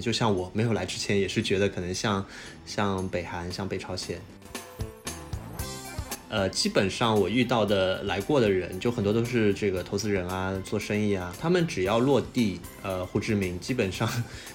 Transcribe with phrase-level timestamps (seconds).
[0.00, 2.24] 就像我没有来之前也是觉得可能像
[2.64, 4.20] 像北韩、像北朝鲜。
[6.30, 14.08] 呃，基本上我遇到的来过的人，就很多都是这个投资人啊，做生意啊，他们只要落地，呃，胡志明，基本上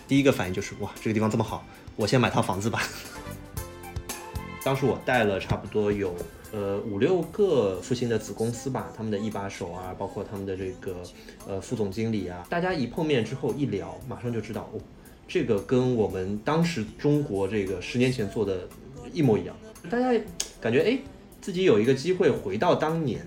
[0.06, 1.66] 第一个反应就是哇，这个地方这么好，
[1.96, 2.82] 我先买套房子吧。
[4.62, 6.14] 当时我带了差不多有
[6.52, 10.98] 呃五六个复兴的子公司吧，他们的一把手啊，包括他们的这个
[11.48, 14.82] 呃副总经理啊，大家一碰面之后一聊，马上就知道哦，
[15.30, 18.68] 这个跟我们当时中国这个十年前做的
[19.14, 19.56] 一模一样，
[19.90, 20.22] 大家
[20.60, 21.00] 感觉哎。
[21.42, 23.26] 自己有一个机会回到当年。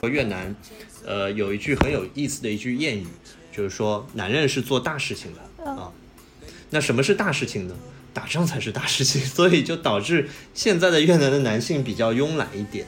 [0.00, 0.56] 和越南，
[1.04, 3.06] 呃，有一句很有意思的一句谚语，
[3.52, 5.92] 就是说男人是做大事情的啊。
[6.70, 7.76] 那什么是大事情呢？
[8.14, 12.86] 打仗才是大事情，所以就导致现在的越南的男性比较慵懒一点。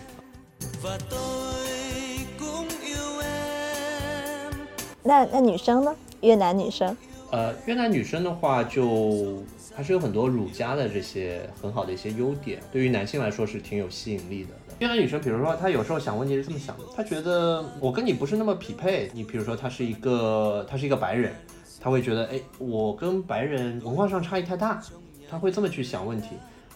[5.07, 5.95] 那那女生呢？
[6.21, 6.97] 越南女生？
[7.31, 9.43] 呃，越南女生的话就。
[9.77, 14.49] 还是有很多儒家的这些很好的一些优点，对于男性来说是挺有吸引力的。
[14.79, 19.11] 越南女生，比如说她有时候想问题是这么想的，她觉得我跟你不是那么匹配。
[19.13, 21.35] 你比如说她是一个她是一个白人，
[21.79, 24.83] 她会觉得哎，我跟白人文化上差异太大，
[25.29, 26.29] 她会这么去想问题。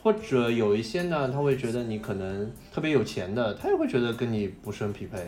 [0.03, 5.19] 或者有一些呢，她会觉得你可能特别有钱的，她也会觉得跟你不是很匹配。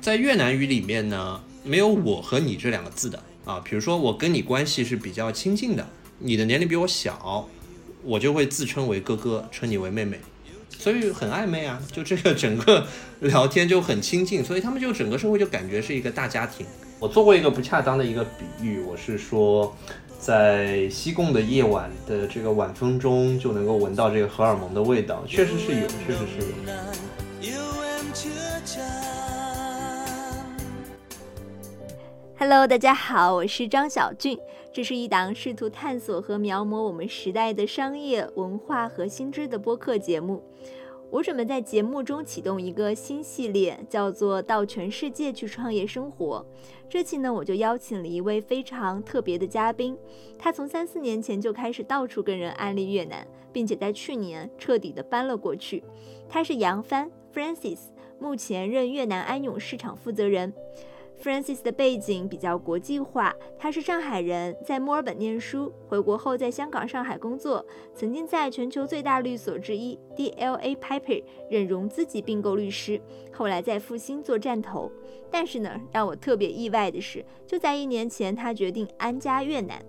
[0.00, 3.60] 在越南语里面呢，没有我和你这两个字的啊。
[3.64, 5.86] 比如说我跟你关系是比较亲近的。
[6.18, 7.46] 你的年龄比我小，
[8.02, 10.18] 我就会自称为哥哥，称你为妹妹，
[10.78, 11.78] 所以很暧昧啊。
[11.92, 12.86] 就这个整个
[13.20, 16.64] 聊天就很亲近，所以他们就整个社会就感觉是一个大家庭。
[16.98, 19.76] 我做过一个不恰当的一个比喻，我是说，
[20.18, 26.46] 在西贡的夜晚的这个晚风中，就能够闻到这个荷尔蒙的味道，确实是有，确实是有。
[32.38, 34.38] Hello，大家好，我是张小俊。
[34.70, 40.42] 这是一档试图探索和描摹我们时代的商业文化和新知的播客节目。
[41.10, 46.44] 我准备在节目中启动一个新系列，叫做“到全世界去创业生活”。
[46.90, 49.96] 这期呢，我就邀请了一位非常特别的嘉宾。
[50.38, 55.82] 他从三四年前就开始到处跟人安利越南，并且在去年彻底的搬了过去。
[56.28, 57.78] 他是杨帆 （Francis），
[58.18, 60.52] 目前任越南安永市场负责人。
[61.22, 73.00] Francis 的背景比较国际化，他是上海人，在墨尔本念书，回国后在香港、上海工作，曾经在全球最大律所之一 DLA Piper 任融资及并购律师，
[73.32, 74.90] 后来在复兴做战投。
[75.30, 79.82] 但是呢，让我特别意外的是，就在一年前，他决定安家越南。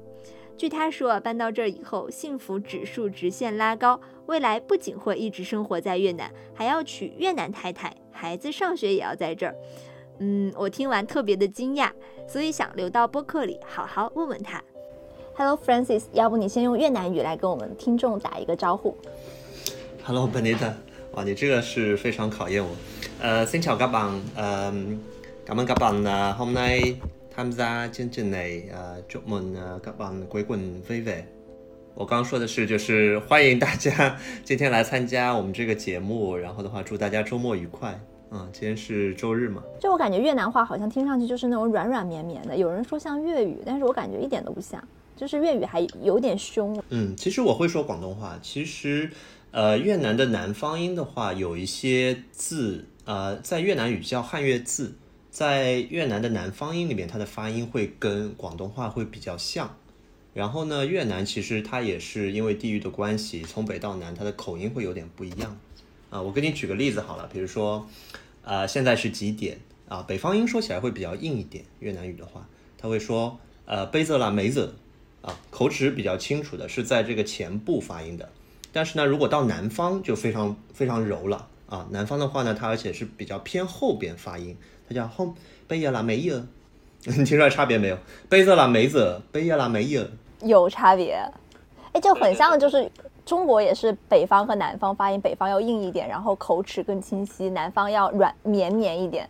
[0.57, 9.55] 据他说，搬到这儿以后，幸福指数直线拉高，未来不仅会一直生活在越南，还要娶越南太太，孩子上学也要在这儿。
[10.19, 11.91] 嗯，我听完特别的惊讶，
[12.28, 14.63] 所以想留到播客里好好问问他。
[15.35, 18.97] Hello Francis，要不你先用越南语来跟我们听众打一个招呼
[20.03, 20.73] ？Hello Benita，
[21.13, 22.69] 哇，你这个是非常考验我。
[23.22, 24.73] 呃，xin chào các bạn，呃
[25.45, 26.03] ，cảm ơn các bạn
[26.35, 26.95] hôm nay
[27.35, 31.23] tham gia chương trình này，呃，chúc mừng các bạn cuối tuần vui vẻ。
[31.94, 37.99] 我刚刚说的是，就是欢迎大家今天来参加我们这个节目，然后的话，祝大家周末愉快。
[38.31, 39.63] 嗯，今天是周日嘛？
[39.79, 46.77] 就我感觉越南话好像听上去就是那种软软绵绵的，有人说像粤语，但是我感觉一点都不像，就是粤语还有点凶。
[46.89, 48.37] 嗯，其实我会说广东话。
[48.41, 49.09] 其实，
[49.51, 54.95] 呃，越南的南方音的话，有一些字，呃，在越南语叫汉越字，
[55.31, 59.73] 在越南的南方音里面，它的发音会跟广东话会比较像。
[60.33, 65.57] 然后呢，越南其实它也是因为地域的关系，从北到南，它的口音会有点不一样。
[66.09, 67.85] 啊，我给你举个例子好了，比如说，
[68.44, 69.59] 呃，现在是几点
[69.90, 70.06] 啊？
[70.07, 72.47] 北方音说起来会比较硬一点，越南语的话，
[72.78, 74.73] 他会说，呃，贝泽拉梅泽，
[75.22, 78.29] 啊，口齿比较清楚的，是在这个前部发音的。
[78.72, 84.55] 但是呢，如果到南方就非常非常柔了啊，南方的话呢，它而且是比较偏后边发音，
[84.87, 85.35] 它叫后
[85.67, 86.41] 贝亚拉梅耶，
[87.03, 87.97] 你听出来差别没有？
[88.29, 90.08] 贝泽拉梅泽，贝亚拉梅耶，
[90.41, 91.20] 有差别，
[91.91, 92.90] 哎，就很像就是。
[93.28, 99.29] 中国也是北方和南方发音，北方要硬一点，然后口齿更清晰，南方要软绵绵一点。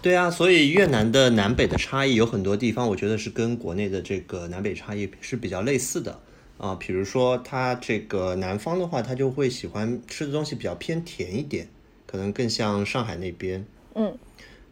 [0.00, 6.18] 对啊，所以越南的南北的差异有很多地方，我觉得是跟国内的这个南北差异是比较类似的
[6.56, 6.74] 啊。
[6.80, 11.68] 比如说，它这个南方的话，它就会喜欢吃的东西比较偏甜一点，
[12.06, 13.62] 可能更像上海那边。
[13.94, 14.16] 嗯。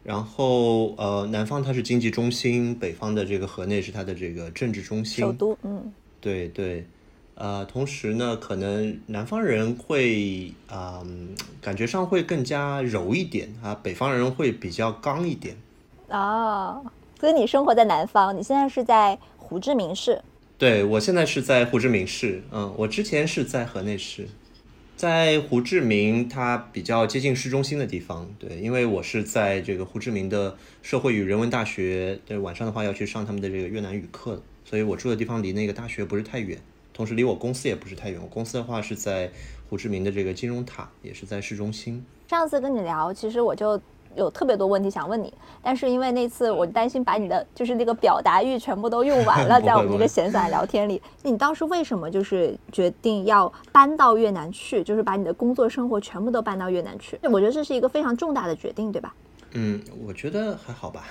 [0.03, 5.55] 然后呃，南方它是经济中心，北方的这个河内是它的这个政治中心，首都。
[5.61, 6.87] 嗯，对对。
[7.35, 11.03] 呃，同时呢，可能南方人会啊，
[11.61, 15.55] 感觉上会更加柔一点啊，北方人会比较刚一点。
[16.09, 16.85] 哦，
[17.19, 20.21] 所以你生活在南方，你现在是在胡志明市。
[20.59, 22.43] 对，我现在是在胡志明市。
[22.51, 24.27] 嗯，我之前是在河内市，
[24.95, 28.29] 在胡志明，它比较接近市中心的地方。
[28.37, 36.59] 对，因为我是在这个胡志明的社会与人文大学，对，晚上的话要去上他们的这个越南语课，所以我住的地方离那个大学不是太远，
[36.93, 38.19] 同时离我公司也不是太远。
[38.21, 39.31] 我公司的话是在
[39.69, 42.05] 胡志明的这个金融塔，也是在市中心。
[42.27, 43.79] 上次跟你聊，其实我就。
[44.15, 57.17] 有特别多问题想问你，但是因为那次我担心把你的就是那个表达欲全部都用完了， 在我们这个闲散聊天里，你当时为什么就是决定要搬到越南去，就是把你的工作生活全部都搬到越南去？
[57.23, 59.15] 我觉得这是一个非常重大的决定，对吧？
[59.55, 61.07] 嗯，我觉得还好吧，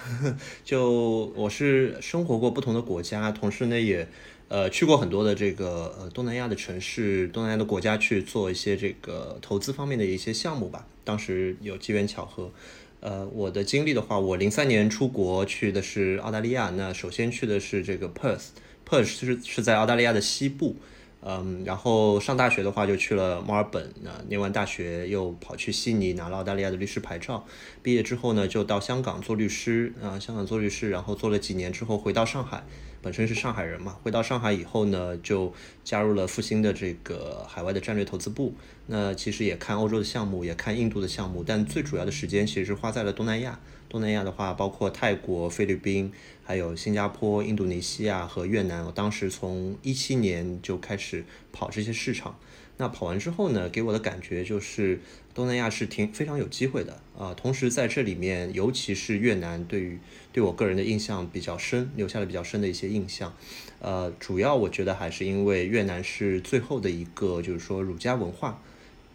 [0.64, 4.08] 就我是生活过不同的国家，同时呢也
[4.48, 12.50] 呃去过很多的这个呃东南亚的城市、东南亚的国家去做一些这个投资方面的一些项目吧，当时有机缘巧合。
[12.98, 20.76] 呃，我的经历的话，我零三年出国去的是澳大利亚，那首先去的是这个 Perth，Perth 是是在澳大利亚的西部，
[21.24, 27.46] 嗯，然后上大学的话就去了墨尔本，那念完大学又跑去悉尼拿了澳大利亚的律师牌照，
[27.82, 32.64] 毕业之后呢就到香港做律师，啊，香港做律师，然后做了几年之后回到上海。
[33.00, 35.52] 本身是上海人嘛，回到上海以后呢，就
[35.82, 38.54] 加入了复兴的这个海外的战略投资部。
[38.86, 43.58] 那其实也看欧洲的项目，也看印度的项目，但最主要的时间其实是花在了东南亚。
[43.92, 46.10] 东南亚的话，包括泰国、菲律宾，
[46.42, 48.82] 还有新加坡、印度尼西亚和越南。
[48.86, 52.38] 我当时从一七年就开始跑这些市场。
[52.78, 54.98] 那跑完之后呢，给我的感觉就是
[55.34, 57.34] 东南亚是挺非常有机会的啊。
[57.34, 59.98] 同时在这里面，尤其是越南，对于
[60.32, 63.36] 对我个人的印象比较深，留下了比较深的一些印象。
[63.78, 68.62] 呃，主要我觉得还是因为越南是最后的一个，就是说儒家文化，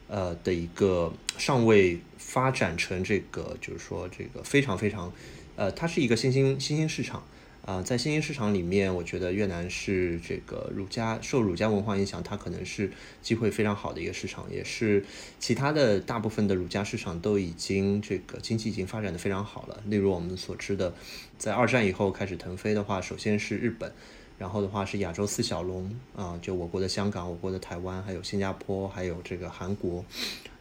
[0.08, 5.12] 呃的一个尚未发展成这个，就是说这个非常非常，
[5.56, 7.24] 呃，它是一个新兴新兴市场。
[7.68, 12.90] 啊，在新兴市场里面，我觉得越南是这个儒家受儒家文化影响，它可能是
[13.22, 15.04] 机会非常好的一个市场，也是
[15.38, 19.84] 其他的大部分的儒家市场都已经这个经济已经发展的非常好了。
[19.88, 20.94] 例如我们所知的，
[21.38, 23.92] 在二战以后开始腾飞的话，首先是日本。
[24.38, 30.06] 然后的话是亚洲四小龙啊，就我国的香港、我国的台湾，还有新加坡，还有这个韩国。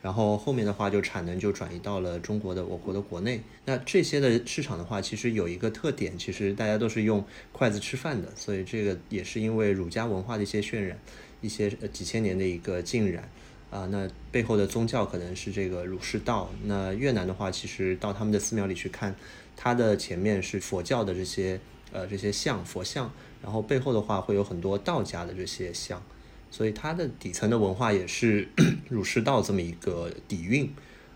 [0.00, 3.40] 然后后面的话就产能就转移到了中国的我国的国内。
[3.64, 10.96] 那这些的市场的话，其实有一个特点，其实大家都是用筷子吃饭的，所以这个也是因为儒家文化的一些渲染，
[11.40, 13.28] 一些几千年的一个浸染
[13.70, 13.84] 啊。
[13.90, 16.49] 那背后的宗教可能是这个儒释道。
[16.64, 19.14] 那越南的话，其实到他们的寺庙里去看，
[19.56, 21.58] 它的前面是佛教的这些
[21.93, 23.12] 呃这些像佛像。
[23.46, 26.02] 然后背后的话会有很多道家的这些像，
[26.50, 28.48] 所以它的底层的文化也是
[28.90, 30.69] 儒释道这么一个底蕴，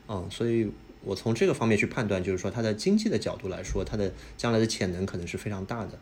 [0.06, 0.70] 嗯，所以
[1.02, 5.98] 我从这个方面去判断，就是说它的经济的角度来说，它的将来的潜能可能是非常大的。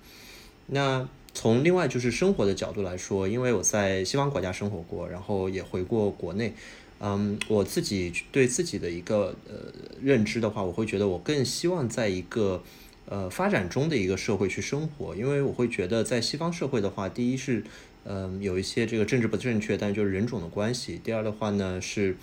[0.67, 6.53] 那从另外就是生活的角度来说，因为我在西方国家生活过，然后也回过国内，
[7.01, 12.63] 嗯，我自己对自己的一个呃认知的话，我会觉得我更希望在一个。
[13.11, 17.65] 呃，发展中的一个社会去生活，因为我会觉得在西方社会的话，第一是，
[18.05, 22.19] 嗯，有一些这个政治不正确，但就是人种的关系；第二的话呢是，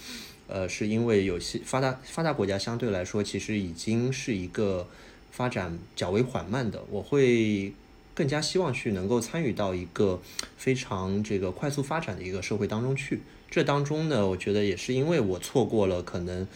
[0.48, 4.88] 呃，是因为有些发达发达国家相对来说其实已经是一个
[5.32, 7.74] 发展较为缓慢的，我会
[8.14, 10.22] 更加希望去能够参与到一个
[10.56, 13.22] 非常这个快速发展的一个社会当中去。
[13.50, 16.48] 这当中呢，我觉得也是因为我错过了可能。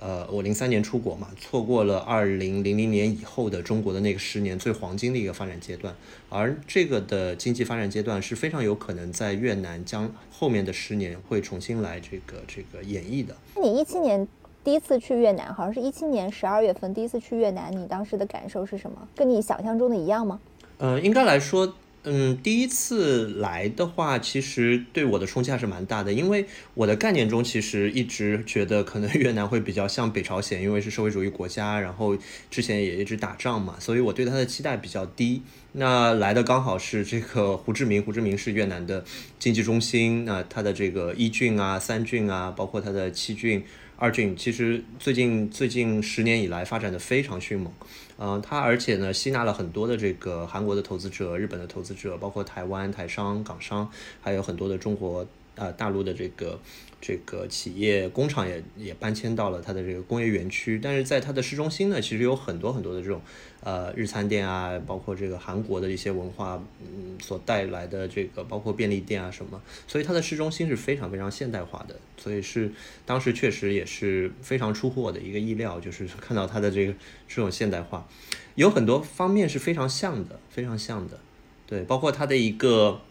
[0.00, 5.92] 呃，我零三年出国嘛，错过了二零零零年以后的中国的那个十年最黄金的一个发展阶段，
[6.28, 13.34] 而这个的经济发展阶段是非常有可能在越南将后面的十年会重新来这个这个演绎的。
[13.56, 14.26] 那你一七年
[14.62, 18.96] 第一次去越南，好像是一七年十二月份第一次去越南，你当时的感受是什么？
[19.16, 20.38] 跟你想象中的一样吗？
[20.78, 21.74] 呃，应该来说。
[22.04, 32.16] 嗯，第一次来的话，其实对我的冲击还是蛮大的，因为我的概念中其实一直觉得可能越南会比较像北朝鲜，因为是社会主义国家，然后
[32.50, 35.42] 之前也一直打仗嘛，所以我对它的期待比较低。
[35.72, 39.04] 那来的刚好是这个胡志明，胡志明是越南的
[39.38, 43.62] 经济中心，那它的这个一郡啊、三郡啊，包括它的七郡。
[44.00, 47.72] 二俊其实最近最近十年以来发展的非常迅猛，
[48.16, 53.90] 嗯，它而且呢吸纳了很多的这个韩国的投资者、日本的投资者，包括台湾台商、港商，
[54.20, 55.26] 还有很多的中国
[55.58, 56.58] 呃大陆的这个
[57.00, 63.20] 这个企业工厂也也搬迁到了它的这个工业园区，但是在它的市中心呢，其实有很多很多的这种
[63.62, 72.72] 呃日餐店啊，包括这个韩国的一些文化，嗯，所带来的这个包括便利店啊什么，所以它的市中心是非常非常现代化的，所以是
[73.04, 76.92] 当时确实也是非常出乎我的一个意料，就是看到它的这个
[77.28, 78.08] 这种现代化，
[78.56, 81.20] 有很多方面是非常像的，非常像的，
[81.66, 83.02] 对，包括它的一个。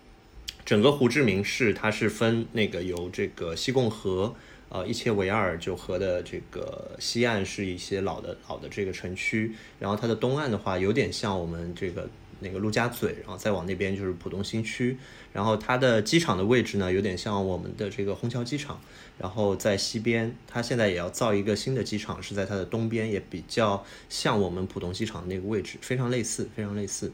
[0.68, 4.36] 整个胡志明市它是分那个由这个西贡河，
[4.68, 12.10] 呃一切维尔九河的这个西岸是一些老的老的这个城区，然后它的东岸的话有点像我们这个
[12.42, 14.98] 那个陆家嘴，然后再往那边就是浦东新区，
[15.32, 18.82] 然后它的机场的位置呢有点像我们的这个虹桥机场，
[19.18, 27.14] 然后在西边，它现在也要造一个新的机场，是在它的东边，也比较像我们浦东机场那个位置，非常类似，非常类似，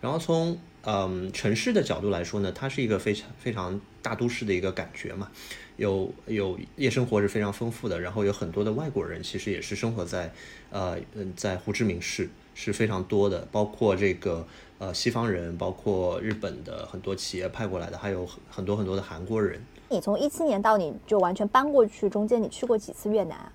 [0.00, 0.58] 然后从。
[0.86, 5.30] 嗯，城市的角度来说呢，它是一个非常非常大都市的一个感觉嘛，
[5.76, 10.32] 有有夜生活是非常丰富的，然后有很多的外国人其实也是生活在，
[10.70, 14.46] 呃嗯，在胡志明市是非常多的，包括这个
[14.78, 19.58] 呃西方人，包括日本的很多企业派过来的，还有很多很多的韩国人。
[19.88, 23.52] 你从一七年到你就完全搬过去，中间你去过几次越南啊？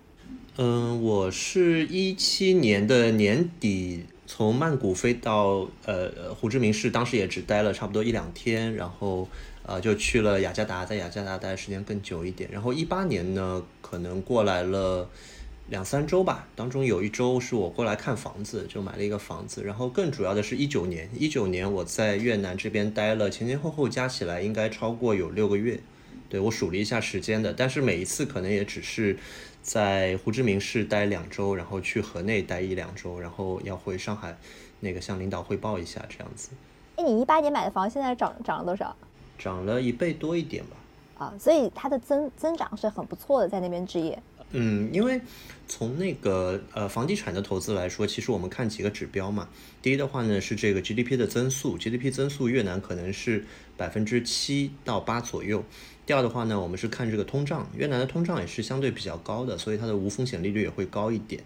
[0.57, 4.05] 嗯，我是一七年的年底。
[4.31, 9.27] 从曼谷飞到呃胡志明市，当时也只待了差不多一两天，然后
[9.63, 12.47] 呃就去了雅加达，在雅加达待的时间更久一点。
[12.53, 15.09] 然后一八年呢，可能过来了
[15.69, 19.63] 两三周吧，当中有一周是我过来看房子，就买了一个房子。
[19.63, 25.79] 然后更主要的是一九年，一九年我在越南这边待了前前后后加起来应该超过有六个月，
[26.29, 29.17] 对我数了一下时间的，但是每一次可能也只是。
[29.69, 34.35] 在胡志明市待两周，然后去河内待一两周，然后要回上海，
[34.79, 36.49] 那个向领导汇报一下这样子。
[36.95, 38.95] 哎，你一八年买的房现在涨涨了多少？
[39.37, 41.23] 涨了一倍多一点吧。
[41.23, 44.19] 啊，所以它的增增长是很不错的，在那边置业。
[44.53, 45.21] 嗯，因为
[45.67, 49.47] 从那个呃房地产的投资来说，其实我们看几个指标嘛。
[49.83, 53.45] 第一的话呢是这个 GDP 的增速，GDP 增速越南可能是
[53.77, 55.63] 百分之七到八左右。
[56.09, 61.39] 第二的话呢，我们是看这个通胀，越南的通胀也是相对比较高的，所以它的无风险利率也会高一点。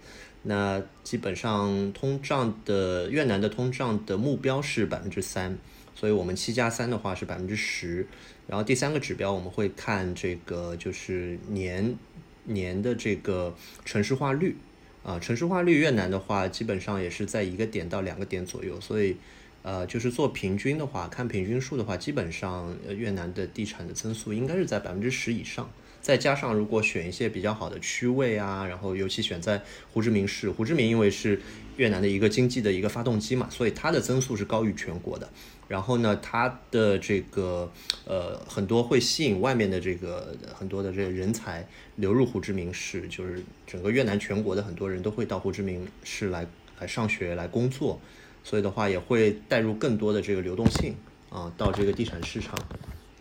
[0.43, 5.58] 那基本上通胀的越南的通胀的目标是百分之三，
[5.93, 8.08] 所以我们七加三的话是百分之十。
[8.48, 11.98] 然后第三个指标我们会看这个就是年
[12.46, 13.53] 年的这个
[13.84, 14.55] 城市化率
[15.03, 19.17] 啊，城市化率越南的话基本上也是在一个点到两个点左右，所以。
[19.63, 25.67] 呃，就是做平均的话，看平均数的话，基本上越南的地产的增速应该是在百分之十以上。
[26.01, 29.62] 再加上如果选一些比较好的区位啊，然后尤其选在
[29.93, 31.41] 胡志明市，胡志明因为是
[31.77, 35.29] 越南的一个经济的一个发动机嘛，所以它的增速是高于全国的。
[35.70, 37.72] 然后呢，它的这个
[38.03, 41.65] 呃很多会吸引外面的这个很多的这个人才
[41.96, 46.46] 流入胡志明市，就是整个越南全国的很多人都会到胡志明市来
[46.82, 48.01] 来上学来工作。
[48.43, 50.95] 所以的话，也会带入更多的这个流动性
[51.29, 52.57] 啊，到这个地产市场。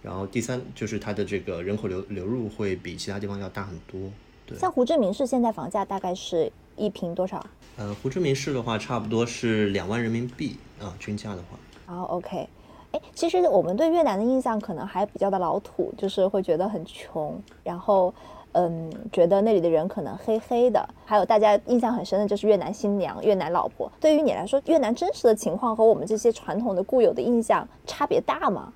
[0.03, 4.11] 然后第三就是它的这个人口流流入会比其他地方要大很多。
[4.45, 7.47] 对，像胡志明市现在房价大概是一平多少？
[7.77, 11.57] 呃，胡志明市的话，差不多是两万人民币啊，均价的话。
[11.87, 12.49] 好，OK。
[12.91, 18.13] 哎，其实我们对越南的印象可能还比较的老土，就是会觉得很穷，然后。
[18.53, 23.91] 嗯，觉得那里的人可能黑黑的，还有大家印象很深的就是越南新娘、越南老婆。
[23.99, 28.73] 对于你来说，越南真实的情况和我们这些传统的固有的印象差别大吗？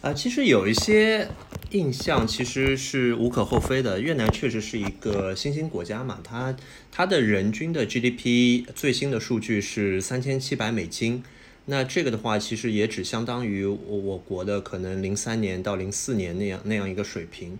[0.00, 1.28] 啊，其实有一些
[1.70, 4.00] 印象其实是无可厚非的。
[4.00, 6.54] 越南确实是一个新兴国家嘛，它
[6.90, 11.22] 它的人均的 GDP 最新的数据是三千七百美金，
[11.66, 17.56] 那这个的话其实也只相当于我国的可能零三年到零四年那样那样一个水平。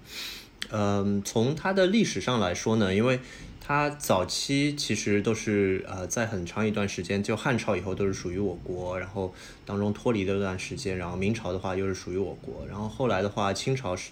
[0.73, 3.21] 嗯，从它的历史上来说呢，因为
[3.61, 9.33] 它早期其实都是呃在很长一段时间，就汉朝以后都是属于我国，然后
[9.65, 14.11] 当中脱离了一段时间，然后明朝的话又是属于我国，然后后来的话清朝是，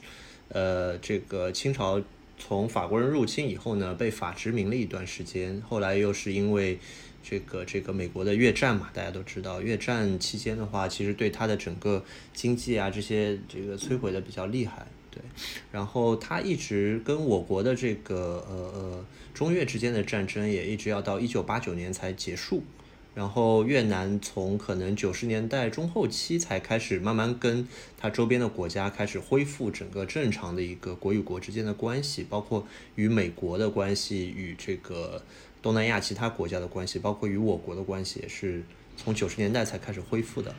[0.50, 2.00] 呃这个清朝
[2.38, 6.79] 从法国人入侵以后呢，被法殖民了一段时间，后来又是因为
[7.23, 14.87] 这个这个美国的越战嘛，大家都知道越战期间的话，其实对它的整个经济啊这些这个摧毁的比较厉害。
[15.11, 15.21] 对，
[15.73, 22.62] 然后他一直跟我国的这个呃呃中越之间的战争也一直要到一九八九年才结束，
[23.14, 27.67] 然后越南从可能九十年代中后期才开始慢慢跟
[27.99, 35.23] 他周边的国家开始恢复整个正常的一个国与国之间的关系，包括与美国的关系，与这个
[35.61, 38.62] 东南亚其他国家的关系，包括与我国的关系，也是
[38.97, 40.55] 从九十年代才开始恢复的。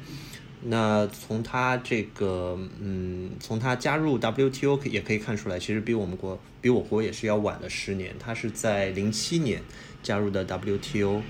[0.64, 8.16] 那从他这个，嗯，从他加入 WTO 也可以看出来，其实比我们国比我国也是要晚了十年。
[8.20, 9.62] 他是在零七年
[10.04, 11.22] 加入的 WTO。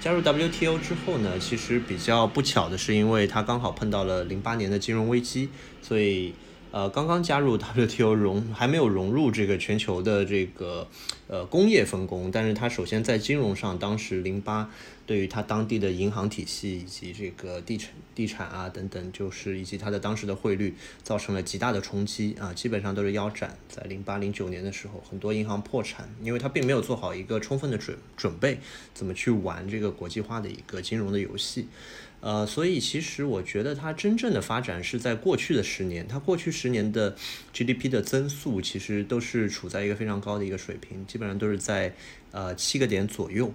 [0.00, 5.48] 加入 WTO 之后呢，其实比较不巧的是，因为他刚好碰到了零八年的金融危机，
[5.82, 6.34] 所以。
[6.70, 10.86] 呃，刚刚加入 WTO 融还没有融入这个全球的这个
[11.26, 14.68] 呃工业分工，但是它首先在金融上，当时零八
[15.08, 23.56] 对于它当地的银行体系以及这个地产地产啊等等，就是以及它的当时的汇率造成了极大的冲击啊，基本上都是腰斩。
[23.70, 28.58] 在零八零九年的时候，很多银行破产，因为它并没有做好一个充分的准准备，
[28.92, 31.68] 怎么去玩这个国际化的一个金融的游戏。
[32.20, 37.16] 呃，所以其实我觉得它真正的发展是在过去的十年，它过去十年的
[37.54, 41.94] GDP 的增速其实都是处在一个非常高的一个水平，基本上都是在
[42.32, 43.54] 呃七个点左右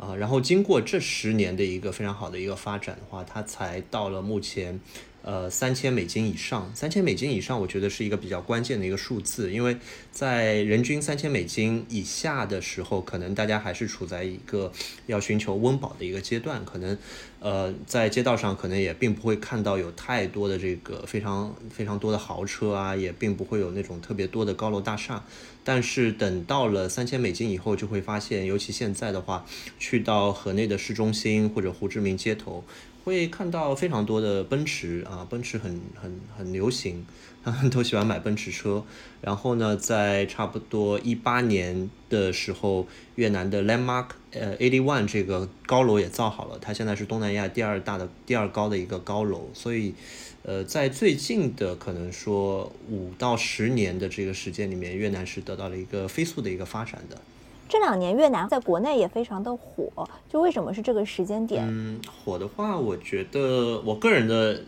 [0.00, 0.16] 啊。
[0.16, 4.80] 然后经过这十年的一个非常好的一个发展的话，它才到了目前。
[5.22, 9.76] 呃，三千美金以上，三千美金以上，我觉得是一个比较关键的一个数字，因为
[10.10, 14.72] 在人均三千美金以下的时候，可能大家还是处在一个
[15.08, 16.96] 要寻求温饱的一个阶段，可能
[17.38, 25.22] 呃，在街道上可能也并不会看到有太多的这个非常非常多的豪车啊，也并不会有那种特别多的高楼大厦，
[25.62, 29.44] 但是等到了三千美金以后，就会发现，尤其现在的话，
[29.78, 32.64] 去到河内的市中心或者胡志明街头。
[33.02, 37.06] 会看到非常多的奔驰啊，奔驰很很很流行，
[37.42, 38.84] 他 们都喜欢买奔驰车。
[39.22, 49.48] 然后呢，在差不多一八年的时候，越南的 Landmark 呃 Eighty One 这个高楼也造好了，它现在是东南亚第二大的、第二高的一个高楼。
[49.54, 49.94] 所以，
[50.42, 57.20] 呃，在最近的可能说五到十年的这个时间里面，越南是得到了一个飞速的一个发展的。
[57.68, 61.64] 这两年越南在国内也非常的火，就为什么是这个时间点？
[61.68, 64.62] 嗯，火的话，我觉得我个人的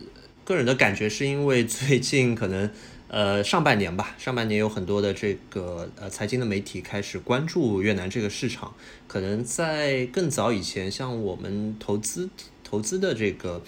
[0.45, 2.71] 个人的感觉是因为最近可能
[3.09, 8.73] 呃上半年吧，上半年有很多的这个呃财经的媒体开始关注越南这个市场，
[9.09, 12.29] 可能在更早以前，像我们投资
[12.63, 13.61] 投资的这个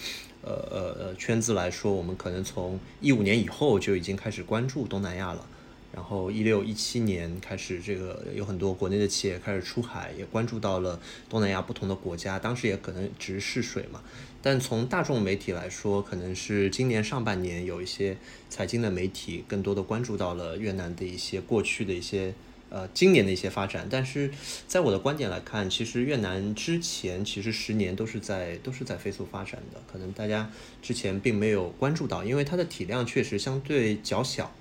[0.44, 5.46] 呃呃呃圈子来说，我们可能从一五年以后就已经开始关注东南亚了。
[5.92, 10.98] 然后一六一七年开始，这个有很多国内的企业开始出海，也关注到了
[11.30, 12.36] 东南亚不同的国家。
[12.36, 14.02] 当时也可能只是试水嘛。
[14.42, 18.16] 但从大众媒体来说，可能是今年上半年有一些
[18.50, 22.34] 财经的媒体更多的关注到了越南的一些过去的一些
[22.74, 23.86] 呃今年的一些发展。
[23.88, 24.28] 但是
[24.66, 30.50] 在我的观点来看，其实越南之前其实十年都是在都是在飞速发展的，可能大家
[30.82, 34.52] 之前并没有关注到，因为它的体量确实相对较小。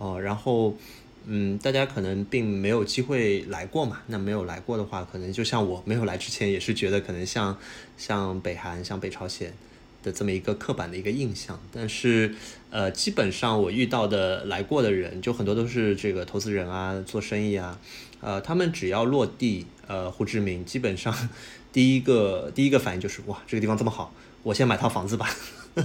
[0.00, 0.76] 哦，然后，
[1.26, 4.00] 嗯，大家可能并没有机会来过嘛。
[4.06, 7.58] 那没有来过的话，可能就像我没有来之前，也是觉得可能像
[7.96, 9.52] 像北韩、像北朝鲜
[10.02, 11.58] 的这么一个刻板的一个印象。
[11.72, 12.34] 但是，
[12.70, 17.78] 呃，基本上我遇到的来过的人，就很多都是这个投资人啊，做生意啊，
[18.20, 21.14] 呃，他们只要落地，呃，胡志明，基本上
[21.72, 25.28] 第一个第一个反应就是哇，这个地方这么好，我先买套房子吧。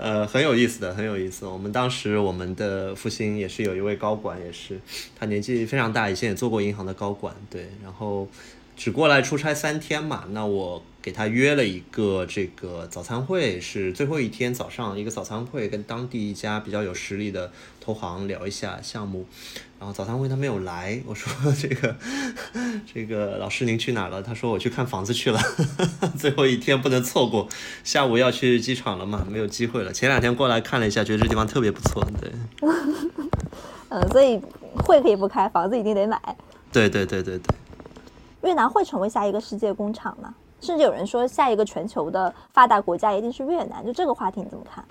[0.00, 1.46] 呃，很有意思的，很有意思。
[1.46, 4.78] 我们当时我们的复兴也是有一位高管，也是
[5.18, 8.28] 他年纪非常大，以前也做过银行的高管，对，然后。
[8.76, 19.26] 只过来出差三天嘛，那我给他约了一个这个早餐会，是最后一天早上一个早餐会，跟当地一家比较有实力的投行聊一下项目。
[19.78, 21.94] 然后早餐会他没有来，我说这个
[22.90, 24.22] 这个老师您去哪了？
[24.22, 25.38] 他说我去看房子去了，
[26.18, 27.46] 最后一天不能错过，
[27.84, 29.92] 下午要去机场了嘛，没有机会了。
[29.92, 32.32] 前两天过来看了一下，觉得这地方特别不错，对。
[33.90, 34.40] 嗯，所以
[34.86, 36.18] 会可以不开，房子一定得买。
[36.72, 37.54] 对对对对对。
[38.42, 40.34] 越南会成为下一个世界工厂吗？
[40.64, 43.84] 甚至有人说，下一个全球的发达国家一定是越南。
[43.84, 44.84] 就这个话题你怎么看？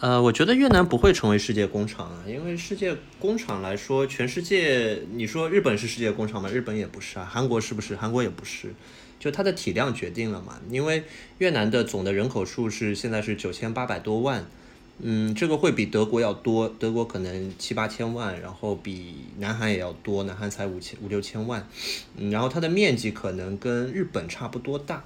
[0.00, 6.48] 呃，我觉得越南不会成为世界工厂啊，因为世界工厂来说，全世界你说日本是世界工厂吗？
[6.50, 7.96] 日本也不是啊，韩国是不是？
[7.96, 8.74] 韩国也不是，
[9.18, 10.58] 就它的体量决定了嘛。
[10.68, 11.04] 因为
[11.38, 14.44] 越南的总的人口数是现在是九千八百多万。
[14.98, 21.66] 嗯，这个会比德国要多，德国可能七八千万，然后比南韩也要多，南韩才五千五六千万，
[22.16, 25.02] 嗯，然后它的面积可能跟日本差不多大，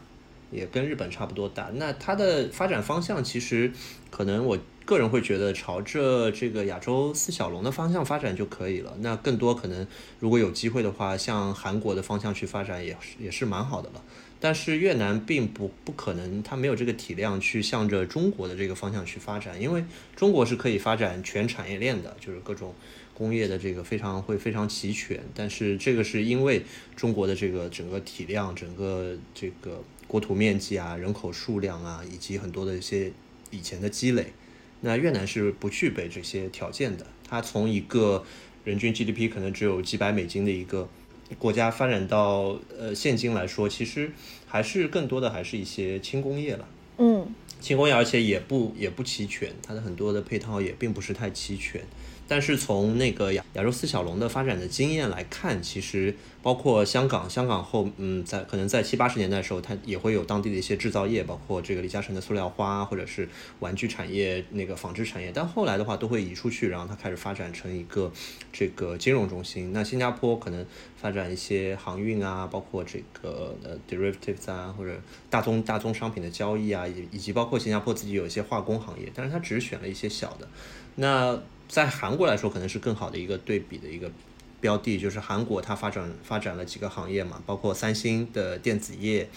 [0.51, 1.71] 也跟日本差不多大。
[1.75, 3.73] 那它的发展方向其实
[4.11, 8.95] 可能我个人会觉得朝着这个亚洲四小龙的方向发展就可以了。
[9.01, 9.87] 那更多可能
[10.21, 14.03] 如果有机会的话，向韩国的方向去发展也是也是蛮好的了。
[14.41, 22.75] 但是越南并不不可能，它没有这个体量去向着中国的这个方向去发展，因为中国是可以发展全产业链的，就是各种
[23.15, 33.11] 工业的这个非常会非常齐全，但是这个是因为中国的这个整个体量、整个这个国土面积啊、人口数量啊，以及很多的一些
[33.51, 34.33] 以前的积累。
[34.83, 38.25] 那越南是不具备这些条件的，它从一个
[38.63, 40.89] 人均 GDP 可能只有几百美金的一个
[41.39, 44.13] 国家发展到呃现今来说，其实
[44.47, 46.69] 还是更多的还是一些轻工业了。
[46.99, 47.27] 嗯。
[47.61, 51.83] 轻工业，而且也不也不齐全，它的很多的配套也并不是太齐全。
[52.29, 63.29] 但是从那个亚亚洲四小龙的发展的经验来看，其实包括香港，香港后嗯，在可能在七八十年代的时候，它也会有当地的一些制造业，包括这个李嘉诚的塑料花，或者是
[63.61, 65.33] 玩具产业、那个纺织产业。
[65.35, 68.13] 但后来的话，都会移出去，然后它开始发展成一个
[68.53, 69.73] 这个金融中心。
[69.73, 70.65] 那新加坡可能
[70.97, 80.47] 发展一些航运啊，包括这个呃 derivatives 啊，或者大宗大宗商品的交易啊，以以及包括新加坡自己有一些化工行业，但是它只选了一些小的。
[80.97, 84.11] 那在韩国来说，可能是更好的一个对比的一个
[84.61, 89.29] 标的，就是韩国它发展发展了几个行业嘛，包括三星的电子业，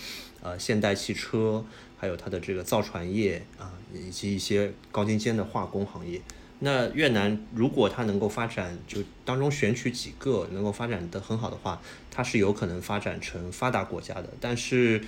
[0.41, 1.63] 呃，现代汽车，
[1.97, 6.21] 还有它的这个造船业啊，以及一些高精尖的化工行业。
[6.63, 14.29] 那越南如果它能够发展，就当中选取几个能够发展的很好的话，它是有可能发展成发达国家的。
[14.39, 15.03] 但是，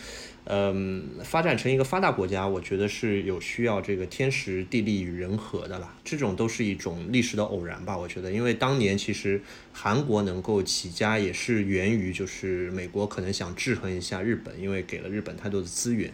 [0.45, 5.95] 嗯，发展成一个发达国家，我觉得是有需要这个天时地利与人和的啦。
[6.03, 8.31] 这种都是一种历史的偶然吧，我觉得。
[8.31, 16.11] 因为当年其实韩国能够起家，也是源于就是美国可能想制衡一下日本，因为给了日本太多的资源，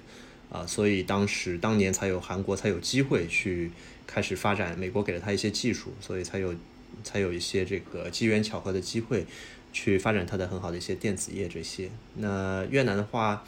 [0.51, 3.71] 啊，所以当时当年才有韩国才有机会去。
[4.11, 6.55] 开始发展，美国给了他一些技术，所以才有
[7.03, 9.23] 才有一些这个机缘巧合的机会，
[9.71, 11.91] 去发展它的很好的一些电子业这些。
[12.15, 13.45] 那越南的话，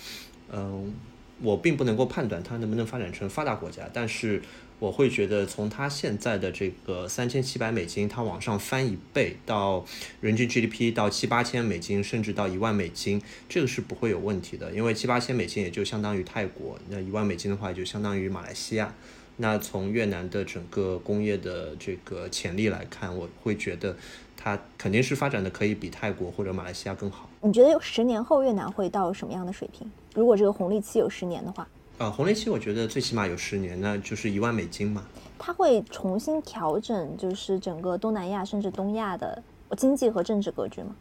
[0.52, 0.94] 嗯，
[1.42, 4.42] 我并不能够判断它能不能发展成发达国家，但是
[4.80, 9.86] 我会觉得从它现在的这个三千七百美金，它往上翻一倍到
[10.20, 18.94] 人均 GDP 到七八千美金，甚至到一万美金，这个是不会有问题的，因为七八千美金也就相当于泰国，那一万美金的话就相当于马来西亚。
[19.38, 23.96] 那从越南的整个工业的这个潜力来看，我会觉得
[24.36, 27.31] 它肯定是发展的可以比泰国或者马来西亚更好。
[27.44, 29.90] 你觉得十年后越南会到什么样的水平？
[30.14, 31.68] 如果这个红利期有十年的话？
[31.98, 35.04] 啊，红利期我觉得最起码有十年，那就是一万美金嘛。
[35.40, 39.42] 它会重新调整，就是整个东南亚甚至东亚的
[39.76, 40.96] 经济和政治格局吗？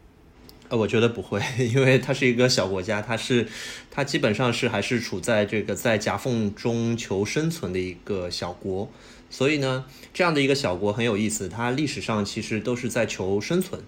[0.69, 1.39] 呃，我觉得不会，
[1.73, 3.47] 因为它是一个小国家，它是，
[3.91, 8.89] 它基本上是还是处在这个在夹缝中求生存的一个小国，
[9.29, 13.81] 所以呢，这样的一个小国很有意思，它历史上其实都是在求生存，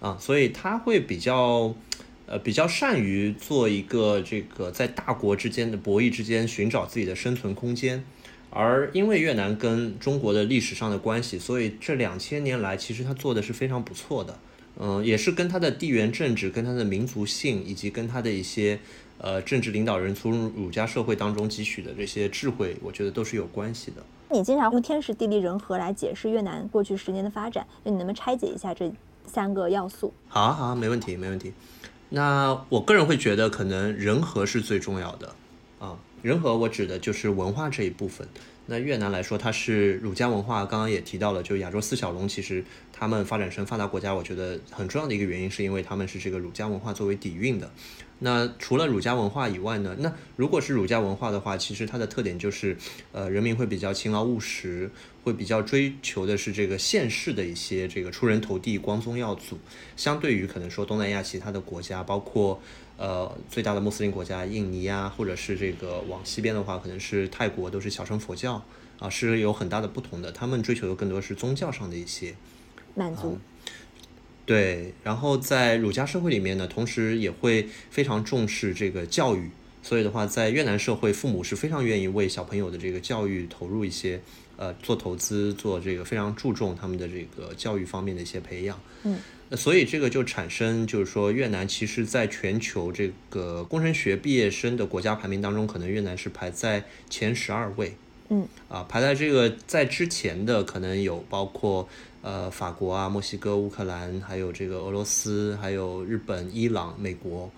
[0.00, 1.74] 啊，所以它会比较，
[2.30, 8.04] 呃，比较善于做一个这个在大国之间的博弈之间寻找自己的生存空间，
[8.50, 14.38] 而因为越南跟中国的历史上的关系，所以这两千年来其实它做的是非常不错的。
[14.78, 18.78] 嗯，也是跟他的地缘政治、跟他的民族性，以及跟他的一些
[19.18, 23.96] 呃政治领导人从儒家社会当中汲取的这些智慧，我觉得都是有关系的。
[24.30, 28.90] 你经常用天时地利人和来解释越南过去十年的发展，那你能不能拆解一下这
[29.26, 30.14] 三个要素？
[30.28, 31.52] 好啊，好啊，没问题，没问题。
[32.10, 35.34] 那我个人会觉得，可能人和是最重要的
[35.78, 35.96] 啊。
[36.22, 38.28] 人和我指的就是文化这一部分。
[38.66, 47.70] 那越南来说，它是儒家文化，刚刚也提到了，就亚洲四小龙，其实他们发展成发达国家，我觉得很重要的一个原因，是因为他们是这个儒家文化作为底蕴的。
[48.20, 49.96] 那除了儒家文化以外呢？
[49.98, 52.76] 那如果是儒家文化的话，其实它的特点就是，
[53.12, 54.90] 呃，人民会比较勤劳务实，
[55.24, 59.58] 会比较追求的是这个现世的一些这个出人头地、光宗耀祖。
[59.96, 62.60] 相对于可能说东南亚其他的国家，包括。
[63.02, 68.62] 呃，最大的穆斯林国家印尼啊，或者是这个往西边的话，可能是泰国，都是小乘佛教
[68.98, 70.30] 啊，是有很大的不同的。
[70.30, 72.34] 他们追求的更多是宗教上的一些
[72.94, 73.38] 满足。
[74.50, 79.48] 对，然后在儒家社会里面呢，同时也会非常重视这个教育，
[79.80, 84.20] 所以的话，在越南社会，父母是非常愿意为小朋友的这个教育投入一些，
[84.56, 88.76] 呃，做投资，做这个非常注重他们的这个教育方面的一些培养。
[89.04, 89.16] 嗯。
[89.50, 97.94] 那所以这个就产生，就是说越南其实在全球这个工程学毕业生的国家排名当中，可能越南是排在前十二位。
[98.32, 101.88] 嗯，啊，排在这个在之前的可能有包括
[102.22, 107.50] 呃法国啊、墨西哥、乌克兰，还有这个俄罗斯，还有日本、伊朗、美国，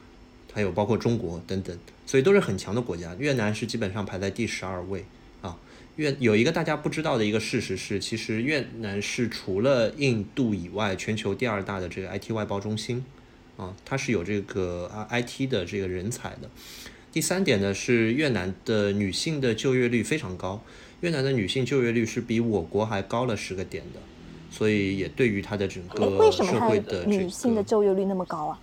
[0.53, 3.15] 还有包括中国等等，所以都是很强的国家。
[3.19, 5.05] 越南是基本上排在第十二位
[5.41, 5.59] 啊。
[5.97, 13.05] 越有一个大家不知道的一个事实是，其实越南是除了印度以外，全球第二大的这个 IT 外包中心，
[13.59, 16.49] 啊，它是有这个 IT 的这个人才的。
[17.13, 20.65] 第三点呢是越南的女性的就业率非常高，
[21.03, 24.01] 越南的女性就业率是比我国还高了十个点的，
[24.53, 28.61] 所以也对于他的整个社会的女性的就业率那么高啊？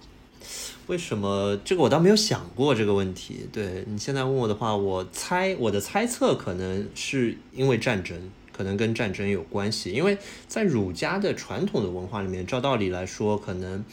[0.86, 3.47] 为什么这个我倒没有想过这个问题。
[3.52, 8.17] 对你现在问我的话，我猜我的猜测可能是因为战争，
[8.52, 9.91] 可能跟战争有关系。
[9.91, 13.84] 因为在儒家的传统的文化里面，照道理来说，可能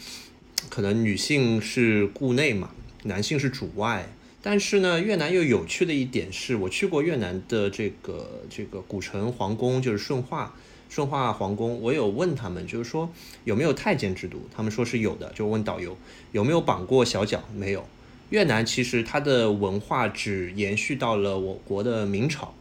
[0.70, 2.70] 可能女性是顾内嘛，
[3.04, 4.08] 男性是主外。
[4.42, 10.54] 但是呢，越南又有趣的一点是，我去过越南的这个这个古城皇宫，就是顺化。
[10.88, 13.10] 顺化皇宫，我有问他们，就是说
[13.44, 15.96] 有没有太监制度，他们说是有的，就问导游
[16.32, 17.84] 有没有绑过小脚，没有。
[18.30, 22.54] 越南其实它的文化只延续到了我国的明朝，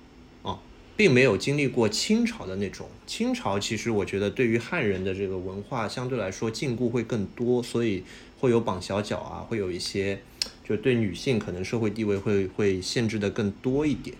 [0.43, 0.59] 啊，
[0.95, 2.87] 并没有经历过清朝的那种。
[3.07, 8.03] 清朝其实我觉得对于汉人的这个文化相对来说禁锢会更多，所以
[8.39, 10.21] 会有绑小脚啊，会有一些
[10.63, 14.15] 就对女性可能社会地位会会限制的更多一点。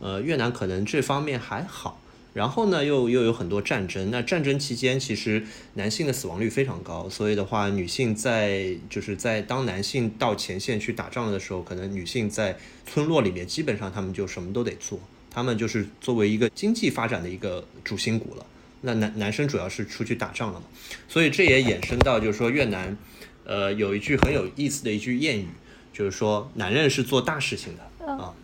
[0.00, 2.00] 呃，越南可能这方面还好。
[2.36, 4.10] 然后呢，又又有很多战争。
[4.10, 18.44] 那战争期间，其实男性的死亡率非常高，所以的话，女性在就是在当男性到前线去打仗的时候，可能女性在村落里面，基本上他们就什么都得做，他们就是作为一个经济发展的一个主心骨了。
[18.82, 20.66] 那男男生主要是出去打仗了嘛，
[21.08, 22.94] 所以这也衍生到就是说越南，
[23.44, 25.46] 呃，有一句很有意思的一句谚语，
[25.90, 28.34] 就是说男人是做大事情的啊。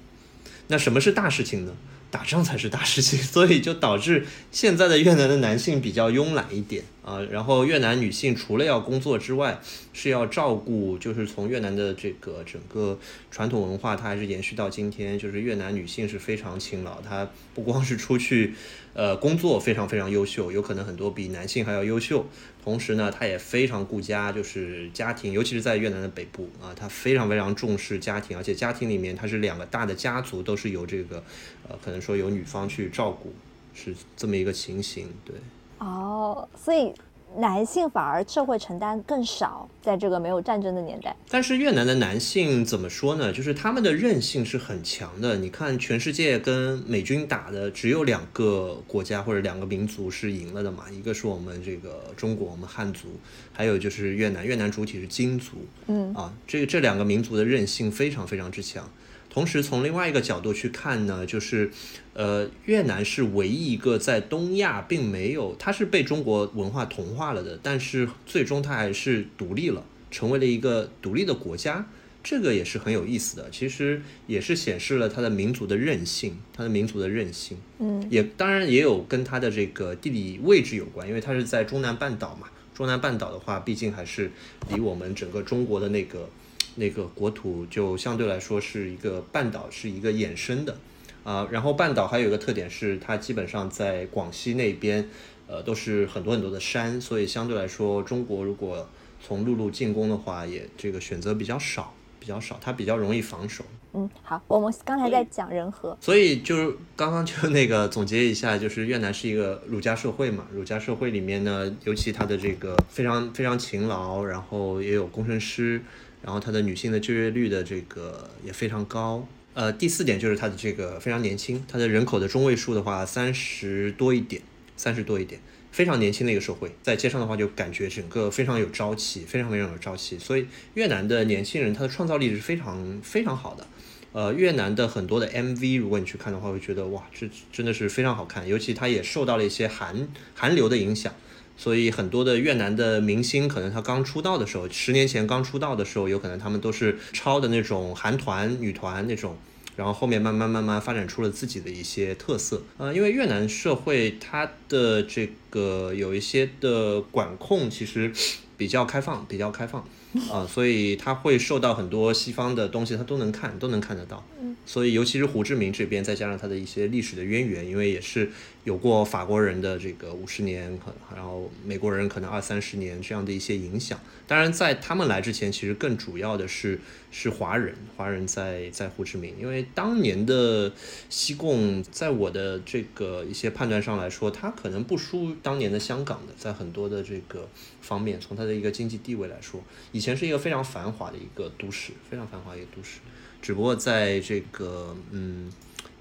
[0.69, 1.77] 那什么是大事情呢？
[2.13, 7.19] 打仗才是大事情， 所以就导致现在的越南的男性比较慵懒一点啊。
[7.31, 9.59] 然后越南女性除了要工作之外，
[9.95, 12.99] 是要照顾，就是从越南的这个整个
[13.31, 18.55] 传统文化，它还是延续到今天，就是越南女性是非常勤劳，她不光是出去。
[18.95, 22.27] 呃，工作非常非常优秀，有可能很多比男性还要优秀。
[22.63, 31.23] 同时呢，他也非常顾家，就是家庭，尤其是在越南的北部啊，他非常非常重视家庭，而且家庭里面他是两个大的家族，都是由这个
[31.69, 33.33] 呃，可能说由女方去照顾，
[33.75, 35.09] 是这么一个情形。
[35.25, 35.35] 对。
[35.79, 36.93] 哦，所以。
[37.37, 41.15] 男性反而社会承担更少，在这个没有战争的年代。
[41.29, 43.33] 但是越南的男性怎么说呢？
[43.33, 45.37] 就是他们的韧性是很强的。
[45.37, 50.85] 你看，全世界跟美军打的只有两个国家或者两个民族是赢了的嘛？
[50.91, 53.09] 一个是我们这个中国，我们汉族，
[53.53, 54.47] 还有就是越南。
[54.47, 58.89] 越南主体是金族，嗯啊，这个这两个民族的韧性非常非常之强。
[59.33, 61.71] 同时，从另外一个角度去看呢，就是，
[62.13, 71.87] 呃，越南是唯一一个在东亚并没有，它是被中国文化同化了的，但是最终它还是独立了，成为了一个独立的国家，
[72.23, 73.49] 这个也是很有意思的。
[73.51, 84.31] 其实也是显示了它的民族的韧性，它的民族的韧性，嗯，也当然也有跟它的这个地理位置有关，因为它是在中南半岛嘛，中南半岛的话，毕竟还是
[84.69, 86.29] 离我们整个中国的那个。
[86.77, 90.77] 那个国土就相对来说是一个半岛，是一个衍生的，
[91.25, 95.09] 啊，然后半岛还有一个特点是它基本上在广西那边，
[95.47, 98.89] 呃，都是很多很多的山，所以相对来说，中国如果
[99.21, 103.65] 从陆路进攻的话，也这个选择比较少，比较少，它比较容易防守。
[103.95, 115.83] 嗯，好，我们刚才在讲人和，所以就是刚刚就那个总结一下，就是越南是一个儒家社会嘛，儒家社会里面呢，尤其它的这个非常非常勤劳，然后也有工程师。
[116.23, 124.41] 然后它的女性的就业率的这个也非常高，呃，第四点就是它的这个非常年轻，它的人口的中位数的话三十多一点，
[124.77, 125.41] 三十多一点，
[125.73, 133.67] 非常年轻的一个社会，在街上的话就感觉整个非常有朝气，非常非常有朝气，所以越南的年轻人他的创造力是非常非常好的，
[134.13, 141.13] 呃，越南的很多的 MV 如果你去看的话，会觉得哇，这真的是非常好看，尤其它也受到了一些韩韩流的影响。
[141.57, 149.37] 所以很多的越南的明星，可能他刚出道的时候，十年前刚出道的时候，有可能他们都是抄的那种韩团、女团那种，
[149.77, 152.63] 然后后面慢慢慢慢发展出了自己的一些特色。
[152.79, 158.13] 呃，因为越南社会它的这个有一些的管控其实
[158.57, 159.87] 比较开放，比较开放。
[160.31, 164.23] 啊，所以他会受到很多西方的东西，他都能看，都能看得到。
[164.41, 168.31] 嗯，所以尤其是胡志明这边，再加上他的一些历史的渊源，因为也是
[168.65, 173.99] 有过法国人的这个五十年，可然后美国人可能二三十年这样的一些影响。
[174.27, 176.79] 当然，在他们来之前，其实更主要的是
[177.11, 180.73] 是华人，华人在在胡志明，因为当年的
[181.09, 187.49] 西贡，在我的这个一些判断上来说，它可能不输当年的香港的，在很多的这个
[187.83, 193.01] 方面，从它的一个经济地位来说，以前是一个非常繁华的一个都市，非常繁华一个都市。
[193.43, 195.53] 只不过在这个嗯，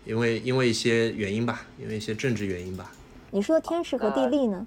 [0.05, 2.91] 因为因为一些原因吧，因为一些政治原因吧。
[3.31, 4.65] 你说天时和地利呢？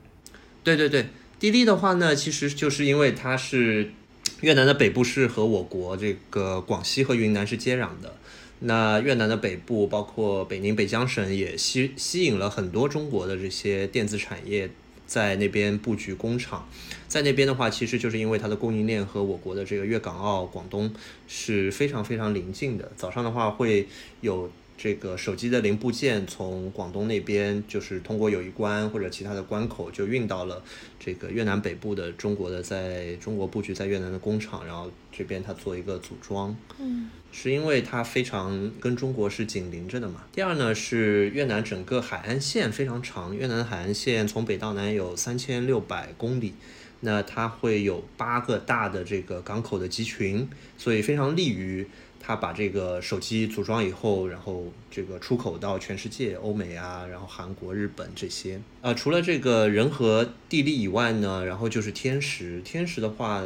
[0.62, 1.06] 对对对。
[1.38, 3.92] 地利的话呢，其实就是因为它是
[4.40, 8.16] 越南的北部是和我国这个广西和云南是接壤的。
[8.60, 14.70] 那越南的北部，包括北宁、北江省，也吸吸引了很多中国的这些电子产业
[15.14, 16.66] 在那边布局工厂，
[17.06, 20.92] 在那边的话，其实就是因为它的供应链和我国的这个粤港澳、广东
[21.28, 22.90] 是非常非常临近的。
[22.96, 23.86] 早上的话会
[24.22, 24.50] 有。
[24.76, 30.62] 这个手机的零部件从广东那边就是通过友谊关或者其他的关口就运到了
[30.98, 36.54] 这个越南北部的中国的在中国布局在越南的工厂，然后这边它做一个组装。
[36.80, 40.24] 嗯，是因为它非常跟中国是紧邻着的嘛。
[40.32, 46.52] 第二呢是越南整个海岸线非常长，越南的海岸线从北到南有三千六百公里，
[47.00, 51.86] 那它会有八个大的这个港口的集群，所以非常利于。
[52.26, 58.58] 他把这个手机组装以后，然后这个出口到全世界，欧美啊，然后韩国、日本这些。
[58.80, 62.62] 呃，除了这个人和地利以外呢，然后就是天时。
[62.64, 63.42] 天时的话，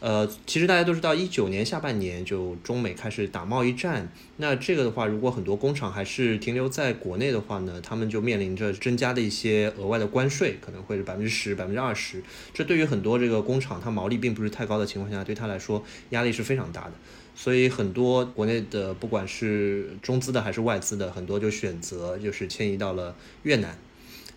[0.00, 4.12] 呃，其实大家都知道，一九年下半年就中美开始打贸易战。
[4.40, 12.22] 那这个的话，如果很多工厂还是停留在国内的话呢，他们就面临着增加的一些额外的关税，可能会是百分之十、百分之二十。
[12.54, 16.92] 这对于很多这个工厂，它毛利并不是太高的情况下，对他来说压力是非常大的。
[17.34, 23.76] 所以很多国内的，不管是中资的还是外资的，很多就选择就是迁移到了越南，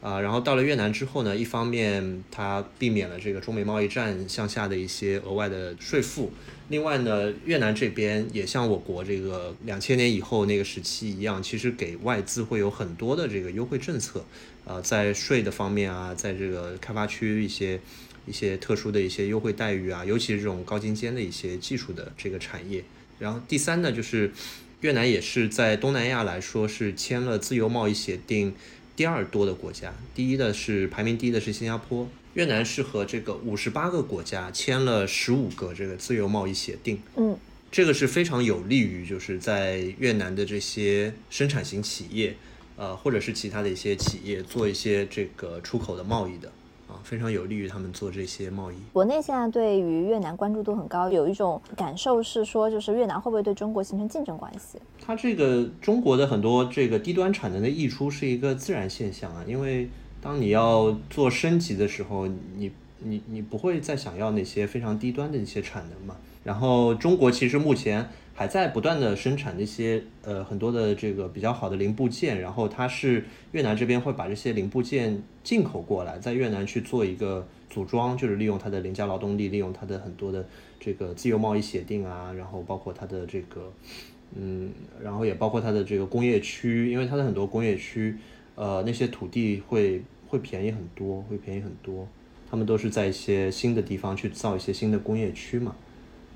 [0.02, 6.34] 啊，然后到了越南之后呢，一方面它避免了这个中美贸易战向下的一些额外的税负，
[6.70, 14.26] 另外呢，越南这边也像我国这个两千年以后那个时期一样，其实给外资会有很多的这个优惠政策，
[14.66, 17.80] 啊，在税的方面啊，在这个开发区一些。
[18.28, 22.84] 一些特殊的一些优惠待遇啊，尤其是这种高精尖的一些技术的这个产业。
[23.18, 24.32] 然后第三呢，就是
[24.82, 28.54] 越南也是在东南亚来说是签了自由贸易协定
[29.02, 32.08] 第二多的国家，第一的是排名第一的是新加坡。
[32.36, 37.02] 越南是和这个五十八个国家签了十五个这个自由贸易协定。
[37.16, 37.36] 嗯，
[37.72, 42.36] 这个是非常有利于就是在越南的这些生产型企业，
[42.78, 46.52] 呃，或者是其他的一些企业做一些这个出口的贸易的。
[47.04, 48.76] 非常有利于他们做这些贸易。
[48.94, 54.80] 国内现在对于越南关注度很高，有一种感受是说，就是越南会不会对中国形成竞争关系？
[55.04, 59.90] 它这个中国的很多这个低端产能的溢出是一个自然现象啊，因为
[60.22, 66.16] 当你要做升级的时候，你你你不会再想要那些非常低端的一些产能嘛。
[66.44, 68.10] 然后中国其实目前。
[68.34, 80.46] 还在不断的生产那些呃很多的这个比较好的零部件，然后它是越南这边会把这些零部件进口过来，在越南去做一个组装，就是利用它的廉价劳动力，利用它的很多的
[80.80, 83.72] 这个自由贸易协定啊，然后包括它的这个
[84.36, 84.72] 嗯，
[85.04, 88.15] 然后也包括它的这个工业区，因为它的很多工业区
[88.56, 92.08] 呃那些土地会会便宜很多，会便宜很多，
[92.50, 95.76] 他们都是在一些新的地方去造一些新的工业区嘛。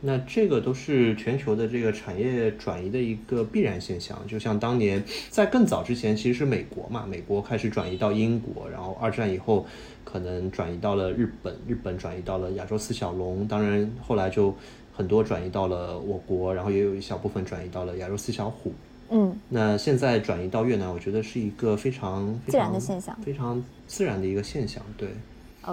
[0.01, 9.65] 那这个都是全球的这个产业转移的一个必然现象，就像当年在更早之前，其实是美国嘛，美国开始转移到英国，然后二战以后
[10.03, 14.53] 可能转移到了日本，日本转移到了亚洲四小龙，当然后来就
[14.93, 18.73] 很多转移到了我国，然后也有一小部分转移到了亚洲四小虎。
[19.09, 24.83] 嗯，那现在转移到越南，我觉得是一个非常自然的现象，非常自然的一个现象。
[24.97, 25.09] 对。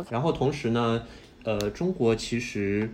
[0.08, 1.02] 然后同时呢，
[1.44, 2.88] 呃，中国其实。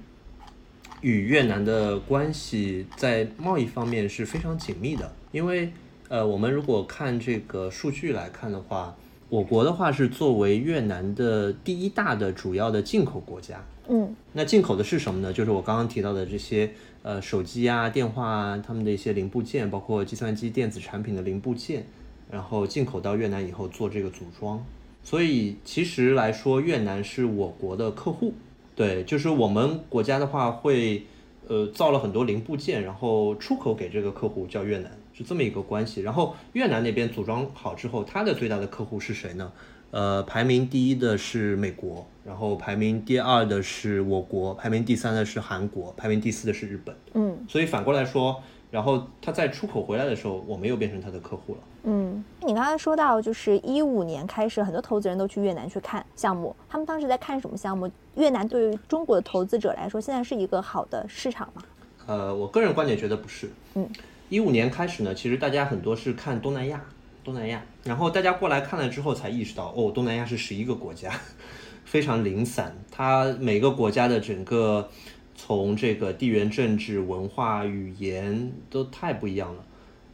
[1.01, 5.71] 与越南的关系在贸易方面是非常紧密的，因为
[6.09, 8.97] 呃，我们如果看这个数据来看的话，
[9.29, 13.65] 我国的话是作为越南的第一大的主要的进口国家。
[13.89, 15.33] 嗯，那进口的是什么呢？
[15.33, 16.71] 就是我刚刚提到的这些
[17.03, 21.87] 呃手机啊、电话啊，他们的一些零部件，包括计算机电子产品的零部件，
[22.31, 24.63] 然后进口到越南以后做这个组装。
[25.03, 28.35] 所以其实来说，越南是我国的客户。
[28.79, 31.03] 对，就是我们国家的话会，
[31.49, 36.01] 呃，造了很多零部件，然后出口给这个客户叫越南，是这么一个关系。
[36.03, 39.51] 然后越南那边组装好之后，它的最大的客户是谁呢？
[39.91, 46.95] 呃，排名第一的是美国，然后排名第二的是我国，排名第三的是韩国，排名第四的是日本。
[47.15, 48.41] 嗯，所以反过来说。
[48.71, 51.61] 然后他在出口回来的时候，我们又变成他的客户了。
[51.85, 56.55] 嗯，你刚才说到，就是一五年开始，很多投资人都去越南去看项目。
[56.69, 57.91] 他们当时在看什么项目？
[58.17, 61.63] 越南对于中国的投资者来说，现在是一个好的市场吗？
[62.07, 63.51] 呃，我个人观点觉得不是。
[63.75, 63.89] 嗯，
[64.29, 66.85] 一五年开始呢，其实大家很多是看东南亚，
[67.25, 67.63] 东南亚。
[67.85, 71.11] 然后大家过来看了之后，才意识到，哦，东南亚是十一个国家，
[71.87, 72.77] 非常零散。
[72.91, 74.91] 它每个国家的整个。
[75.41, 79.65] 从这个地缘政治、文化、语言都太不一样了，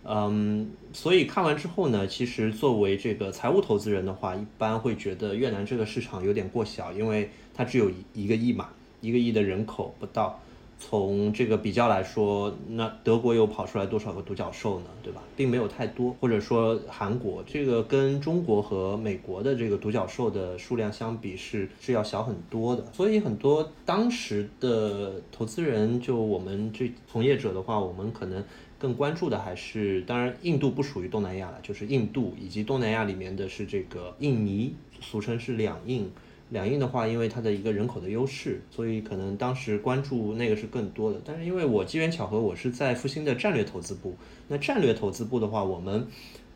[0.04, 8.68] 嗯，所以看完之后呢，其实作为这个财务投资人的话，一般会觉得越南这个市场有点过小，因为它只有一个亿嘛，
[9.00, 10.38] 一个亿的人口不到，
[10.78, 14.86] 从这个比较来说，那德国又跑出来多少个独角兽呢？
[15.02, 15.22] 对吧？
[15.36, 22.84] 并没有太多，或者说韩国这个跟中国和美国的这个独角兽的数量相比是是要小很多的。
[22.92, 28.44] 所以很多当时的投资人，就我们这从业者的话，我们可能
[28.78, 36.10] 更关注的还是，当然印度不属于东南亚了，就是印度以及东南亚里面的是这个印尼，俗称是两印。
[36.54, 41.20] 两印的话，因为它的一个人口的优势，所以可能当时关注那个是更多的。
[41.24, 44.14] 但是因为我机缘巧合，我是在复兴的战略投资部。
[44.46, 46.06] 那战略投资部的话，我们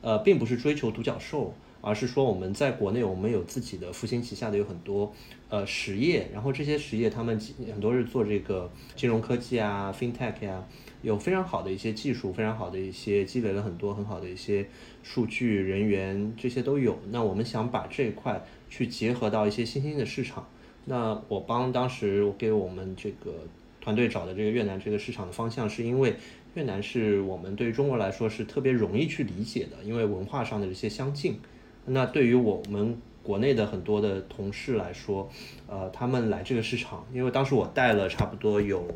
[0.00, 5.12] 呃并不是追求独角兽，而是说我们在国内我们有自己的复兴旗下的有很多
[5.48, 7.36] 呃实业，然后这些实业他们
[7.66, 10.64] 很多是做这个金融科技啊、FinTech 呀，
[11.02, 14.64] 有非常好的一些技术，非常好的一些积累了很多很好的一些
[15.02, 16.96] 数据、人员这些都有。
[17.10, 18.40] 那我们想把这一块。
[18.68, 20.48] 去结合到一些新兴的市场，
[20.84, 23.32] 那我帮当时给我们这个
[23.80, 26.14] 团队找的这个越南这个市场的方向，是因为
[26.54, 31.40] 越南是我们对于中国来说是特别容易去理解的，因为文化上的这些相近。
[31.86, 35.28] 那对于我们国内的很多的同事来说，
[35.66, 38.86] 呃，他们来这个市场，因为当时我带了差不多有。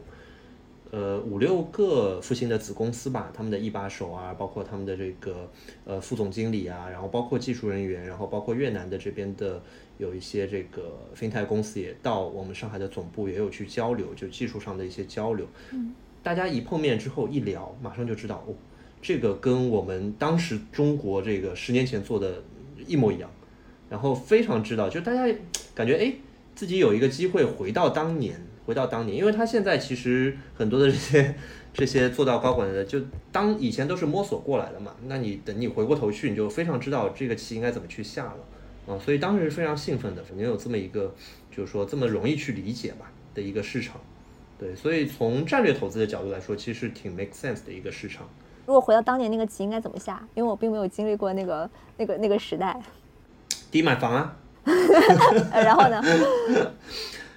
[0.93, 5.51] 呃，五六个复兴的子公司吧，他们的一把手啊，包括他们的这个
[5.87, 9.63] 呃副总经理啊，然后包括技术人员，然后包括越南的这边的
[9.97, 15.47] 有一些这个 FinTech 公司也到我们上海的总部也有去交流，就技术上的一些交流。
[15.71, 18.53] 嗯，大家一碰面之后一聊，马上就知道哦，
[19.01, 22.43] 这个跟我们当时中国这个十年前做的
[22.87, 23.31] 一模一样，
[23.89, 25.35] 然后非常知道，就大家
[25.75, 26.13] 感觉哎，
[26.55, 28.39] 自己有一个机会回到当年。
[28.65, 31.35] 回到当年，因为他现在其实很多的这些
[31.73, 33.01] 这些做到高管的，就
[33.31, 34.95] 当以前都是摸索过来的嘛。
[35.07, 38.99] 那你等你回过头去，你就非常知道这个棋应该怎么去下了啊。
[38.99, 41.15] 所以当时是非常兴奋的，肯定有这么一个，
[41.51, 44.01] 就是说这么容易去理解吧的一个市场。
[44.59, 48.29] 对，所以从战略投资的角度来说，其实挺 make sense 的一个市场。
[48.65, 50.25] 如果回到当年那个棋应该怎么下？
[50.35, 52.81] 因为我并没有经历过那个那个那个时代。
[53.73, 54.37] 第一买房啊。
[55.53, 56.01] 然后呢？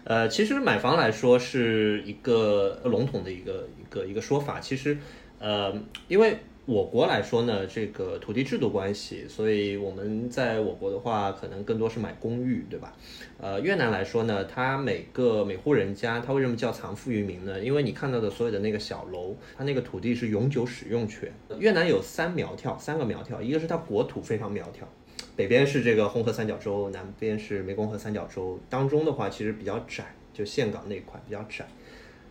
[0.05, 4.59] 呃，其实买房来说是一个笼统的一个一个一个说法。
[4.59, 4.95] 其实，
[5.39, 5.73] 呃，
[6.07, 6.37] 因为
[6.67, 12.93] 我国来说呢，这个土地制度关系，所以我们在我国的话，可能更多是买公寓，对吧？
[13.39, 17.59] 呃，越南来说呢，它每个每户人家，它为什么叫藏富于民呢？
[17.59, 21.31] 因为你看到的所有的那个小楼，它那个土地是永久使用权。
[21.57, 24.87] 越南有三苗条，三个苗条，一个是它国土非常苗条。
[25.35, 31.67] 北边是这个红河三角洲，南边是湄公河三角洲，当中的话其实比较窄，就岘港那块比较窄。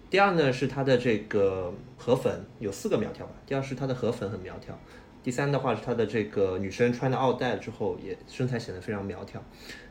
[0.09, 4.79] 第二呢是它的这个河粉有四个苗条吧，第二是它的河粉很苗条。
[5.23, 9.43] 第三的话是它的这个女生穿的奥黛之后也身材显得非常苗条。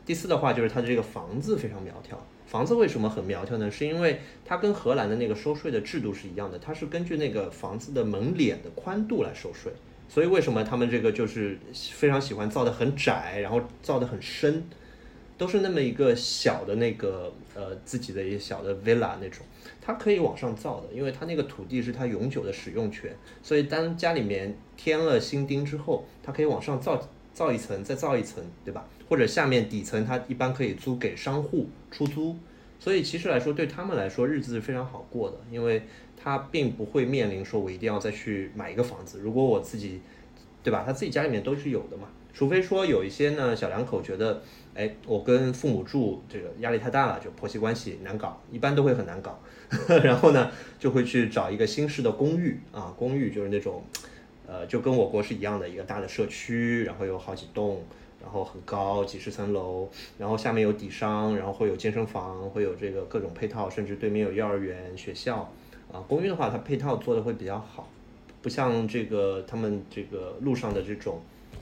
[0.05, 2.23] 第四的话就是它的这个房子非常苗条。
[2.45, 3.69] 房子为什么很苗条呢？
[3.69, 9.71] 是因为它跟荷兰的那个收税的制度是一样的，它是根据那个房子的门脸的宽度来收税。
[10.13, 14.63] 所以为什么他们这个就是非常喜欢造的很窄，然后造的很深，
[15.39, 19.43] 都是那么一个小的那个呃自己的一个小的 villa 那种，
[19.81, 23.11] 它可以往上造的，因为它那个土地是它永久的使用权，
[23.41, 28.85] 所以当家里面添了新丁之后，它可以往上造造一层，再造一层，对吧？
[29.09, 32.37] 或者下面底层它一般可以租给商户出租，
[32.79, 35.81] 所以其实来说对他们来说日子是非常好过的，因为。
[36.23, 39.19] 他并不会面临说，我一定要再去买一个房子。
[39.19, 39.99] 如果我自己，
[40.63, 40.83] 对吧？
[40.85, 42.07] 他自己家里面都是有的嘛。
[42.33, 44.41] 除非说有一些呢小两口觉得，
[44.73, 49.37] 哎，我跟父母住这个压力太大了，就婆媳关系难搞，一般都会很难搞。
[50.01, 50.49] 然后呢，
[50.79, 53.83] 就会去找一个新式的公寓啊，公寓就是那种，
[54.47, 57.83] 呃，就跟我国是一样的一个大的社区，然后有好几栋，
[58.21, 65.51] 然后很高，几十层楼，然后下面有底商，然后会有健身房，会有这个各种配套，甚至对面有幼儿园、学校。
[65.93, 67.87] 啊，公寓的话，它配套做的会比较好，
[68.41, 71.21] 不像这个他们这个路上的这种、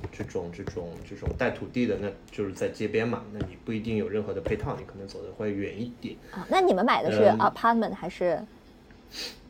[0.10, 6.16] 这种、这种、这种带土地的，那就是在街边嘛，那你不一定有任何的配套，你可能走的会远一点。
[6.32, 8.42] 啊，那你们买的是 apartment 还是？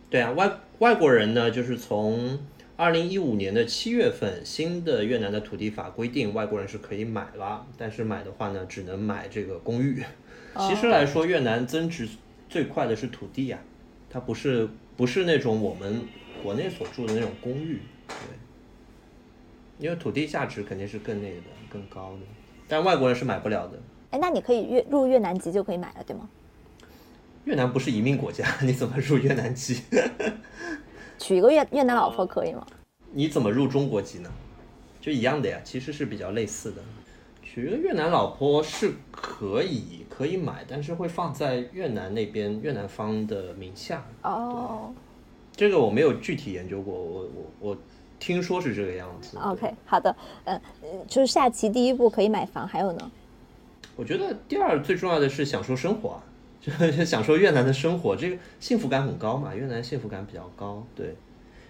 [0.09, 2.39] 对啊，外外国人呢，就是从
[2.75, 10.03] 二零一五年的七月份，新的越南的土地法规定，外国人是可以买了，但是买的话呢，只能买这个公寓。
[10.57, 12.09] 其实来说，越南增值
[12.49, 13.59] 最快的是土地呀。
[14.11, 16.01] 它不是不是那种我们
[16.43, 18.15] 国内所住的那种公寓，对，
[19.79, 22.19] 因为土地价值肯定是更那个的更高的，
[22.67, 23.79] 但外国人是买不了的。
[24.09, 26.29] 哎，那你可以越入越南籍就可以买了，对吗？
[27.45, 29.81] 越南不是移民国家，你怎么入越南籍？
[31.17, 32.67] 娶一个越越南老婆可以吗？
[33.11, 34.29] 你怎么入中国籍呢？
[34.99, 36.81] 就一样的呀，其实是比较类似的。
[37.53, 44.05] 娶个越南老婆是可以可以买，但是会放在越南那边越南方的名下。
[44.21, 44.93] 哦
[45.53, 47.77] 这个我没有具体研究过，我我我
[48.21, 49.37] 听说是这个样子。
[49.37, 53.11] ，OK，好的，呃，呃就是下棋第一步可以买房，还有呢？
[53.97, 56.23] 我觉得第二最重要的是享受生活啊，
[56.61, 61.17] 就是享受越南的生活，这个幸福感很高嘛，越南幸福感比较高，对。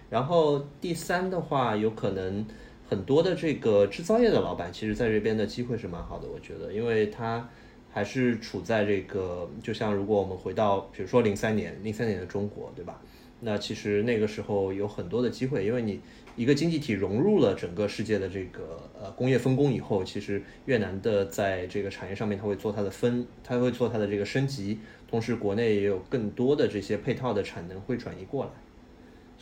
[0.08, 2.46] 然后第三的话，有可能
[2.92, 7.48] 很多的这个制造业的老板，其实在这边的机会是蛮好的，我觉得，因为他
[7.90, 13.00] 还是处在这个，就像如果我们回到，比如说零三年，零三年的中国，对吧？
[13.40, 16.00] 那其实那个时候有很多的机会，因为你
[16.36, 24.78] 一个经济体融入了整个世界的这个呃工业分工以后，其实越南的在这个产业上面，它会做它的分，它会做它的这个升级，
[25.08, 28.50] 同时国内也有更多的这些配套的产能会转移过来，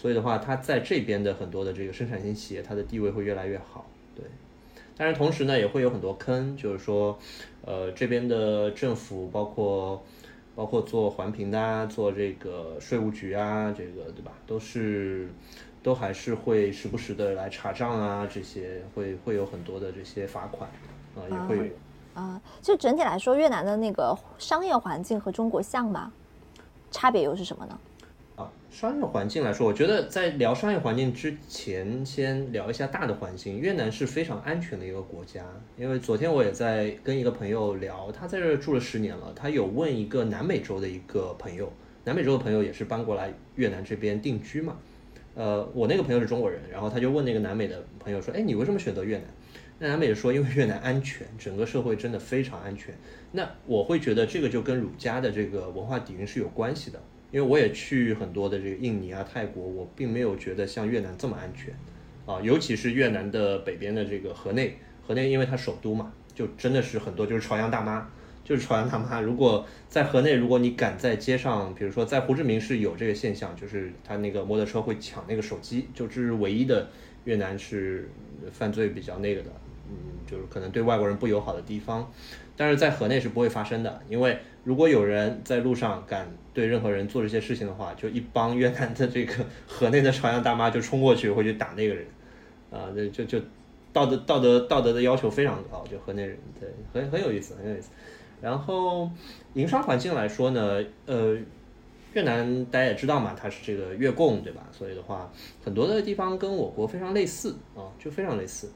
[0.00, 3.84] 所以的话，它在这边的很多的这个生产型企业，它的地位会越来越好，
[4.16, 4.24] 对。
[4.96, 7.18] 但是，同时呢，也会有很多坑，就是说，
[7.66, 10.02] 呃，这边的政府包括
[10.54, 15.28] 包括做环评的啊，做这个税务局啊，这个对吧，都是
[15.82, 20.70] 都还是会时不时的来查账啊，这些会会有很多的这些罚款
[21.14, 21.74] 啊、也会有。
[22.14, 26.10] 啊、就整体来说，越南的那个商业环境和中国像吗？
[26.90, 27.78] 差别又是什么呢？
[28.70, 33.58] 商业环境来说，我觉得在聊商业环境之前，先聊一下大的环境。
[33.58, 35.44] 越南是非常安全的一个国家，
[35.76, 41.72] 因为昨天我也在跟一个朋友聊，他在这住了十年了，他有问一个南美洲的一个朋友，
[42.04, 44.76] 南美洲的朋友也是搬过来越南这边定居嘛。
[45.34, 49.24] 呃，我那个朋友是中国人，然后他就问那个南美的朋友说：“哎，你为什么选择越南？”
[49.78, 52.94] 那南美说：“因为越南安全，整个社会真的非常安全。”
[53.32, 57.00] 那我会觉得这个就跟儒家的这个文化底蕴是有关系的。
[57.30, 61.72] 因为我也去很多的这个印尼啊、泰国，我并没有觉得像越南这么安全，
[62.26, 64.76] 啊，尤其是越南的北边的这个河内，
[65.06, 68.08] 河内因为它首都嘛，就真的是很多就是朝阳大妈，
[68.42, 69.20] 就是朝阳大妈。
[69.20, 76.88] 如果在河内，如果你敢在街上，比如说在胡志明市有这个现象，就是他那个摩托车会抢那个手机，就这是唯一的
[77.24, 78.08] 越南是
[78.50, 79.50] 犯罪比较那个的，
[79.88, 79.94] 嗯，
[80.26, 82.12] 就是可能对外国人不友好的地方。
[82.56, 89.34] 但是在河内是不会发生的，因为如果有人在路上敢对任何人做这些事情的话，就一帮越南的这个
[89.66, 92.06] 河内的朝阳大妈就冲过去会去打那个人，
[92.70, 93.40] 啊，这就就
[93.92, 97.90] 道德道德道德的要求非常高，就河内人对很很有意思，很有意思。
[98.42, 99.10] 然后
[99.54, 101.36] 营商环境来说呢，呃，
[102.12, 104.66] 越南大家也知道嘛，它是这个越共对吧？
[104.72, 105.32] 所以的话，
[105.64, 108.70] 很多的地方跟我国非常类似啊，就非常类似。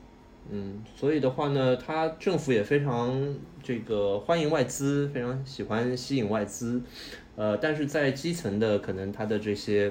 [0.50, 6.82] 嗯，所以的话呢，它政府也非常这个欢迎外资，非常喜欢吸引外资，
[7.36, 9.90] 呃，但是在基层的可能它的这些，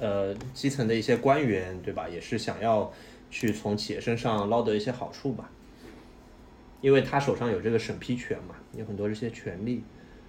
[0.00, 2.90] 呃，基层的一些官员，对吧，也是想要
[3.30, 5.50] 去从企业身上捞得一些好处吧，
[6.80, 9.82] 因为他手上有这个审批权嘛，有很多这些权利，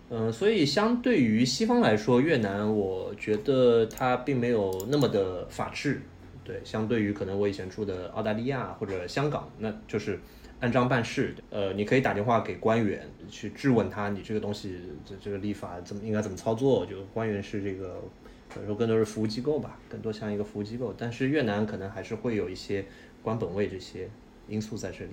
[0.10, 6.02] 嗯、所以相对于西方来说，越南我觉得它并没有那么的法治，
[6.44, 10.20] 对，相对于可能我以前住的澳大利亚或者香港，那就是
[10.60, 11.34] 按章办事。
[11.50, 16.86] 呃，你可以打电话给官员去质问他，你这个东西这这个立法怎么应该怎么操作？
[16.86, 18.02] 就官员是这个，
[18.54, 20.94] 或者说更多是服务机构吧，更多像一个服务机构。
[20.98, 22.84] 但是越南可能还是会有一些
[23.22, 24.10] 官本位这些
[24.48, 25.12] 因素在这里，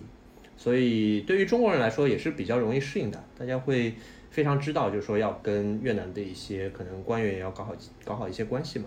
[0.56, 3.94] 所以对于中国人来说也是比较容易适应的，大家会
[4.30, 7.74] 非常知道，就是说要跟越南的一些可能官员也要搞好
[8.04, 8.86] 搞好一些关系嘛。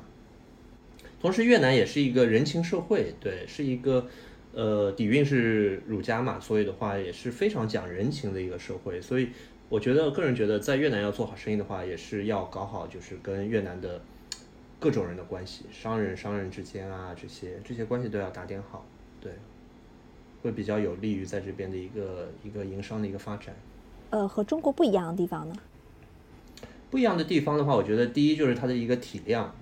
[1.24, 4.06] 同时，越南也是一个人情社会，对，是一个
[4.54, 9.00] 呃底蕴是儒家嘛，所以的话也是非常讲人情的一个社会。
[9.00, 9.30] 所以
[9.70, 14.02] 我觉得个人觉得，在越南要做好生意的话，也是要搞好就是跟越南的
[14.82, 18.86] 各种人的关系，商人商人之间啊，这些这些关系都要打点好，
[19.22, 19.32] 对，
[20.42, 23.56] 会比较有利于在这边的一个一个营商的一个发展。
[24.10, 25.56] 呃，和中国不一样的地方呢？
[26.92, 29.56] 不一样的地方的话，我觉得第一就是它的一个体量。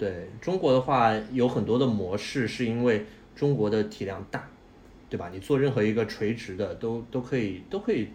[0.00, 3.04] 对中国的话，有很多的模式是因为
[3.36, 4.48] 中国的体量大，
[5.10, 5.28] 对吧？
[5.30, 8.08] 你做任何一个垂直的都都可以都可以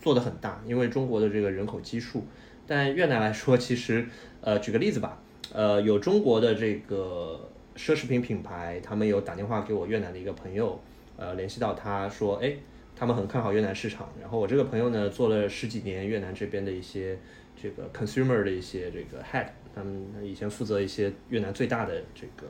[0.00, 2.24] 做得很大，因为中国的这个人口基数。
[2.66, 4.04] 但越南来说，其实
[4.40, 10.80] 呃，举个例子吧，呃，有中国的这个奢侈品品牌，他们有打电话给我越南的一个朋友，
[11.16, 12.56] 呃，联系到他说，哎，
[12.96, 14.12] 他们很看好越南市场。
[14.20, 17.16] 然后我这个朋友呢，做了十几年越南这边的一些
[17.54, 22.46] 这个 consumer 的一些这个 head，他们以前负责一些越南最大的这个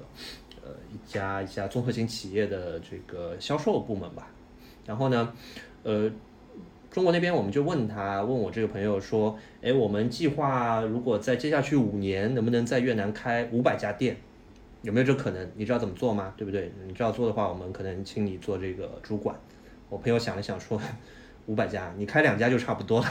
[0.64, 4.29] 呃一家一家综合型企业的这个销售部门吧。
[4.85, 5.33] 然后呢，
[5.85, 6.11] 呃，
[6.91, 14.16] 中国那边我们就问他，问我这个朋友说，哎，我们计划如果在接下去五年，能不能在越南开五百家店？
[14.83, 15.49] 有没有这可能？
[15.55, 16.35] 你知道怎么做吗？
[16.37, 16.73] 对不对？
[16.85, 19.39] 你知道做的话，我们可能请你做这个主管，
[19.89, 20.81] 我朋友想了想说，
[21.47, 23.07] 五百家，你开两家就差不多了。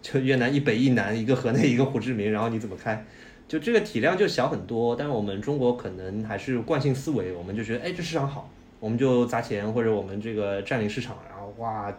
[0.00, 3.04] 就越南一北一南，一个河内，一个胡志明，然后你怎么开？
[3.48, 4.94] 就这个体量就小很多。
[4.94, 11.90] 但是我们中国可能还是惯性思维，我们就觉得，哎，这市场好，我们就砸钱，或者我们这个占领市场，然后哇，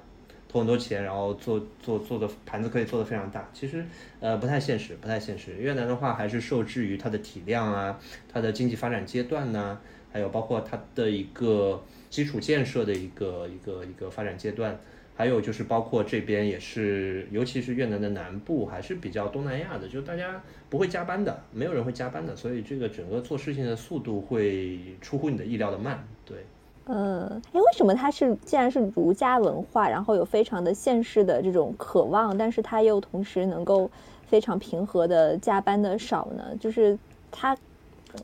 [0.48, 3.50] 投很多钱，然后做做做的盘子可以做得非常大。
[3.54, 3.84] 其实
[4.20, 5.56] 呃不太现实，不太现实。
[5.56, 8.00] 越南的话还是受制于它的体量啊，
[8.32, 9.80] 它的经济发展阶段呢，
[10.14, 14.80] 还有包括它的一个基础建设的一个一个一个发展阶段。
[15.20, 26.02] 还有就是包括这边也是，尤其是越南的南部还是比较东南亚的，就大家不会加班的，没有人会加班的，所以这个整个做事情的速度会出乎你的意料的慢。
[26.26, 26.38] 对，
[26.86, 33.92] 嗯，哎，为什么它是既然是儒家文化，然后有非常的现实的这种渴望，但是它又同时能够
[34.26, 36.56] 非常平和的加班的少呢？
[36.62, 36.98] 就是
[37.30, 37.54] 它，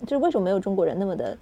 [0.07, 1.37] 就是为什么没有中国人那么的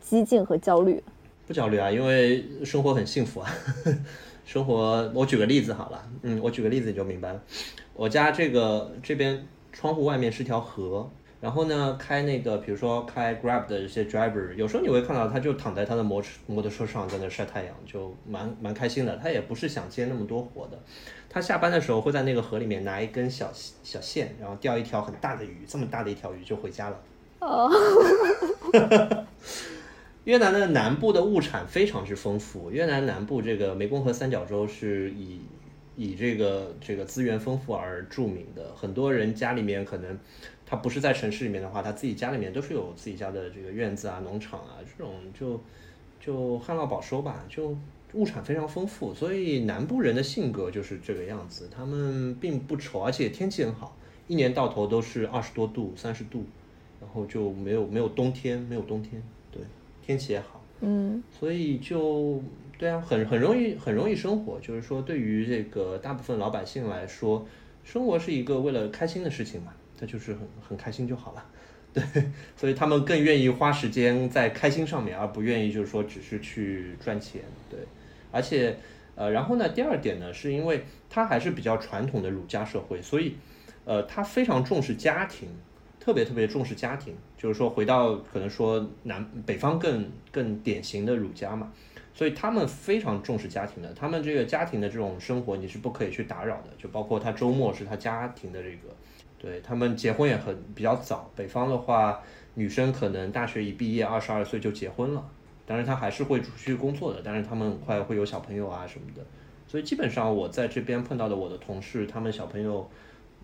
[0.00, 1.02] 激进和焦虑？
[1.44, 3.50] 不焦虑啊，因为生活很幸福啊。
[4.52, 7.42] 生活，我举个例子好了，嗯，我举个例子你就明白了。
[7.94, 19.16] 我家这个这边窗户外面是条河，然后呢，开那个比如说开 Grab 的一些 driver，有时候你会看到他就躺在他的摩摩托车上在那晒太阳，就蛮蛮开心的。
[19.16, 20.78] 他也不是想接那么多活的，
[21.30, 23.50] 他下班的时候会在那个河里面拿一根小
[23.82, 27.00] 小线，然后钓一条很大的鱼，这么大的一条鱼就回家了。
[27.40, 27.70] 哦。
[30.24, 32.70] 越南的南部的物产非常之丰富。
[32.70, 35.40] 越南南部这个湄公河三角洲是以
[35.96, 38.72] 以这个这个资源丰富而著名的。
[38.76, 40.16] 很多人家里面可能
[40.64, 45.60] 他不是在城市里面的话，他自己家里面都是有自己家的这个院子啊、农场啊，这种就
[46.20, 47.76] 就旱涝保收吧，就
[48.12, 49.12] 物产非常丰富。
[49.12, 53.96] 所以南部人的性格就是这个样子，他们并不愁，而且天气很好，
[54.28, 56.44] 一年到头都是二十多度、三十度，
[57.00, 59.20] 然后就没有没有冬天，没有冬天。
[60.04, 62.42] 天气也好，嗯，所以就
[62.76, 64.58] 对啊，很很容易很容易生活。
[64.60, 67.46] 就是说，对于这个大部分老百姓来说，
[67.84, 71.44] 生活是一个为了开心的事情嘛，他就是很很开心就好了。
[71.94, 72.02] 对，
[72.56, 77.42] 所以他们更愿意花时间在开心上面，而不愿意就是说只是去赚钱。
[77.70, 77.78] 对，
[78.30, 78.76] 而且
[79.14, 83.36] 呃，然后呢，第二点呢，是因为他还是比较传统的儒家社会，所以
[83.84, 85.48] 呃，他非常重视家庭。
[86.02, 91.72] 特别特别重视家庭，就是说回到可能说南北方更更典型的儒家嘛，
[92.12, 98.88] 所以他们非常重视家庭的，他们这个家庭的这种生活你是不可以去打扰的，就包括他周末是他家庭的这个，
[99.38, 102.20] 对他们结婚也很比较早，北方的话
[102.54, 105.24] 女生可能大学一毕业二十二岁就结婚了，
[105.64, 109.24] 当然她还是会出去工作的，但是他们很快会有小朋友啊什么的，
[109.68, 112.90] 所以基本上我在这边碰到的我的同事，他们小朋友。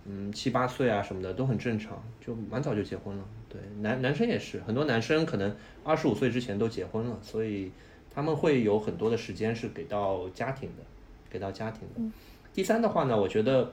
[0.07, 3.25] 嗯，七八岁啊什么的都很正常，就蛮早就结婚了。
[3.49, 7.71] 对，男男生也是，很多男生可能二十五岁之前都结婚了，所以
[8.11, 10.83] 他们会有很多的时间是给到家庭的，
[11.31, 12.13] 给到家庭的。
[12.53, 13.73] 第三的话呢，我觉得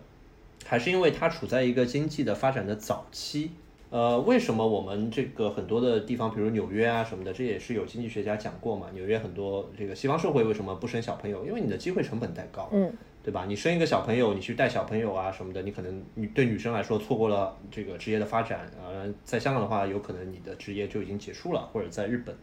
[0.65, 3.51] 还是因为它处在一个经济的发展的早期。
[3.91, 8.87] 呃，为什么我们这个很多的地方，比如纽约啊什么的，这也是有经济学家讲过嘛？
[8.93, 11.45] 纽约很多这个西方社会为什么不生小朋友？
[11.45, 12.69] 因为你的机会成本太高。
[12.73, 12.91] 嗯。
[13.25, 13.45] 对吧？
[13.47, 18.69] 你生一个小朋友，你去带小朋友啊什么的，你可能女对女生来说错过了这个职业的发展。
[18.79, 22.35] 呃，在香港的话，有可能你的职业就已经结束了，或者在日本，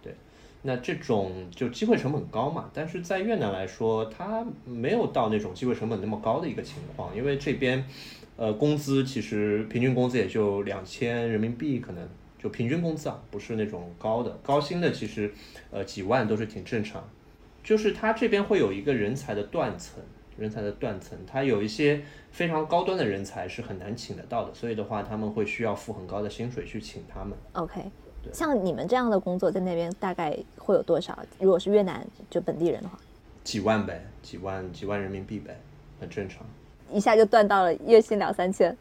[0.00, 0.14] 对，
[0.62, 2.70] 那这种就机会成本高嘛。
[2.72, 7.84] 但是在越南来说，它没有到那种机会成本那么高的一个情况，因为这边，
[8.38, 12.08] 呃，工资其实平均工资也就两千人民币，可能
[12.38, 15.30] 就平均工资啊，不是那种高的，高薪的其实，
[15.70, 17.06] 呃，几万都是挺正常。
[17.62, 20.02] 就是它这边会有一个人才的断层。
[20.36, 27.36] 人才的断层，他有一些非常高端的人才是很难请得到的，所以的话他们会需要付很高的薪水去请他们。
[27.52, 27.82] OK，
[28.32, 31.16] 像你们这样的工作在那边大概会有多少？
[31.38, 32.98] 如果是越南就本地人的话，
[33.44, 35.60] 几万呗，几万几万人民币呗，
[36.00, 36.44] 很正常。
[36.92, 38.76] 一下就断到了月薪两三千。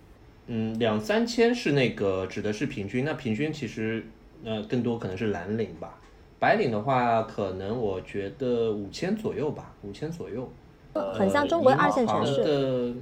[0.48, 4.06] 嗯，两三千是那个指的是平均，那平均其实
[4.44, 6.00] 呃更多可能是蓝领吧，
[6.40, 10.52] 白领的话可能我觉得五千左右吧，五千左右。
[10.94, 12.94] 很像中国二线城市的，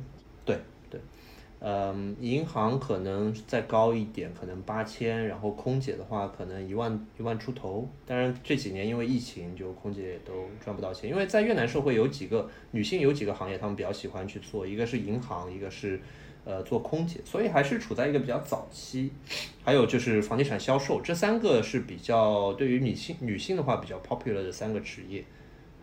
[0.45, 0.57] 对
[0.89, 0.99] 对，
[1.59, 7.87] 嗯，银行可能再高一点，可能八千，然后空姐的话可能一万一万出头。
[8.05, 11.09] 当然这几年因为疫情，就空姐也都赚不到钱。
[11.09, 16.01] 因为在越南社会有几个女性有几个行业，她们比较喜欢去做，一个是银行，一个是
[16.45, 19.11] 呃做空姐，所以还是处在一个比较早期。
[19.63, 25.23] 还有就是房地产销售，这三个是比较对于女性女性的话比较 popular 的三个职业。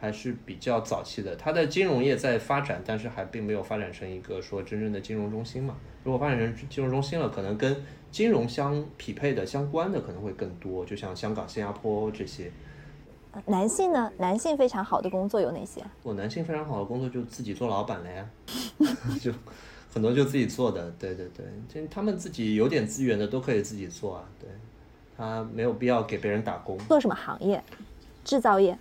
[0.00, 5.76] 还是比较早期的，它的金融业在发展，但是还并没有发展成一个说真正的金融中心嘛。
[6.04, 7.76] 如果发展成金融中心了，可能跟
[8.10, 12.50] 金融相匹配的、相关的可能会更多，就像香港、新加坡这些。
[13.46, 14.10] 男性呢？
[14.18, 15.82] 男性非常好的工作有哪些？
[16.02, 18.28] 我男性非常好的工作就自己做老板了呀，
[19.20, 19.32] 就
[19.92, 24.48] 很多就自己做的，对对对，就他们自己有点资源的都可以自己做啊，对，
[25.16, 26.78] 他没有必要给别人打工。
[26.88, 27.62] 做什么行业？
[28.24, 28.76] 制造业？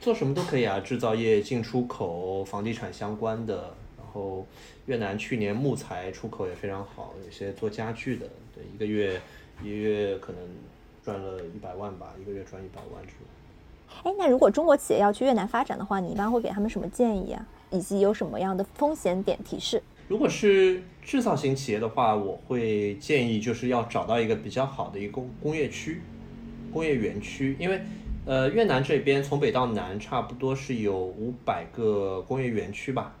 [0.00, 3.74] 做什么都可以啊，制造业、进出口、房地产相关的。
[3.96, 4.44] 然后
[4.86, 9.20] 越南去年木材出口也非常好，有些做家具的，对，一个月
[9.62, 10.42] 一个月可能
[11.04, 13.18] 赚了一百万吧，一个月赚一百万这种。
[14.02, 17.46] 哎，那如果中国企业要去越南发展的话，你一般会给他们什么建议啊？
[17.70, 19.80] 以及有什么样的风险点提示？
[20.08, 26.00] 如果是制造型企业的话，我会建议就是要找到一个比较好的一个工工业区、
[26.72, 27.80] 工业园区，因为
[28.26, 33.16] 呃越南这边从北到南差不多是有五百个工业园区吧，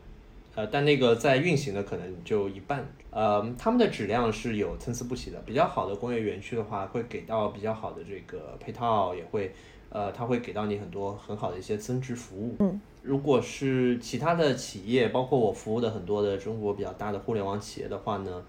[0.54, 5.40] 呃，但那个在运行的可能就一半，呃，他们的质量是有参差不齐的。
[5.46, 9.52] 比较好的工业园区的话，会给到比较好的这个配套，也会。
[9.92, 12.54] 呃，他会给到你很多很好的一些增值服务。
[12.60, 18.40] 嗯，如果是其他的企业，包括我服务的很多的中国比较大的互联网企业的话呢，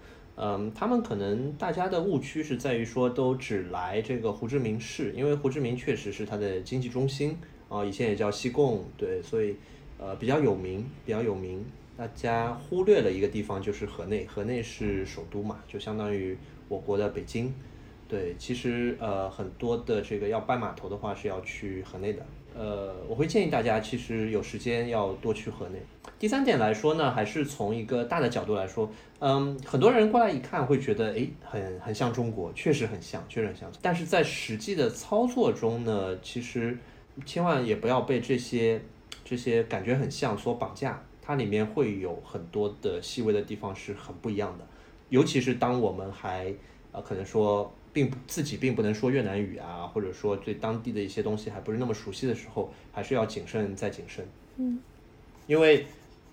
[0.44, 7.36] 嗯，他们可能大家的误区是在于说都只来这个胡志明市，因为胡志明确实是它的经济中心
[7.68, 9.54] 啊，以前也叫西贡，对，所以
[10.00, 11.64] 呃比较有名，比较有名。
[11.96, 16.36] 大家忽略了一个地方就是河内，河内是首都嘛，就相当于
[16.68, 17.54] 我国的北京。
[18.08, 25.78] 对，其实呃很多的这个要办码头的话是要去河内的，呃，我会建议大家其实有时间要多去河内。
[26.18, 33.70] 第三点来说呢，还是从一个大的角度来说，嗯，很多人过来一看会觉得，哎，很很像中国，确实很像，确实很像。
[33.80, 36.78] 但是在实际的操作中呢，其实
[37.24, 38.80] 千万也不要被这些
[39.24, 44.66] 这些感觉很像所绑架，它里面会有很多的细微的地方是很不一样的，
[45.08, 46.54] 尤其是当我们还
[46.92, 47.72] 呃可能说。
[47.92, 54.24] 并不自己并不能说越南语啊，或者说对当地的一些东西还不是那么熟悉的时候，还是要谨慎再谨慎。
[54.56, 54.78] 嗯，
[55.46, 55.84] 因为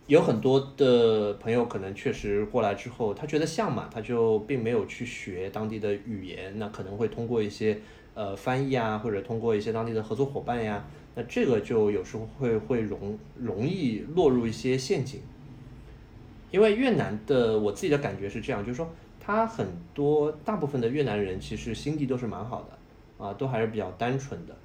[0.07, 7.78] 有很多的朋友可能确实过来之后，他觉得像嘛，他就并没有去学当地的语言，那可能会通过一些
[8.14, 10.86] 呃翻译啊，或者通过一些当地的合作伙伴呀，
[11.16, 15.20] 那这个就有时候会会容容易落入一些陷阱。
[16.51, 18.89] 因为越南的我自己的感觉是这样，就是说。
[19.32, 24.57] 他很多大部分的越南人其实心地都是蛮好的，啊，都还是比较单纯的。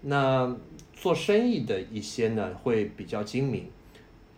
[0.00, 0.56] 那
[0.92, 3.66] 做生意的一些呢，会比较精明，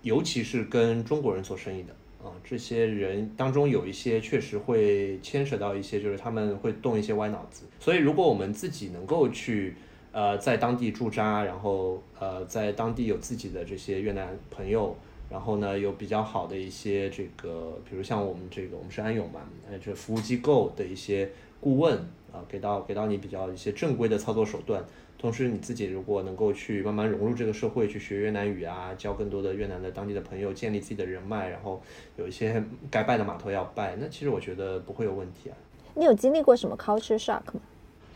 [0.02, 7.64] 尤其是跟中国人做生意的啊，这些人当中有一些确实会牵扯到一些，就是他们会动一些歪脑子。
[7.78, 9.74] 所以如果我们自己能够去
[10.12, 14.94] 呃在当地驻扎，然后呃在当地有自己的这些越南朋友。
[15.30, 21.96] 然后呢，有比较好的一些这个，比如像我们这个，我们是安永嘛，呃，这服务机构的一些顾问
[22.32, 24.84] 啊，给到给到你比较一些正规的操作手段。
[25.16, 31.80] 同时，你自己如果能够去慢慢融入这个社会，去学越南语啊，交更多的越南的当地的朋友，建立自己的人脉，然后
[32.16, 35.56] 有一些该拜的码头要拜，那其实我觉得不会有问题啊。
[35.94, 37.60] 你有经历过什么 culture shock 吗？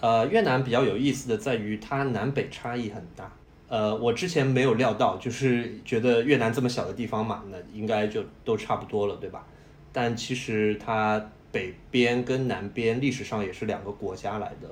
[0.01, 3.31] 呃，越南比较有意思的在于它南北差异很大。
[3.75, 9.45] 呃，我之前没有料到，就是觉得越南这么小的地方嘛，那应该就都差不多了，对吧？
[9.93, 11.21] 但其实它
[11.51, 14.71] 北边跟南边历史上也是两个国家来的，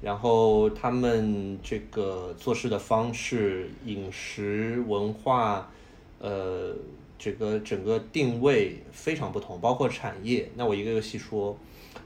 [0.00, 5.70] 然后他们这个做事的方式、饮食文化，
[6.18, 6.74] 呃，
[7.16, 10.50] 这个整个定位非常不同，包括产业。
[10.56, 11.56] 那我一个个细说，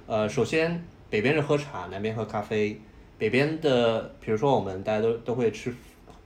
[0.07, 2.79] 呃，首先北边是喝茶，南边喝咖啡。
[3.17, 5.75] 北边的，比如说我们大家都都会吃。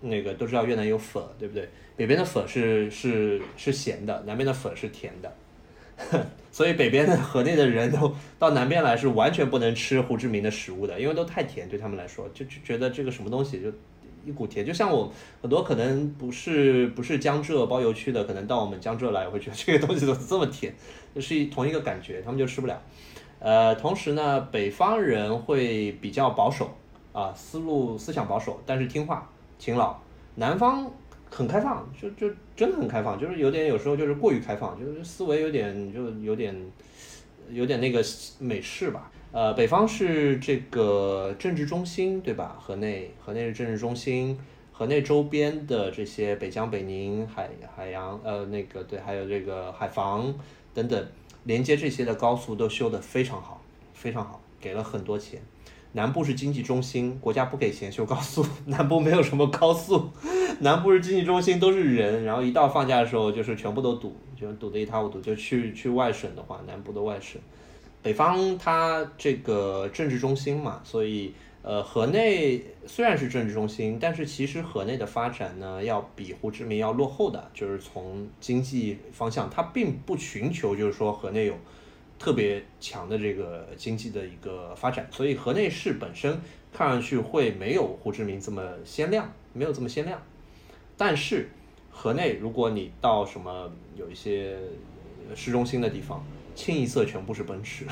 [0.01, 1.69] 那个都知道越南有粉，对不对？
[1.97, 5.31] 北边的粉是是是咸的，南边的粉是甜的，
[6.51, 13.71] 所以北边的河内的人都到南边来是完全不能吃胡志明的食物的，因为都太甜，对他们来说就就觉得这个什么东西就
[14.25, 20.75] 一股甜，就像我很多可能不是不是江浙包邮区的，可能到我们江浙来会觉得这个东西怎么这么甜，
[21.15, 22.83] 就是同一个感觉，他们就吃不了。
[23.39, 26.75] 呃，同时呢，北方人会比较保守
[27.13, 29.31] 啊，思路思想保守，但是听话。
[29.61, 29.95] 勤劳，
[30.37, 30.91] 南方
[31.31, 36.57] 很开放，就就真的很开放，就是有点有时候就是过于开放，就是思维有点就有点
[37.51, 38.03] 有点那个
[38.39, 39.13] 美式吧。
[39.33, 42.57] 呃，北方是这个政治中心，对吧？
[42.59, 44.37] 河内，河内是政治中心，
[44.73, 50.35] 河内周边的这些北疆、北宁、海海洋，呃，那个对，还有这个海防
[50.75, 51.07] 等等
[51.45, 53.63] 连接这些的高速都修得非常好，
[53.95, 55.41] 非常好，给了很多钱。
[55.93, 60.11] 南部是经济中心，国家不给钱修高速， 南部没有什么高速。
[60.61, 65.21] 南部是经济中心，都是人，然后一到放假的时候，就是全部都堵，就堵得一塌糊涂。
[65.21, 67.41] 就去去外省的话，南部的外省，
[68.03, 71.33] 北方它这个政治中心嘛，所以
[71.63, 81.55] 呃，河内虽然是政治中心，但是其实河内的发展呢，要比胡志明要落后的，就是从经济方向，它并不寻求就是说河内有
[82.21, 86.41] 特别强的这个经济的一个发展，所以河内市本身
[86.73, 90.23] 看上去会没有胡志明这么鲜亮，没有这么鲜亮。
[90.97, 91.49] 但是
[91.91, 94.57] 河内，如果你到什么有一些
[95.35, 97.87] 市中心的地方，清一色全部是奔驰。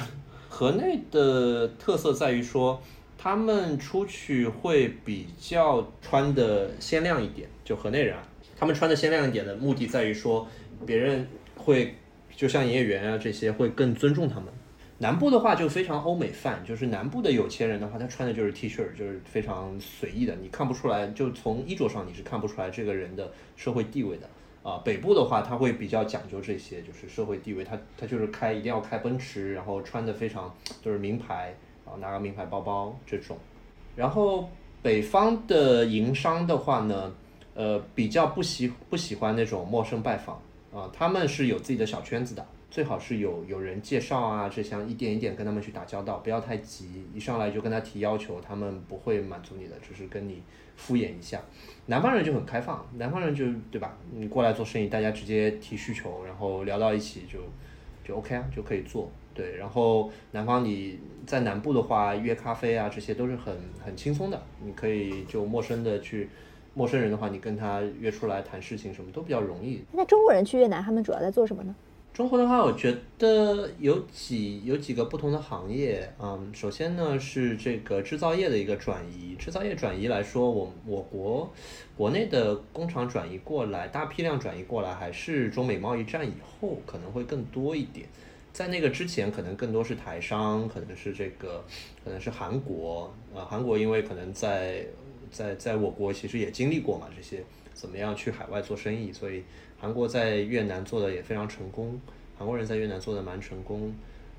[0.49, 2.81] 河内的特色在于说。
[3.21, 8.23] 他们出去会比较穿的鲜亮一点，就河内人啊，
[8.57, 10.47] 他们穿的鲜亮一点的目的在于说，
[10.87, 11.27] 别人
[11.57, 11.97] 会
[12.39, 14.45] 就像营业员啊这些会更尊重他们。
[14.99, 24.31] 南部的话就非常欧美范，就是南部的有钱人的话，他穿的就是 T 恤，就是非常随意的，你看不出来，就从衣着上你是看不出来这个人的社会地位的
[24.63, 24.81] 啊。
[24.85, 31.53] 北部的话，他会比较讲究这些，就是社会地位，他他就是开一定要开奔驰，然后穿的非常就是名牌。
[31.85, 33.39] 啊，拿个名牌包包这种，
[33.97, 34.47] 然后
[34.83, 37.11] 北方的营商的话呢，
[37.55, 40.39] 呃，比较不喜不喜欢那种陌生拜访
[40.79, 50.43] 啊，他们是有自己的小圈子的，最好是有有人介绍啊，这像一点一点跟他们去打交道，不要太急，一上来就跟他提要求，他们不会满足你的，只是跟你
[50.77, 51.41] 敷衍一下。
[51.87, 53.97] 南方人就很开放，南方人就对吧？
[54.15, 57.39] 你过来做生意，大家直接提需求，然后聊到一起就
[58.07, 59.11] 就 OK 啊，就可以做。
[59.35, 64.43] 对，然后南方你在南部的话，约咖啡啊，这些都是很很轻松的。
[64.65, 66.29] 你可以就陌生的去，
[66.79, 69.83] 陌生人的话，你跟他约出来谈事情，什么都比较容易。
[69.91, 71.75] 那中国人去越南，他们主要在做什么呢？
[72.13, 76.09] 中国的话，我觉得有几有几个不同的行业。
[76.21, 79.35] 嗯，首先呢是这个制造业的一个转移。
[79.35, 81.53] 制造业转移来说，我我国
[81.97, 88.07] 国内的工厂转移过来，大批量转移过来，还是中美贸易战以后可能会更多一点。
[88.53, 91.65] 在那个之前，可能更多是台商，可能是这个，
[92.05, 93.45] 可能是韩国呃。
[93.45, 94.85] 韩国因为可能在
[95.31, 99.43] 在在我国其实也经历过嘛，这些怎么样去海外做生意，所以
[99.79, 102.01] 韩国在越南做的也非常成功。
[102.37, 103.93] 韩国人在越南做的蛮成功。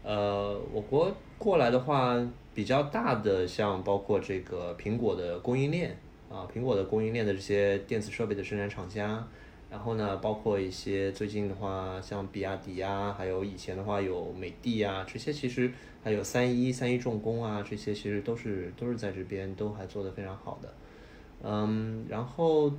[0.03, 2.15] 呃，我国过来的话，
[2.53, 5.97] 比较大的像包括这个苹果的供应链
[6.29, 9.27] 啊，苹果的供应链的这些电子设备的生产厂家。
[9.69, 15.71] 然后呢，包括一些最近的话，像比亚迪啊，还有以前的话有美的啊，这些其实
[16.03, 20.73] 还有三一、三一重工啊，这些其实都是都是在这边都还做得非常好的。
[21.43, 22.71] 嗯，然后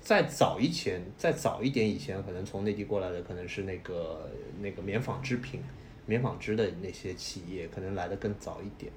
[0.00, 5.60] 再早一前，再早一点以前，可能从内地过来的可能是那个那个棉纺织品、
[6.06, 8.92] 棉纺织的那些企业，可能来的更早一点。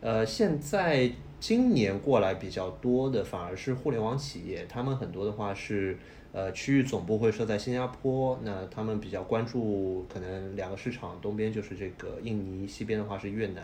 [0.00, 5.98] 呃，现在今年过来比较多的反而是互联网企业，他们很多的话是。
[6.34, 13.62] 呃，区域总部会设在新加坡，那他们比较关注可能两个市场，东边就是这个印尼，西边的话是越南，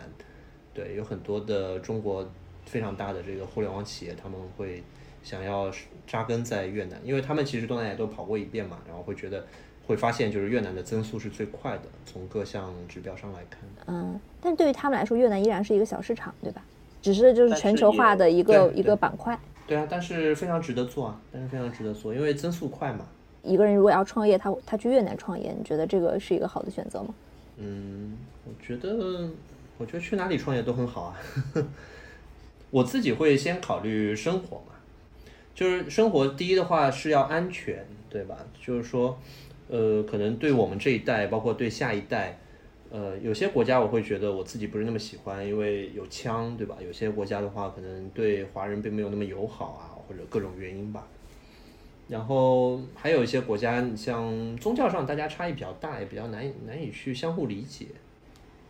[0.73, 2.25] 对，有很多的中国
[2.65, 4.81] 非常大的这个互联网企业，他们会
[5.21, 5.69] 想要
[6.07, 9.45] 扎根在越南，因为他们其实东南亚都跑过一遍嘛，然后会觉得
[9.85, 13.59] 会发现就是越南的增速是最快的，从各项指标上来看。
[13.87, 16.63] 嗯，但对于他们来说，越南依然是一个小市场，对吧？
[17.01, 19.37] 只是就是全球化的一个一个板块。
[19.67, 23.05] 对啊，但是非常值得做啊，但是非常值得做，因为增速快嘛。
[23.43, 27.13] 一个人如果要创业，他他去越南创业，你觉得这个是一个好的选择吗？
[27.57, 29.29] 嗯，我觉得，
[29.77, 31.17] 我觉得去哪里创业都很好啊。
[32.69, 34.73] 我自己会先考虑生活嘛，
[35.55, 38.37] 就是生活第一的话是要安全，对吧？
[38.61, 39.17] 就是说，
[39.69, 42.37] 呃，可能对我们这一代，包括对下一代。
[42.93, 46.75] 呃，有些国家我会觉得我自己不是那么喜欢，因为有枪，对吧？
[46.85, 51.07] 有些国家的话，可能对华人并没有那么友好啊，或者各种原因吧。
[52.09, 57.85] 然后还有一些国家，像宗教上大家差异比较大，也比较难以难以去相互理解。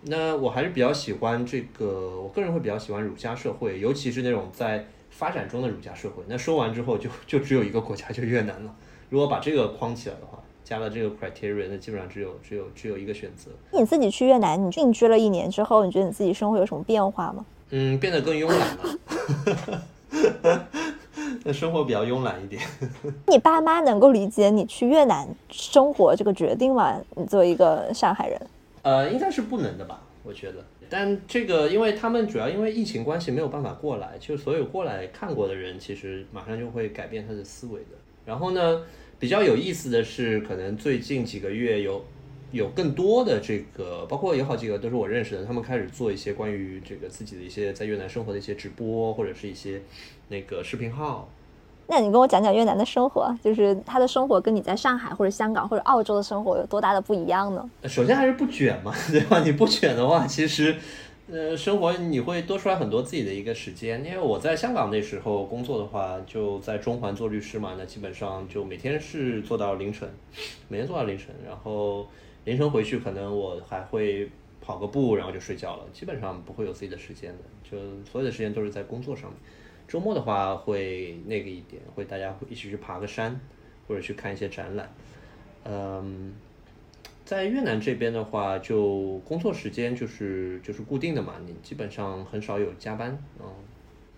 [0.04, 6.24] 那我还是比较喜欢这个，我个人会比较喜欢儒家社会，尤其是那种在发展中的儒家社会。
[6.28, 8.76] 那说完之后，就就只有一个国家，就越南了。
[9.10, 10.38] 如果把这个框起来的话。
[10.72, 13.52] 加了这个 criteria，那基本上只有只有只有一个选择。
[13.78, 17.46] 你自己去越南，你定居了一年之后，你觉得你自己生活有什么变化吗？
[17.72, 20.68] 嗯，变得更慵懒了。
[21.44, 22.62] 那生活比较慵懒一点。
[23.28, 26.98] 你爸妈能够理解你去越南生活这个决定吗？
[27.18, 28.42] 你作为一个上海人，
[28.84, 30.00] 呃，应该是不能的吧？
[30.24, 30.64] 我觉得。
[30.90, 37.98] 但这个，因为他们主要因为疫情关系没有办法过来，就所有过来看过的人，其实马上就会改变他的思维的。
[38.26, 38.84] 然后呢？
[39.22, 42.04] 比较有意思的是，可能最近几个月有
[42.52, 49.80] 有更多的这个，包括有好几个都是我认识的，他们开始做一些关于这个自己的一些在越南生活的一些直播，或者是一些
[50.30, 51.30] 那个视频号。
[51.86, 57.70] 那你跟我讲讲越南的生活，就是他的生活跟你在上海或者香港或者澳洲的生活有多大的不一样呢？
[57.84, 59.44] 首先还是不卷嘛， 对吧？
[59.46, 60.76] 你不卷的话，其实
[61.32, 64.04] 呃，生活你会多出来很多自己的一个时间。
[64.04, 70.10] 因为我在香港那时候工作的话，就在中环做律师嘛，那基本上就每天是做到凌晨，
[70.68, 72.06] 每天做到凌晨，然后
[72.44, 74.30] 凌晨回去可能我还会
[74.60, 79.40] 跑个步，然后就睡觉了，基本上不会有自己的时间的，就所有的时间都是在工作上面。
[79.88, 83.40] 周末的话会那个一点，会大家会一起去爬个山，
[83.88, 84.94] 或者去看一些展览，
[85.64, 86.34] 嗯。
[87.32, 93.46] 在越南这边的话，就工作时间就是就是固定的嘛，你基本上很少有加班嗯。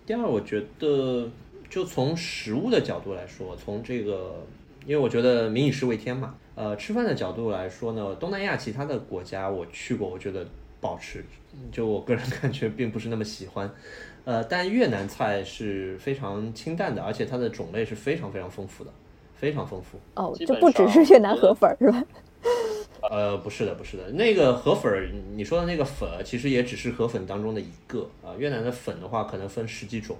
[0.04, 1.30] 第二，我觉得
[1.70, 4.44] 就从食物的角度来说，从这个，
[4.84, 10.44] 因为我觉得民以食为天嘛，呃，吃饭的角度来说呢，东南亚其他的国家我去过，我觉得
[10.80, 11.24] 不好吃，
[11.70, 13.72] 就我个人 感觉并不是那么喜欢。
[14.24, 18.90] 呃，但越南菜是非常清淡的，而且它的种类是非常非常丰富的，
[19.36, 20.00] 非常丰富。
[20.16, 22.02] 哦，就不只是越南河粉是吧？
[23.10, 28.34] 呃，不是的，不是的，那个河粉儿，你说的那个粉，其实也只是河粉当中的一个啊。
[28.38, 30.16] 越南的粉的话，可能分十几种，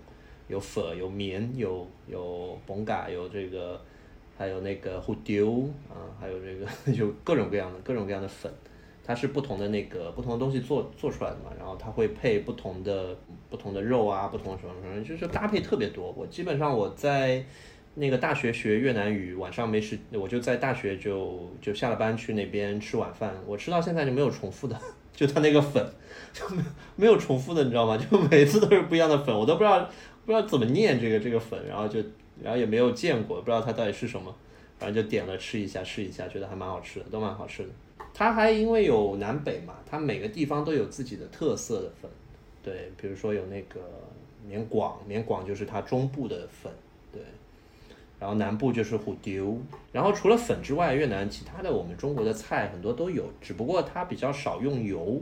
[0.49, 3.81] 有粉，有棉，有有崩嘎，有这个，
[4.37, 8.53] 还有那个胡丢啊，还有这个， 有各种各样的各种各样的粉，
[9.03, 13.17] 它是不同的那个不同的东西做做出来的嘛，然后它会配不同的
[13.49, 16.13] 不同的肉啊，不同的什么什么，就是搭配特别多。
[16.17, 17.45] 我基本上我在。
[17.95, 23.35] 那个大学学越南语，晚上没事，我就在大学就就下了班去那边吃晚饭。
[23.47, 24.81] 我吃到现在就没有重复的，
[25.15, 25.87] 就他那个粉
[26.33, 26.63] 就没
[26.97, 27.97] 没有重复的，你知道吗？
[27.97, 29.89] 就每次都是不一样的粉，我都不知道
[30.27, 32.01] 不知道怎么念这个这个粉，然后就
[32.43, 34.35] 然后也没有见过，不知道它到底是什么，
[34.79, 37.69] 反正就点了吃一下试一下，觉得还蛮好吃的，都蛮好吃的。
[38.13, 42.11] 它还因为有南北嘛，它每个地方都有自己的特色的粉，
[42.63, 43.81] 对，比如说有那个
[44.47, 46.73] 缅广，缅广就是它中部的粉，
[48.25, 49.61] 然后南部就是虎丢，
[49.93, 55.21] 然后除了粉之外，越南其他的我们中国的菜很多都有，只不过它比较少用油，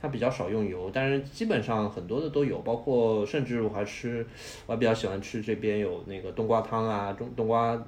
[0.00, 4.24] 它比较少用油，但是基本上很多的都有，包括甚至我还吃，
[4.66, 7.84] 我还比较喜欢吃这边有那个冬瓜汤啊，冬冬瓜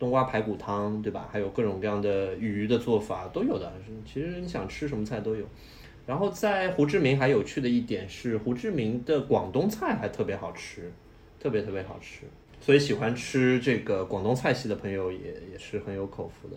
[0.00, 1.28] 冬瓜排骨汤，对吧？
[1.30, 3.72] 还有各种各样的鱼的做法都有的，
[4.04, 5.46] 其实你想吃什么菜都有。
[6.08, 10.90] 然后在胡志明还有趣的一点是，胡志明的广东菜还特别好吃，
[11.38, 12.24] 特别特别好吃。
[12.60, 15.18] 所以喜欢吃这个广东菜系的朋友也
[15.50, 16.56] 也是很有口福的。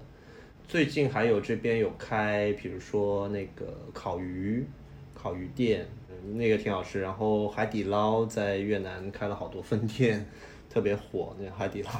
[0.68, 4.66] 最近还有这边有开，比如说那个烤鱼，
[5.14, 5.88] 烤鱼店，
[6.34, 7.00] 那个挺好吃。
[7.02, 10.26] 然后海底捞在越南开了好多分店，
[10.70, 11.36] 特别火。
[11.40, 11.92] 那海底捞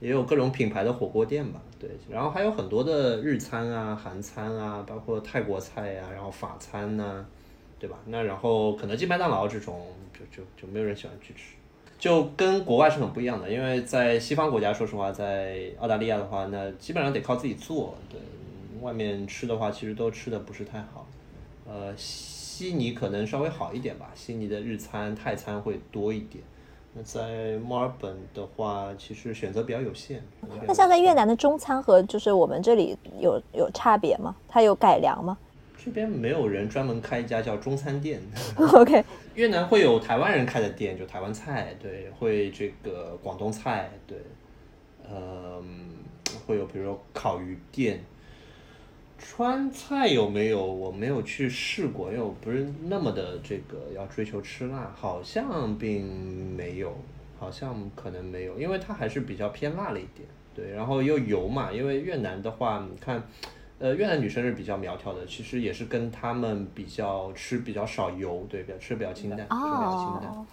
[0.00, 1.90] 也有各种品牌的火锅店吧，对。
[2.10, 7.24] 然后还有很多的日餐啊、韩餐啊，包括泰国菜呀，然后法餐呐，
[7.78, 7.98] 对吧？
[8.06, 11.54] 那然后肯德基、麦当劳这种，就就就没有人喜欢去吃。
[12.02, 17.94] 就跟国外是很不一样的，因为在西方国家，说实话，在澳大利亚的话，那基本上得靠自己做。
[18.10, 18.18] 对，
[18.80, 21.06] 外面吃的话，其实都吃的不是太好。
[21.64, 26.42] 呃，悉尼可能稍微好一点吧，悉尼的日餐、泰餐会多一点。
[26.92, 30.20] 那在墨尔本的话，其实选择比较有限。
[30.66, 34.34] 那像在越南的中餐和就是我们这里有有差别吗？
[34.48, 35.38] 它有改良吗？
[35.84, 38.20] 这边没有人专门开一家叫中餐店。
[38.56, 39.04] OK。
[39.34, 44.18] 越南会有台湾人开的店，就台湾菜，对，会这个广东菜，对，
[45.08, 45.60] 呃，
[46.46, 48.00] 会有比如说烤鱼店。
[49.18, 50.64] 川菜有没有？
[50.64, 56.04] 我没有去试过，因为我不是那么的这个要追求吃辣，好像并
[56.54, 56.96] 没有，
[57.38, 63.22] 好像可能没有，因为它还是比较偏辣了一点，对，然后又油嘛，因为越南的话，你看。
[63.82, 70.46] 呃，越南女生是比较苗条的，其实也是跟她们比较吃比较少油，对，比较吃比较清淡，吃比较清淡，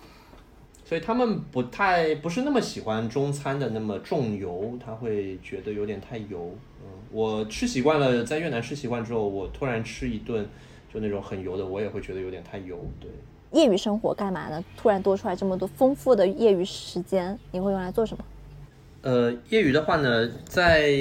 [0.84, 6.56] 所以他们不太不是那么喜欢中餐的那么重油，他会觉得有点太油。
[6.82, 10.44] 嗯，我吃习惯了，在越南吃习惯之后，我突然吃一顿
[10.92, 12.84] 就那种很油的，我也会觉得有点太油。
[13.00, 13.12] 对，
[13.52, 14.66] 业余生活干嘛呢？
[14.76, 18.26] 突然多出来这么多丰富的业余时间，你会用来做什么？
[19.04, 20.98] 呃，业余的话呢，在。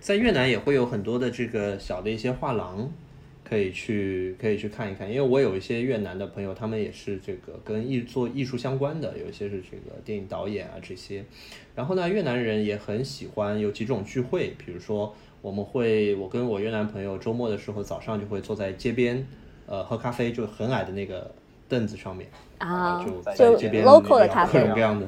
[0.00, 2.90] 在越南也会有很多的这个小的一些画廊，
[3.44, 5.08] 可以去可以去看一看。
[5.08, 11.22] 因为我有一些越南的朋友，他们也是这个跟艺做艺术相关的，有一些是这个电影导演啊这些。
[11.74, 19.26] 然后呢，越南人也很喜欢有几种聚会，比如说我们会我跟我越南朋友周末的时候早上就会坐在街边，
[19.66, 21.30] 呃，喝咖啡，就很矮的那个
[21.68, 22.26] 凳子上面
[22.58, 25.06] 啊，就在街边，local 的咖啡，各种各样的，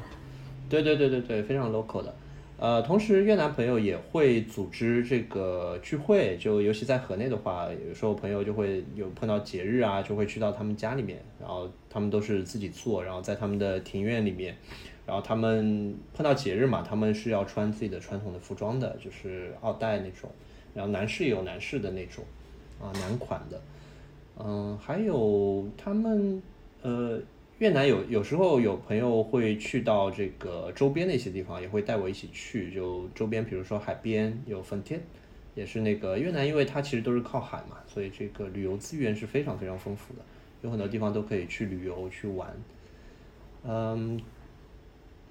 [0.68, 2.14] 对对对对对，非常 local 的。
[2.62, 14.56] 呃，同时越南朋友也会组织这个聚会，就尤其在河内的话，有时候朋友就会有碰到节日啊，就会去到他们家里面，然后他们都是自己做，然后在他们的庭院里面，
[15.04, 20.30] 然后他们碰到节日嘛，他们是要穿自己的传统的服装的，就是奥黛那种，
[20.72, 22.22] 然后男士也有男士的那种，
[22.80, 23.60] 啊男款的，
[24.38, 26.40] 嗯，还有他们
[26.82, 27.18] 呃
[27.62, 35.00] 越南有有时候有朋友会去到这个周边的一些地方，也会带我一起去，就周边比如说海边有粉天。
[35.54, 40.20] 也是那个越南，因为它其实都是靠海嘛，所以这个旅游资源是非常非常丰富的，
[40.62, 42.52] 有很多地方都可以去旅游去玩。
[43.62, 44.20] 嗯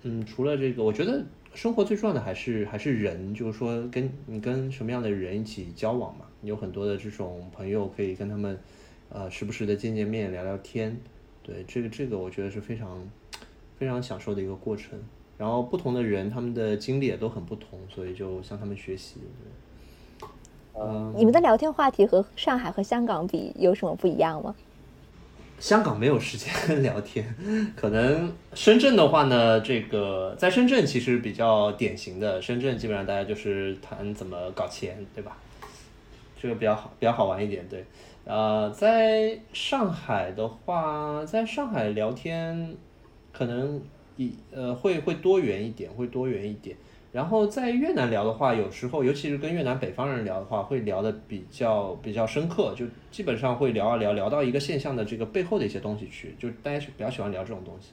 [0.03, 8.57] 嗯，除了这个，我觉得生活最重要的还是还是人，就是说跟你跟什么样的人一起交往嘛，有很多的这种朋友可以跟他们
[9.09, 10.95] 呃时不时的见见面聊聊天，
[11.43, 12.97] 对这个这个我觉得是非常
[13.77, 14.99] 非常享受的一个过程。
[15.37, 19.21] 然后不同的人，他们的经历也都很不同，所以就向他们学习。
[20.73, 24.55] 嗯，你们的聊天话题和上海和香港比有什么不一样吗？
[25.57, 27.35] 香港没有时间 聊天，
[27.75, 35.37] 可能深圳的话呢，这个在深圳其实比较典型的，深圳基本上大家就是谈怎么搞钱，对吧？
[36.39, 37.83] 这个比较好，比较好玩一点，对。
[38.23, 42.75] 呃，在上海的话，在上海聊天
[43.33, 43.81] 可能
[44.15, 46.77] 一呃会会多元一点，会多元一点。
[47.11, 57.89] 然后在越南聊的话，有时候尤其是跟越南北方人聊的话，会聊的比较比较深刻，就基本上会聊啊聊聊到一个现象的这个背后的一些东西去，就大家比较喜欢聊这种东西。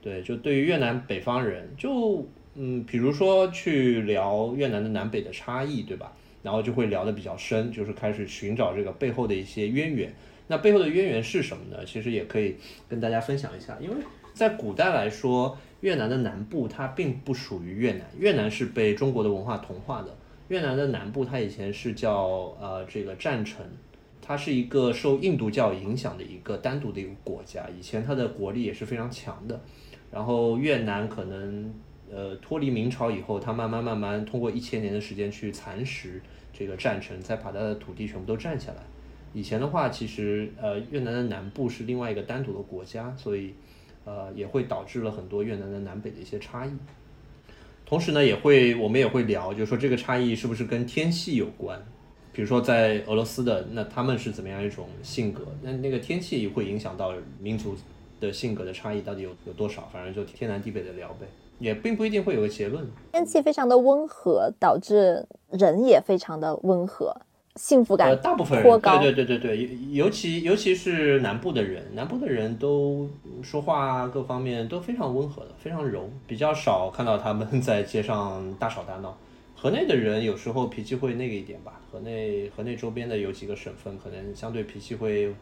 [0.00, 6.12] 对，就对于越南北方人，就嗯，比如说去聊越南的南北的差异，对吧？
[6.42, 10.12] 然后就会聊的比较深，就是开始寻找这个背后的一些渊源。
[10.48, 11.84] 那背后的渊源是什么呢？
[11.84, 12.56] 其实也可以
[12.88, 13.96] 跟大家分享一下，因为
[14.34, 15.56] 在古代来说。
[15.82, 20.16] 越南的南部它并不属于越南，越南是被中国的文化同化的。
[20.46, 23.66] 越南的南部它以前是叫呃这个占城，
[24.20, 29.60] 它是一个受印度教影响的一个单独的一个国家，以前它的国力也是非常强的。
[30.12, 31.74] 然后越南可能
[32.12, 36.20] 呃脱离明朝以后，它慢慢慢慢通过一千年的时间去蚕食
[36.52, 38.82] 这个占城，再把它的土地全部都占下来。
[39.32, 43.54] 以前的话，其实呃越南的南部是另外一个单独的国家，所以。
[44.04, 46.70] 呃，也会导致了很多越南的南北的一些差异。
[47.86, 51.80] 同时呢，也会我们也会聊，就是说这个差异是不是跟天气有关？
[52.32, 55.46] 比如说在俄罗斯的，那他们是怎么样一种性格？
[55.62, 57.76] 那那个天气会影响到民族
[58.18, 59.88] 的性格的差异到底有有多少？
[59.92, 61.26] 反正就天南地北的聊呗，
[61.58, 62.86] 也并不一定会有个结论。
[63.12, 67.14] 天气非常的温和，导致人也非常的温和。
[67.56, 73.06] 幸福感大部分人对对对对对，尤其尤其是南部的人，南部的人都
[73.42, 79.14] 说话各方面都非常温和的，非常柔，比较少看到他们在街上大吵大闹。
[79.54, 85.34] 河内的人有时候脾气会那个一点吧，河内河内周边的有几个省份可能相对脾气会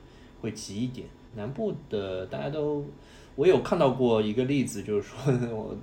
[0.42, 1.06] 会急一点。
[1.36, 2.84] 南部的大家都，
[3.36, 5.16] 我有看到过一个例子，就是说
[5.56, 5.76] 我。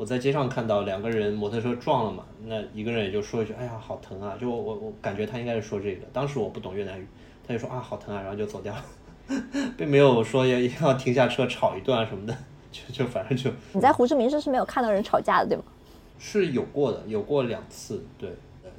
[0.00, 6.06] 我在街上看到两个人摩托车撞了嘛，那一个人也就说一句：“哎呀，好疼啊！”就我我感觉他应该是说这个。
[6.10, 7.06] 当时我不懂越南语，
[7.46, 8.82] 他就说：“啊，好疼啊！”然后就走掉了，
[9.76, 12.34] 并没有说要 要停下车吵一段什么的，
[12.72, 13.50] 就就反正就。
[13.74, 15.64] 你在胡志明市是没有看到人吵架的，对吗？
[16.18, 18.02] 是有过的，有过两次。
[18.16, 18.30] 对，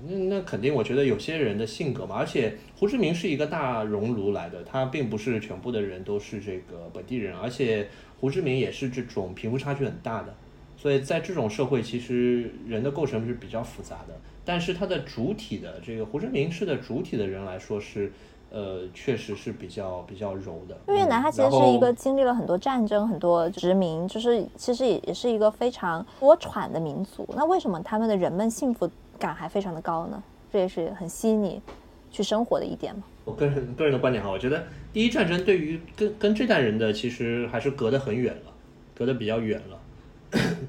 [0.07, 7.87] 那那肯定，我觉得有些人的性格嘛，而且胡志明是一个大熔炉来的，他并不是全部的人都是这个本地人，而且
[8.19, 10.35] 胡志明也是这种贫富差距很大的。
[10.81, 18.11] 所以在这种社会，其实人的构成是比较复杂的，但是它的主体的这个胡志明市的主体的人来说是，
[18.49, 20.75] 呃，确实是比较比较柔的。
[20.91, 27.29] 越南它其实是一个经历了很多战争、很多殖民，就是其实也也是一个非常多舛的民族。
[27.37, 30.23] 那为什么他们的人们幸福感还非常的高呢？
[30.51, 31.61] 这也是很吸引你
[32.09, 33.03] 去生活的一点嘛。
[33.23, 38.51] 我个人个人的观点哈，我觉得第一战争对于跟跟这代人的其实还是隔得很远了，
[38.95, 39.77] 隔得比较远了。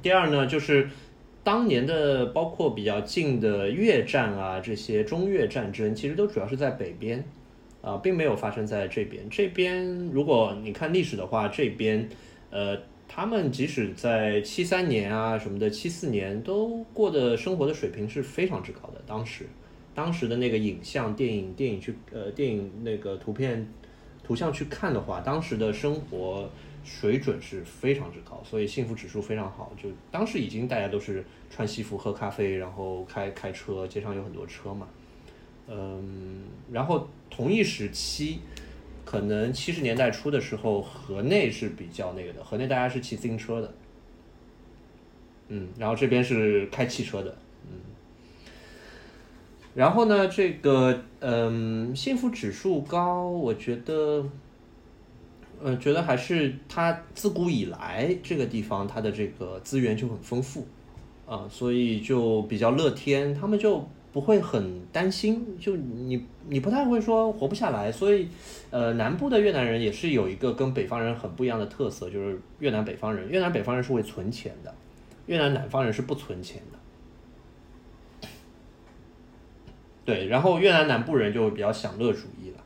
[0.02, 0.88] 第二呢，就是
[1.44, 7.24] 当年的包括比较近的越战啊，这些中越战争，其实都主要是在北边，
[7.80, 9.28] 啊，并没有发生在这边。
[9.30, 12.08] 这边如果你看历史的话，这边，
[12.50, 19.00] 呃，他们即使在七三年啊什么的，七四年都过的生活的水平是非常之高的。
[19.06, 19.46] 当时，
[19.94, 23.68] 当时的那个影像、电影、电影去呃电影那个图片、
[24.24, 26.50] 图像去看的话，当时的生活。
[26.84, 29.72] 水准是非常之高，所以幸福指数非常好。
[29.80, 34.88] 就当时已经大家都是穿西服喝咖啡，然后开开车，街上有很多车嘛。
[35.68, 38.40] 嗯，然后同一时期，
[39.04, 43.72] 可能七十年代初的时候，河内是比较那个的，河内大家是骑自行车的。
[45.48, 47.36] 嗯，然后这边是开汽车的。
[47.70, 47.78] 嗯，
[49.74, 54.26] 然后呢，这个嗯，幸福指数高，我觉得。
[55.64, 60.66] 嗯，觉得还是它自古以来这个地方它的这个资源就很丰富，
[61.24, 63.32] 啊，所以就比较乐天。
[63.32, 67.92] 他们就不会很担心，就你你不太会说活不下来。
[67.92, 68.28] 所以，
[68.70, 74.74] 呃，南部的越南人也是有一个跟北方人很不一样的特色，就是越南北方人，越南北方人是会存钱的，
[75.26, 78.28] 越南南方人是不存钱的。
[80.04, 82.58] 对，然后越南南部人就比较享乐主义了。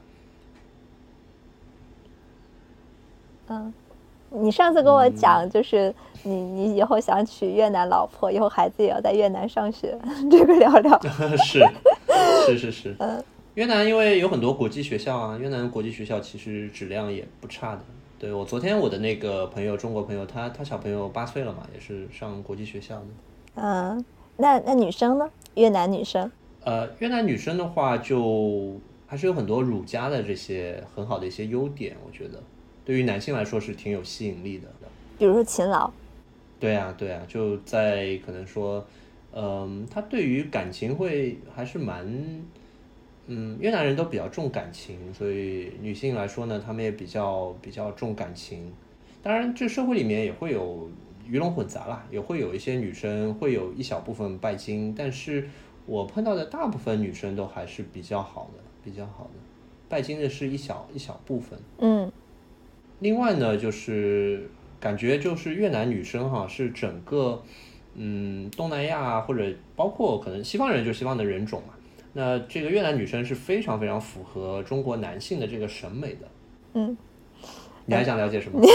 [3.49, 3.73] 嗯，
[4.31, 9.99] 你上次跟我讲，就是你你以后想娶越南老婆，以后孩子也要在越南上学，
[10.31, 11.01] 这个聊聊。
[11.45, 11.65] 是
[12.47, 12.97] 是是是。
[12.99, 13.23] 嗯，
[13.55, 17.81] 越南因为有很多国际学校啊，越南国际学校其实质量也不差的。
[18.19, 23.07] 对我昨天我的那个朋友，中国朋友，他他小朋友八岁了嘛，也是上国际学校的。
[23.57, 24.05] 嗯，
[24.37, 25.31] 那那女生呢？
[25.55, 26.31] 越南女生？
[26.65, 28.75] 呃，越南女生的话，就
[29.07, 32.43] 还是有很多儒家的这些很好的一些优点，我觉得。
[32.87, 34.69] 对于男性来说是挺有吸引力的，
[35.19, 35.91] 比如说勤劳。
[36.61, 38.87] 对啊，对啊，就在可能说，
[39.33, 42.07] 嗯，他对于感情会还是蛮，
[43.27, 48.73] 嗯，越南人都比较重感情，所以女性来说呢，她们也比较比较重感情。
[49.21, 50.89] 当然，这社会里面也会有
[51.27, 55.49] 鱼龙混杂啦，也会有一些女生会有一小部分拜金，但是
[55.87, 59.41] 我碰到的大部分女生都还是比较好的，比较好的，
[59.89, 61.59] 拜金的是一小一小部分。
[61.79, 62.06] 嗯。
[63.01, 64.49] 另外呢，就是
[64.81, 67.43] 感觉就是越南女生哈是整个
[67.95, 69.45] 嗯东南亚或者
[69.75, 71.75] 包括可能西方人就西方的人种嘛，
[72.13, 76.29] 那这个越南女生是非常非常符合中国男性的这个审美的。
[76.75, 76.97] 嗯，
[77.85, 78.61] 你还想了解什么？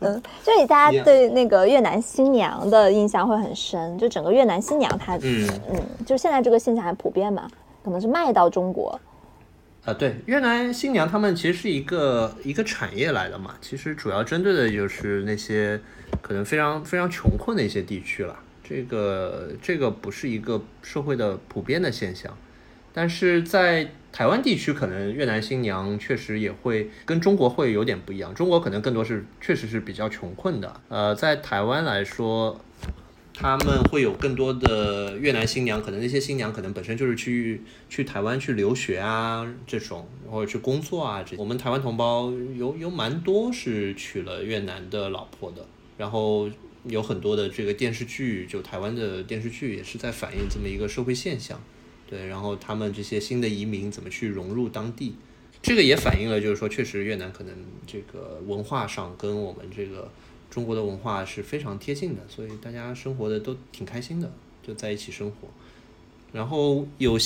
[0.00, 7.48] 嗯， 就以大家对那个越南新娘的印象会很深，就整个越南新娘她嗯嗯，就现在这个现象还普遍嘛，
[7.84, 8.98] 可能是卖到中国。
[9.84, 15.78] 啊，对，越南新娘他们其实是一个一个产业来的嘛，其实主要针对的就是那些
[16.22, 18.34] 可能非常非常穷困的一些地区了。
[18.66, 22.34] 这个这个不是一个社会的普遍的现象，
[22.94, 28.34] 但是在台湾地区，可能越南新娘确实也会跟中国会有点不一样。
[28.34, 32.58] 中国可能更多是确实是比较穷困的，呃，在台湾来说。
[33.36, 41.20] 他们会有更多的越南新娘，可能那些新娘可能本身就是去去台湾去留学啊，这种或者去工作啊。
[41.24, 45.66] 这我们台湾同胞有有蛮多是娶了越南的老婆的，
[45.98, 46.48] 然后
[46.84, 51.60] 有很多的这个电视剧，就台湾的电视剧也是在反映这么一个社会现象。
[52.08, 55.16] 对，然后他们这些新的移民怎么去融入当地，
[55.60, 57.52] 这个也反映了就是说，确实越南可能
[57.84, 60.08] 这个文化上跟我们这个。
[60.54, 64.32] 中国的文化是非常贴近的，所以大家生活的都挺开心的，
[64.62, 65.48] 就在一起生活。
[66.32, 67.18] 然后有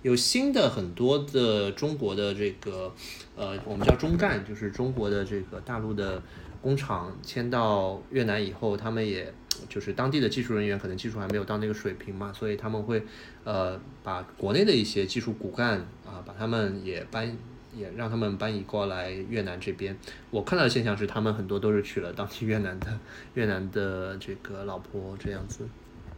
[0.00, 2.90] 有新的很多的中国的这个
[3.36, 6.22] 呃，我们叫中干，就是中国的这个大陆的
[6.62, 9.30] 工厂迁到越南以后，他们也
[9.68, 13.02] 就是当地的技术人员可能技术还没有到那个水平嘛，所以他们会
[13.44, 17.36] 呃把国内的一些技术骨干啊，把他们也搬。
[17.76, 19.96] 也让他们搬移过来越南这边。
[20.30, 22.86] 我看到的现象是，他们很多都是娶了当地越南的
[23.34, 25.66] 越南的这个老婆这样子。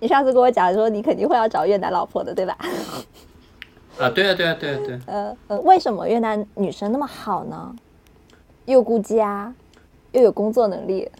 [0.00, 2.56] 你上次跟我讲说，你肯定会要找越南老婆的，对吧？
[3.98, 5.00] 啊， 对啊，对啊，对啊，对。
[5.06, 7.74] 呃呃，为什么越南女生那么好呢？
[8.66, 9.54] 又顾家，
[10.12, 11.10] 又有工作能力。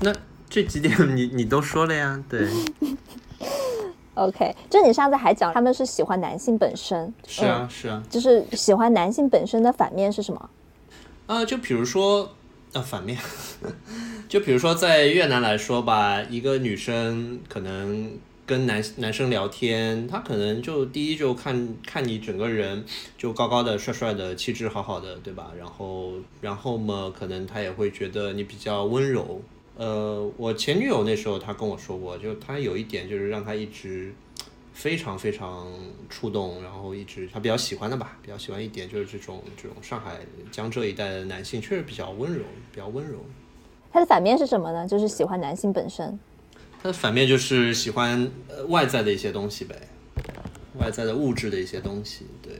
[0.00, 0.12] 那
[0.50, 2.22] 这几点你你都说了呀？
[2.28, 2.48] 对。
[4.14, 10.50] OK，就你上次还讲他们是喜欢男性本身，是啊是啊，就是喜欢男性本身的反面是什么？
[11.26, 12.30] 呃，就比如说，
[12.72, 13.18] 呃，反面，
[14.28, 18.12] 就比如说在越南来说吧，一个女生可能
[18.46, 22.84] 跟男男生聊天，她可能就第一就看看你整个人
[23.16, 25.50] 就高高的、帅帅的、气质好好的，对吧？
[25.58, 29.40] 然后然后嘛，可能她也会觉得你比较温柔。
[29.76, 34.14] 呃，我前女友那时候她跟我说过，就她有一点就是让她一直
[34.72, 35.66] 非常非常
[36.08, 40.18] 触动，然后一直她比较喜欢的吧，比较喜欢一点就是这种这种上海
[40.52, 43.18] 江浙一带的男性确实比较温柔，比较温柔。
[43.92, 44.86] 他的反面是什么呢？
[44.86, 46.18] 就是喜欢男性本身。
[46.80, 49.74] 他的反面就是喜欢呃外在的一些东西呗，
[50.78, 52.26] 外在的物质的一些东西。
[52.40, 52.52] 对。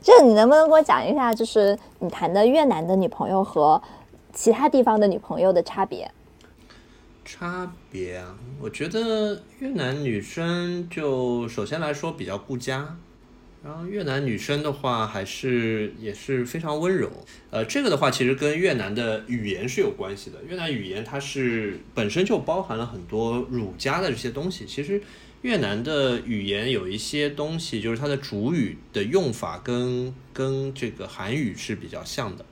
[0.00, 3.82] 这你能不能给我讲一下，就是你谈的越南的女朋友和？
[4.32, 6.10] 其他地方的女朋友的差别，
[7.24, 12.96] 差别啊，我觉得越南女生就首先来说比较顾家，
[13.64, 17.10] 然后越南女生的话还是也是非常温柔。
[17.50, 20.42] 呃，这个的话其实跟越南的语言是有关系的。
[20.44, 24.64] 越南语言它是本身就包含了很多儒家的这些东西。
[24.64, 25.02] 其实
[25.42, 32.44] 越南的语言有一些东西，就是它的主语的用法跟跟这个韩语是比较像的。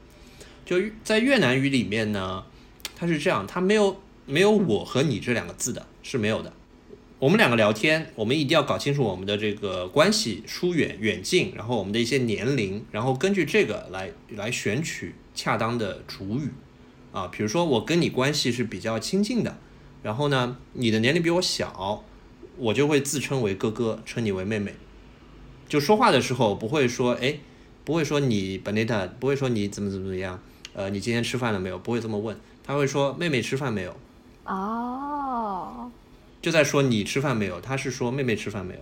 [0.66, 2.44] 就在越南语里面呢，
[2.96, 6.52] 它是这样，它没有没有我和你这两个字的，是没有的。
[7.20, 16.50] 我们两个聊天，我们一定要搞清楚我们的这个关系疏远远近，然后我们的一些年龄，然后根据这个来来选取恰当的主语
[17.12, 17.28] 啊。
[17.28, 19.56] 比如说我跟你关系是比较亲近的，
[20.02, 22.04] 然后呢，你的年龄比我小，
[22.58, 24.74] 我就会自称为哥哥，称你为妹妹。
[25.68, 27.38] 就说话的时候不会说哎，
[27.84, 30.42] 不会说你 Benita，不会说你怎么怎么怎么样，
[30.76, 31.78] 呃，你今天吃饭了没有？
[31.78, 33.96] 不会这么问，他会说妹妹吃饭没有？
[34.44, 35.90] 哦。
[36.42, 38.80] 就在说你吃饭没有，他是说妹妹吃饭没有，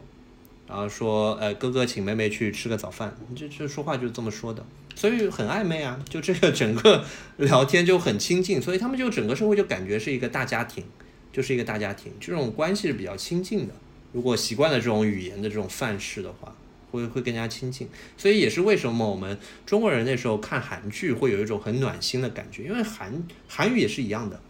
[0.67, 4.67] 然后说呃哥哥请妹妹去吃个早饭，这这说话就是这么说的，
[4.97, 7.05] 所以很暧昧啊，就这个整个
[7.37, 10.85] 聊天就很亲近，所以他们就整个社会就感觉是一个大家庭，
[11.33, 13.75] 就是一个大家庭，这种关系是比较亲近的。
[14.13, 16.55] 如果习惯了这种语言的这种范式的话，
[16.99, 24.41] 会会更加亲近，所以也是为什么我们中国人那时候看韩剧会有一种很暖心的感觉，因为韩韩语也是一样的。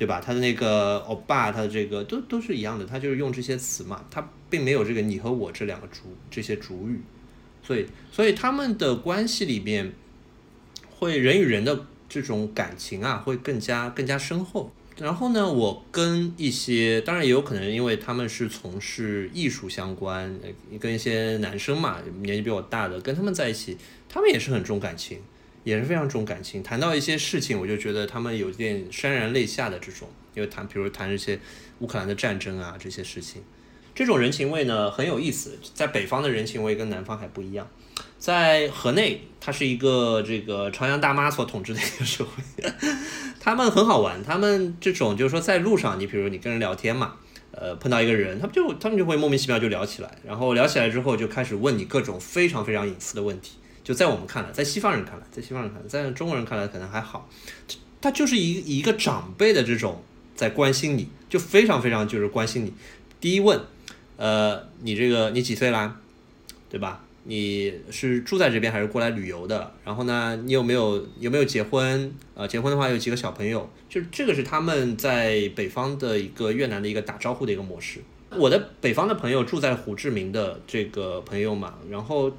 [0.00, 0.18] 对吧？
[0.18, 7.02] 他的那个欧巴，他的这个都都是一样的，他就是用这些词嘛，他并没有这个你和我这两个主这些主语，
[7.62, 9.92] 所以所以他们的关系里面，
[10.88, 14.72] 会人与人的这种感情啊，会更加更加深厚。
[15.00, 20.38] 然后呢，我跟一些，当然也有可能因为他们是从事艺术相关，
[20.78, 23.76] 跟一些男生嘛，年纪比我大的，跟他们在一起，
[24.08, 25.18] 他们也是很重感情。
[25.62, 31.38] 也是非常重感情，谈到一些事情，我就觉得他们有点潸然泪下的这种，因为谈，比如谈这些
[31.80, 33.42] 乌克兰的战争啊这些事情，
[33.94, 37.68] 这种人情味呢很有意思，在北方的人情味跟南方还不一样，
[38.18, 42.42] 在河内，它是一个这个朝阳大妈所统治的一个社会，
[43.40, 47.14] 他们很好玩，他们这种就是说在路上，你比如你跟人聊天嘛，
[47.52, 53.52] 呃，碰到一个人，他们就他们就会莫名其妙就聊起来，然后聊起来之后就开始问你各种非常非常隐私的问题。
[53.82, 57.28] 就在我们看来，在西方人看来，在西方人看来，在中国人看来可能还好，
[58.00, 60.02] 他就是一一个长辈的这种
[60.36, 62.74] 在关心你，就非常非常就是关心你。
[63.20, 63.58] 第一问，
[64.18, 65.98] 呃，你这个你几岁啦，
[66.68, 67.02] 对吧？
[67.24, 69.72] 你是住在这边还是过来旅游的？
[69.84, 72.12] 然后呢，你有没有有没有结婚？
[72.34, 73.70] 呃，结婚的话有几个小朋友？
[73.88, 78.00] 就这个是他们在北方的一个越南的一个打招呼的一个模式。
[78.36, 82.36] 我的北方的朋友住在胡志明的这个朋友嘛，然后。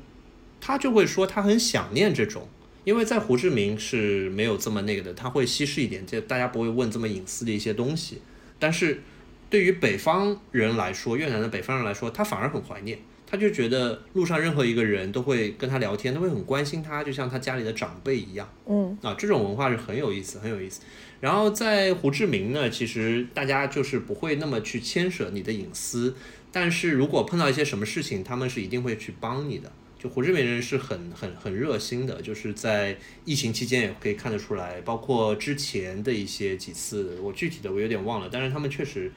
[0.64, 2.48] 他就会说他很想念这种，
[2.84, 8.22] 因为在胡志明是没有这么那个的，他会稀释一点，就大家不会问这么隐私的一些东西。
[8.60, 9.02] 但是
[9.50, 13.00] 对于北方人来说，越南的北方人来说，他反而很怀念，
[13.32, 18.54] 他就觉得路上任何一个人都会跟他聊天，都会很关心他，就像他家里的长辈一样。
[18.68, 20.82] 嗯，啊，这种文化是很有意思，很有意思。
[21.22, 26.14] 然后在胡志明呢，其实大家就是不会那么去牵涉你的隐私，
[26.52, 29.72] 但是如果碰到一些什么事情，他们是一定会去帮你的。
[29.98, 39.12] 就胡志明人是很很很热心的，就是在疫情期间也可以看得出来，包括之前的一些几次，我具体的我有点忘了，但是他们确实，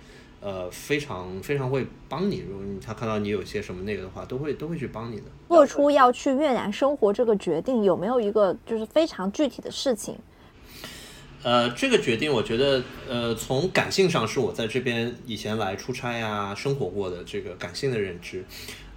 [0.45, 2.45] 呃，非常非常会帮你。
[2.47, 5.23] 如果他看到你有些什么那个的话，都会都会去帮你的。
[5.49, 10.19] 做出要去越南生活这个决定，有没有一个就是非常具体的事情？
[11.43, 18.45] 呃，这个决定我觉得，呃，从感性上是我在这边以前来出差呀、生活过的这个感性的认知。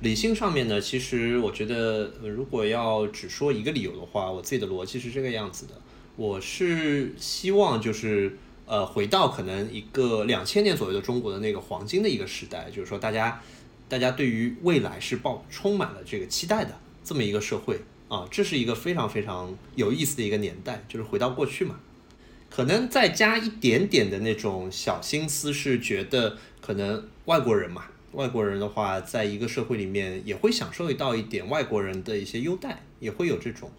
[0.01, 5.73] 理性上面呢，其实我觉得，如果要只说一个理由的话，我自己的逻辑是这个样子的。
[6.17, 8.37] 我是希望就是
[8.67, 13.41] 呃，回到可能一个两千年左右的中国的那个黄金的一个时代，就是说大家
[13.87, 17.79] 大家对于未来是抱充满了这个期待的这么一个社会
[18.09, 21.79] 啊，这是一个非常非常有意思的一个年代，就是回到过去嘛。
[22.49, 33.71] 可能再加一点点的那种小心思，是觉得可能外国人嘛，外国人的话，在一个社会里面也会享受到一点外国人的一些优待，也会有这种。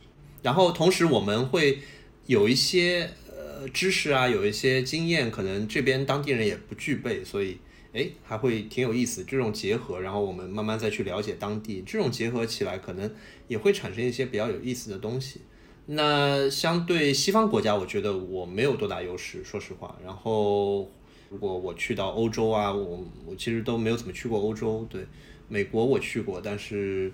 [0.42, 1.80] 然后同时我们会
[2.26, 3.10] 有一些
[3.58, 7.58] 呃知识啊，有一些经验，可能这边当地人也不具备，所以
[7.92, 9.24] 哎还会挺有意思。
[9.24, 13.12] 这种结合，然后我们慢慢再去了解当地，这种结合起来，可能
[13.48, 15.40] 也会产生一些比较有意思的东西。
[15.86, 19.98] 那相对西方国家，我觉得我没有多大优势，说实话。
[20.04, 20.88] 然后，
[21.28, 24.86] 如果我去到欧洲啊，我我其实都没有怎么去过欧洲。
[24.88, 25.04] 对，
[25.48, 27.10] 美国我去过，但是，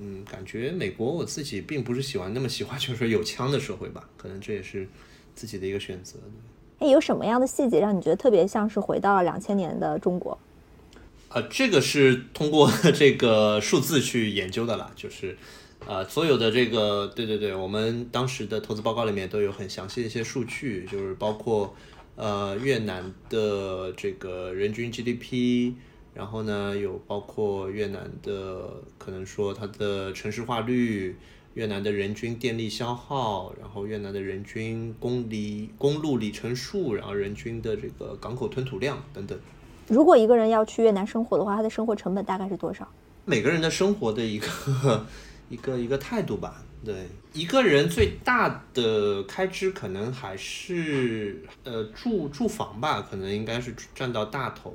[0.00, 4.08] 嗯，感觉美国我自己并不是喜欢那么喜欢，就是说有枪的社会吧。
[4.16, 4.88] 可能这也是
[5.36, 6.18] 自己的一个选择。
[6.80, 10.36] 哎，有什么样的细节让你觉得特别像是回到了两千年的中国？
[11.28, 15.36] 呃，这个是通过这个数字去研究的啦，就是。
[15.86, 21.76] 呃，所有的这个，对对对，我们当时的投资报告里面都有很详细的一些数据，就是包括
[22.16, 25.74] 呃越南的这个人均 GDP，
[26.12, 31.14] 然后呢有包括越南的可能说它的城市化率，
[31.56, 39.38] 越南的人均电力消耗，然后越南的人均公里公路里程数，然后人均的这个港口吞吐量等等。
[39.88, 42.86] 如果一个人要去越南生活的话，他的生活成本大概是多少？
[43.24, 45.06] 每个人的生活的一个
[45.48, 46.62] 一个一个态度吧。
[46.84, 46.94] 对，
[47.32, 54.74] 一个人最大的开支可能还是呃住住房吧，可能应该是占到大头。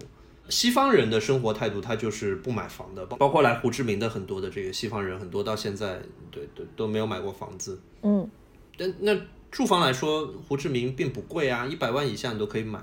[0.51, 7.79] 西方人的生活态度，他就是不买房的，包包括来胡志明的很多的这个西方人，很多到现在对对都没有买过房子。
[8.03, 8.29] 嗯，
[8.77, 9.17] 但那
[9.49, 12.79] 住房来说，胡志明并不贵啊，一百万以下你都可以买，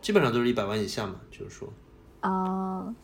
[0.00, 1.68] 基本上都是一百万以下嘛，就是说。
[2.20, 2.94] 啊，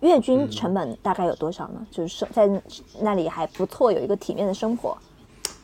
[0.00, 1.86] 月均成本大概有多少呢？
[1.90, 2.48] 就是在
[3.00, 4.96] 那里还不错，有一个体面的生活。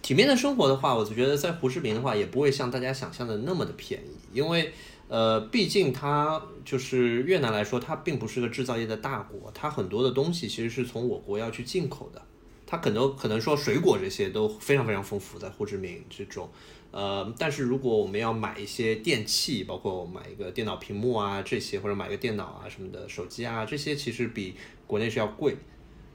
[0.02, 4.72] 体面的生活的话，我就觉得在胡志明的话，也不会像大家想象的那么的便宜，因为
[5.09, 12.22] 呃，毕竟它就是越南来说，它并不是个制造业的大国，它很多的东西其实是从我国要去进口的，
[12.66, 16.48] 它可能可能说水果这些都非常非常丰富在胡志明这种，
[16.90, 24.55] 呃，但是如果我们要买一些电器，包括买一个电脑屏幕啊这些，或者买个电脑啊什么的手机啊这些，其实比
[24.86, 25.56] 国内是要贵。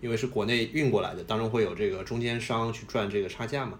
[0.01, 3.77] 因为是国内运过来的，当中会有这个中间商去赚这个差价嘛，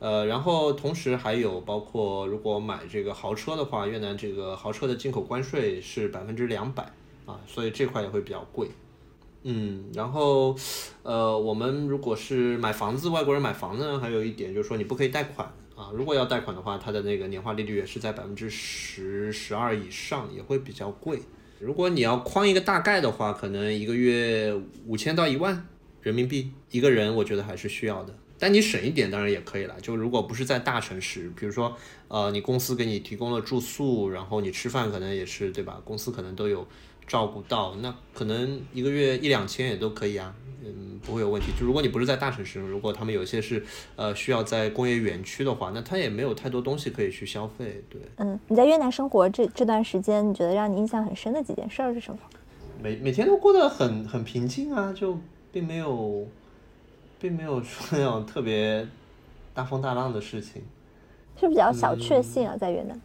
[0.00, 6.82] 呃，然后同时还有包括如果买这个豪车的话，越南这个豪车的进口关税是百分之两百
[7.26, 8.68] 啊，所以这块也会比较贵，
[9.42, 10.56] 嗯，然后
[11.02, 15.46] 呃，我们如果是买房子，外国人买房呢，还有一点就是说你不可以贷款
[15.76, 21.20] 啊，如果要贷款的话，它的那个年化利率也是在百分之十十二以上，也会比较贵。
[21.58, 25.68] 如果你要框一个大概的话，可能一个月五千到一万
[26.00, 28.14] 人民币一个人，我觉得还是需要的。
[28.40, 29.76] 但你省一点当然也可以了。
[29.80, 31.76] 就如果不是在大城市，比如说
[32.08, 35.80] 呃，你公司给你提供了住宿，然后你吃饭可能也是对吧？
[35.84, 36.66] 公司可能都有
[37.06, 40.34] 照顾到，那可能一个月一两千也都可以啊。
[40.62, 41.48] 嗯，不会有问题。
[41.58, 43.64] 就如果你不是在大城市，如果他们有些是
[43.96, 47.82] 呃需要在工业园区的话，那他也没有太多东西可以去消费。
[47.88, 52.18] 对，嗯，你在越南生活这这段时间，你觉得让你印象很深的几件事儿是什么？
[52.82, 55.18] 每每天都过得很很平静啊，就
[55.50, 56.26] 并没有，
[57.20, 58.86] 并没有出那种特别
[59.52, 60.62] 大风大浪的事情，
[61.38, 63.00] 是比较小确幸啊，在越南。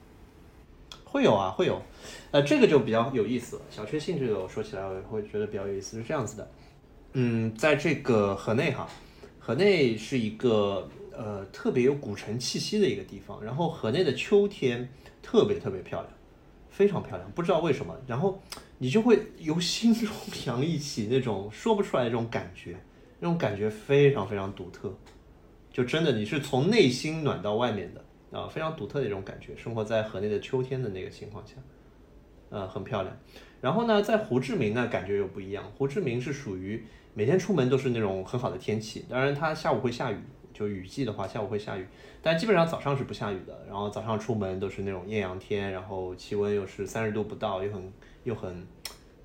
[1.03, 1.81] 会有啊，会有，
[2.31, 3.61] 呃，这个就比较有意思了。
[3.69, 6.51] 小确幸这个我说起来，我会觉得比较有意思，是这样子的。
[7.13, 8.87] 嗯，在这个河内哈，
[9.39, 13.41] 河内是一个呃特别有古城气息的一个地方。
[13.41, 14.89] 然后河内的秋天
[15.21, 16.11] 特别特别漂亮，
[16.69, 17.95] 非常漂亮，不知道为什么。
[18.05, 18.41] 然后
[18.77, 20.09] 你就会由心中
[20.45, 22.75] 洋溢起那种说不出来的这种感觉，
[23.25, 24.93] 那种感觉非常非常独特，
[25.71, 29.55] 就真的你是从内心暖到外面的啊，非常独特的一种感觉。
[29.57, 31.55] 生活在河内的秋天的那个情况下，
[32.51, 33.17] 呃，很漂亮。
[33.61, 35.63] 然后呢，在胡志明呢，感觉又不一样。
[35.75, 36.85] 胡志明是属于。
[37.17, 40.19] 每天出门都是那种很好的天气，当然它下午会下雨，
[40.53, 41.87] 就雨季的话下午会下雨，
[42.21, 43.57] 但基本上早上是不下雨的。
[43.65, 47.93] 然后早上出门都是那种艳阳天，然后气温又是三十度不到，又很
[48.25, 48.67] 又很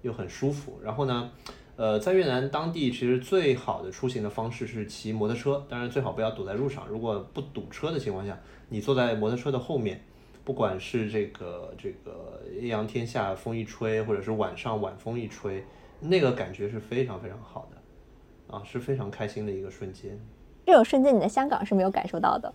[0.03, 0.81] 又很舒服。
[0.85, 1.33] 然后呢，
[1.81, 6.87] 呃，在越南当地其实最好的出行的方式是骑摩托车，当然最好不要堵在路上。
[6.87, 8.39] 如果不堵车的情况下，
[8.69, 9.99] 你坐在摩托车的后面，
[10.45, 15.65] 不管是这个这个艳阳天下风一吹，或者是晚上晚风一吹，
[16.01, 18.55] 那个感觉是非常非常好的。
[18.55, 20.21] 啊，是非常开心的一个瞬间。
[20.67, 22.53] 这种瞬间你在香港是没有感受到的，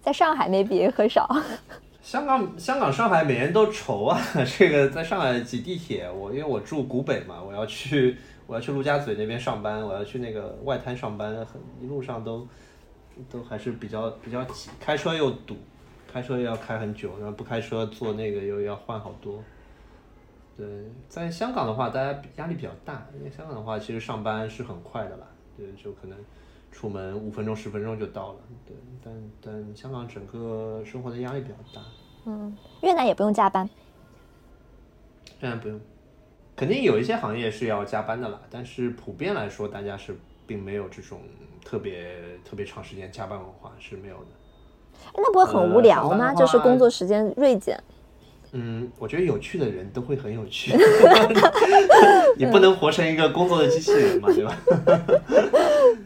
[0.00, 1.28] 在上海没比很少。
[2.08, 4.18] 香港、香港、上海每年都愁啊。
[4.56, 8.16] 这个在上海挤地铁，我因为我住古北嘛，我要去
[8.48, 12.48] 我要去陆家嘴那边上班，我要去那个外滩上班，很一路上都
[13.30, 15.54] 都还是比较比较挤，开车又堵，
[16.10, 19.44] 开车又要开很久，然后不开车坐那个又要换好多。
[20.56, 20.66] 对，
[21.10, 25.26] 在香港的话，大家压力比较大，因为香港的话，其实上班是很快的啦，
[25.58, 26.18] 对，就可能
[26.70, 31.86] 出门五分钟、十分钟就到了，对，但但香港整个生活的压力比较大。
[32.26, 33.68] 嗯，越南也不用加班。
[35.40, 35.80] 越南不用，
[36.54, 40.16] 肯定有一些行业是要加班的啦，但是普遍来说，大家是
[40.46, 41.20] 并没有这种
[41.64, 44.26] 特别特别长时间加班文化是没有的。
[45.14, 46.34] 那不会很无聊吗？
[46.34, 47.82] 就是工作时间锐减。
[48.52, 50.72] 嗯，我觉得有趣的人都会很有趣，
[52.38, 54.58] 你不能活成一个工作的机器人嘛， 对吧？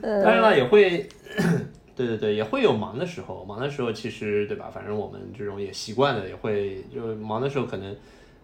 [0.02, 1.09] 当然了，也会，
[1.94, 3.44] 对对对，也会有忙的时候。
[3.44, 4.69] 忙的时候，其实对吧？
[4.74, 7.97] 反正我们这种也习惯了，也会就忙的时候，可能，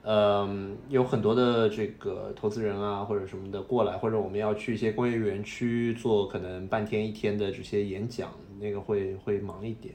[0.02, 8.30] 嗯，有很多的这个投资人啊，或者什么的过来，或者我们要去一些工业园区做可能半天一天的这些演讲，
[8.60, 9.92] 那个会会忙一点。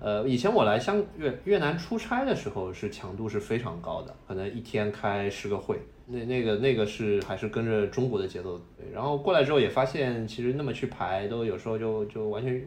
[0.00, 8.56] 呃，以前我来香越越南出差的时候是强度是非常高的，可能一天开十个会，那那个那个是还是跟着中国的节奏。
[8.76, 12.64] 对，然后过来之后也发现，其实那么去排都有时候就就完全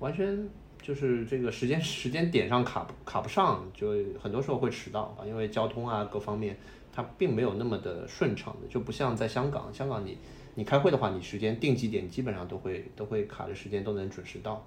[0.00, 0.48] 完全
[0.82, 6.56] 就是这个时间时间点上卡不卡不上，就很多时候会迟到啊，因为交通啊各方面
[6.92, 10.18] 它并没有那么的顺畅的，就不像在香港，香港你
[10.56, 14.66] 你开会的话，你时间定几点基本上都会都会卡着时间都能准时到。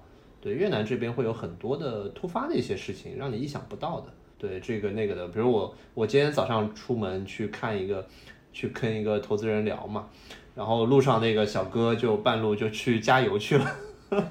[0.52, 4.06] 越南这边会有很多的突发的一些事情，让你意想不到的。
[4.38, 8.06] 对这个那个的，比如我我今天早上出门去看一个，
[8.52, 10.08] 去跟一个投资人聊嘛，
[10.54, 13.76] 然后路上那个小哥就半路就去加油去了。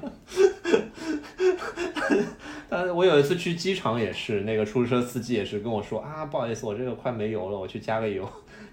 [2.69, 8.27] 但我有一次去机场也是，那个出租车司机也是跟我说啊，不好意思，我这个快没油了，我去加个油。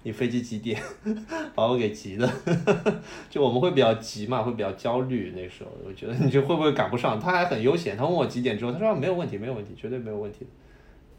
[0.05, 0.81] 你飞机几点？
[1.57, 2.31] 把我给急的，
[3.29, 5.33] 就我们会比较急嘛，会比较焦虑。
[5.35, 7.19] 那时候我觉得你就会不会赶不上？
[7.19, 10.47] 他还很悠闲，他问我几点之后，他说没有问题，没有问题，绝对没有问题。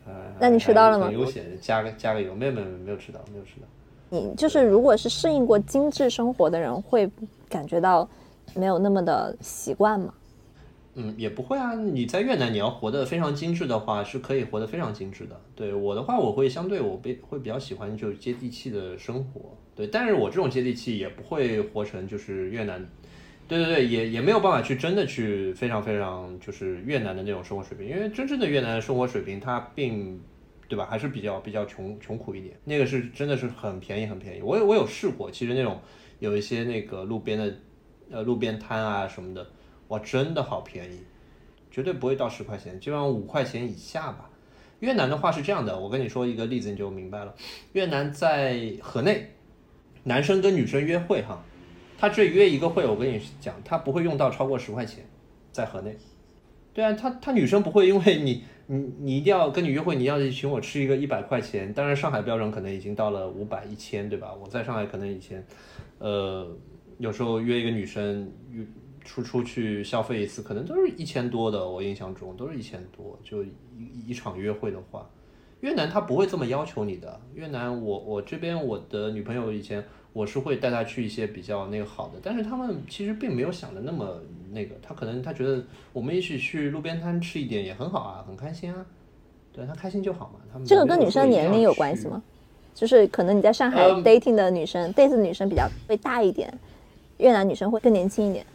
[0.07, 1.07] 呃，那你迟到了吗？
[1.07, 3.67] 很悠闲，加个加个油，没有没有没有迟到，没有迟到。
[4.09, 7.09] 你就是如果是适应过精致生活的人，会
[7.49, 8.07] 感觉到
[8.53, 10.13] 没有那么的习惯吗？
[10.97, 11.73] 嗯，也不会啊。
[11.75, 15.39] 你在越南，你要活得非常精致的话，是可以活得非常精致的。
[15.53, 19.57] 对我的话，我会相对我比会比较喜欢就接地气的生活。
[19.75, 22.89] 对，但是我这种接地气也不会活成就是越南，
[23.45, 30.17] 对对对，也也没有办法去真的去非常非常就是越南的那种生活水平，因为真正的越南生活水平它并
[30.69, 32.57] 对吧，还是比较比较穷穷苦一点。
[32.63, 34.41] 那个是真的是很便宜很便宜。
[34.41, 35.77] 我有我有试过，其实那种
[36.19, 37.53] 有一些那个路边的
[38.09, 39.45] 呃路边摊啊什么的。
[39.99, 40.99] 真的好便宜，
[41.71, 44.29] 绝对不会到十块钱，基本上五块钱以下吧。
[44.81, 47.33] 越南的话是这样的，我跟你说一个例子你就明白了。
[47.71, 49.31] 越南在河内，
[50.03, 51.43] 男生跟女生约会哈，
[51.97, 55.05] 他这约一个会，我跟你讲，他不会用到超过十块钱，
[55.51, 55.95] 在河内。
[56.73, 64.33] 对啊，他他女生不会因为你你你一定要跟你约会，你要请我吃一个一百块钱，当然上海标准可能已经到了五百一千，对吧？
[64.33, 65.43] 我在上海可能以前，
[65.99, 66.45] 呃，
[66.97, 68.65] 有时候约一个女生约。
[69.05, 71.65] 出出去消费一次，可能都是一千多的。
[71.69, 73.49] 我印象中都是一千多，就一
[74.07, 75.07] 一场约会的话，
[75.61, 77.17] 越南他不会这么要求你的。
[77.33, 84.19] 越南，我我这边我的女朋友以前我是会带她去一些比较那个好的，但是他们其实并没有想的那么
[84.51, 84.75] 那个。
[84.81, 85.63] 他可能他觉得
[85.93, 88.85] 我们一起去路边摊吃一点也很好啊，很开心啊，
[89.53, 90.39] 对他开心就好嘛。
[90.51, 92.21] 他们这个跟女生年龄有关系吗？
[92.73, 96.53] 就是可能你在上海 dating 的女生，date 的女生比较会大一点，
[97.19, 98.45] 越南女生会更年轻一点。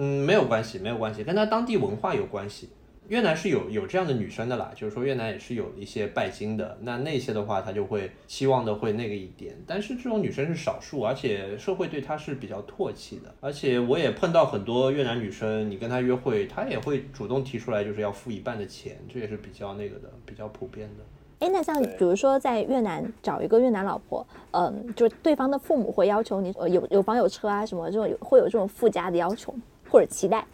[0.00, 2.70] 嗯，没有关系，没有关系，跟他当地文化有关系。
[3.08, 9.56] 越南是有有这样的女生的啦，就是说越南也是有一些拜金的，那那些的话，他就会期望的会那个一点。
[9.66, 13.34] 但是这种女生是少数，而且社会对她是比较唾弃的。
[13.40, 21.46] 而且我也碰到很多越南女生，你跟她约会，她也会主动提出来，就是要付一半的钱，这也是比较那个的，比较普遍的。
[21.46, 29.62] 哎，那像比如说在越南找一个越南老婆，嗯，就对方的父母会要求你呃有有房有车啊什么这种会有这种附加的要求吗？
[29.90, 30.44] 或者期待，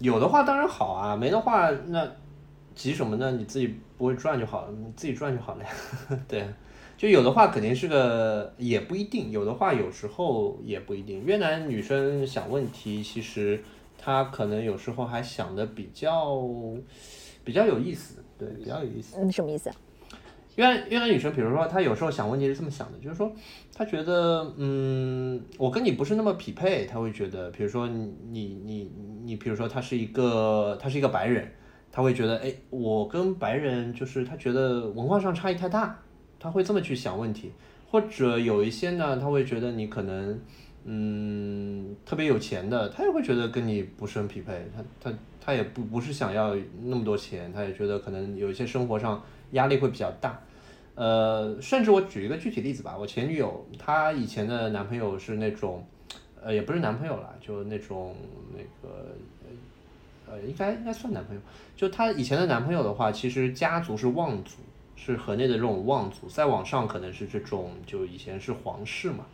[0.00, 2.10] 有的话当然好啊，没的话那
[2.74, 3.32] 急什么呢？
[3.32, 5.70] 你自己不会赚就好了，你自己赚就好了呀。
[6.28, 6.48] 对，
[6.96, 9.30] 就有的话肯定是个，也不一定。
[9.30, 11.24] 有的话有时候也不一定。
[11.24, 13.62] 越南女生想问题，其实
[13.98, 16.40] 她可能有时候还想的比较
[17.44, 19.16] 比较有意思，对，比较有意思。
[19.18, 19.70] 嗯，什么意思？
[20.56, 23.30] 越南越南女生，比如说她有时候想问题是这么想的，就是说
[23.80, 28.90] 他觉得，嗯，我跟你不是那么匹配，他会觉得，比如说你你你
[29.24, 31.50] 你，比如说他是一个他是一个白人，
[31.90, 35.98] 他会觉得，哎，我跟白人就是他觉得文化上差异太大，
[36.38, 37.52] 他会这么去想问题，
[37.90, 40.38] 或者有一些呢，他会觉得你可能，
[40.84, 49.22] 嗯，特别有钱的，他也会觉得跟你不是很匹配，他他他也不不是想要那么多钱，他也觉得可能有一些生活上。
[49.52, 50.40] 压力会比较大，
[51.00, 55.82] 呃，甚至我举一个具体例子吧，我前女友她以前的男朋友是那种，
[56.42, 58.14] 呃，也不是男朋友了，就那种
[58.52, 59.16] 那个，
[60.28, 61.40] 呃，应该应该算男朋友。
[61.74, 64.56] 就她以前的男朋友的话，其实家族是望族，
[64.94, 69.24] 是河内的这种望族，再往上可能是这种，就以前是皇室嘛，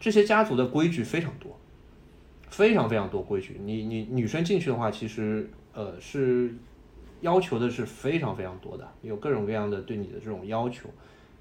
[0.00, 1.58] 这些家族的规矩非常多，
[2.48, 3.60] 非常非常多规矩。
[3.62, 6.54] 你你女生进去的话，其实呃是。
[7.22, 10.88] 要求的是非常非常多的，有各种各样的对你的这种要求，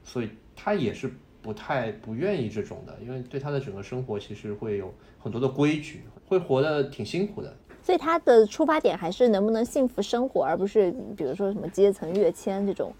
[0.03, 7.53] 所以他也是不太不愿意这种的，因为对他的整个生活其实会有很多的规矩，会活得挺辛苦的。
[7.83, 12.93] 所以他的出发点还是能不能幸福生活，而不是比如说什么阶层跃迁这种。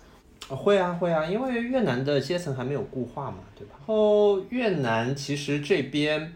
[0.50, 3.76] 会啊会啊，因为越南的阶层还没有固化嘛，对吧？
[3.78, 6.34] 然后越南其实这边。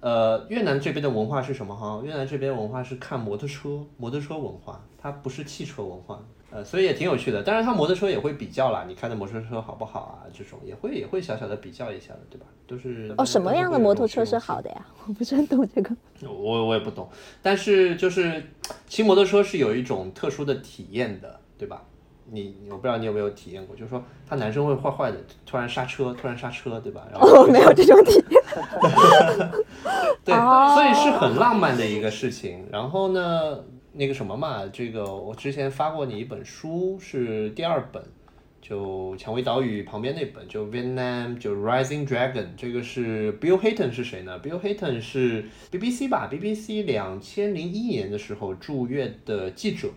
[0.00, 2.00] 呃，越南这边的文化是什么哈？
[2.04, 6.22] 越南这边文化是看摩托车，摩托车文化，它不是汽车文化。
[6.48, 7.42] 呃，所以也挺有趣的。
[7.42, 10.22] 当然，它摩托车也会比较啦，你开的摩托车好不好啊？
[10.32, 12.46] 这种也会也会小小的比较一下的，对吧？
[12.68, 14.86] 都是哦，什么样的摩托车是好的呀？
[15.08, 15.94] 我不是很懂这个。
[16.22, 17.08] 我我也不懂，
[17.42, 18.40] 但是就是
[18.86, 21.82] 骑摩托车是有一种特殊的体验的，对吧？
[22.30, 27.06] 你我不知道你有没有体验过，就是说他男生会坏坏的，突然刹车，突然刹车，对吧？
[27.12, 28.42] 然后哦，没有这种体验。
[30.24, 32.66] 对，哦所以是很浪漫的一个事情。
[32.72, 38.02] 然后呢，那个什么嘛，这个我之前发过你一本书，是第二本，
[38.60, 49.88] 就《蔷薇岛屿》旁边那本，就 Vietnam 就 Rising Dragon，这个是 Bill Hayton 是谁呢？Bill Hayton 是 BBC 吧？BBC 两千零一年的时候驻越的记者。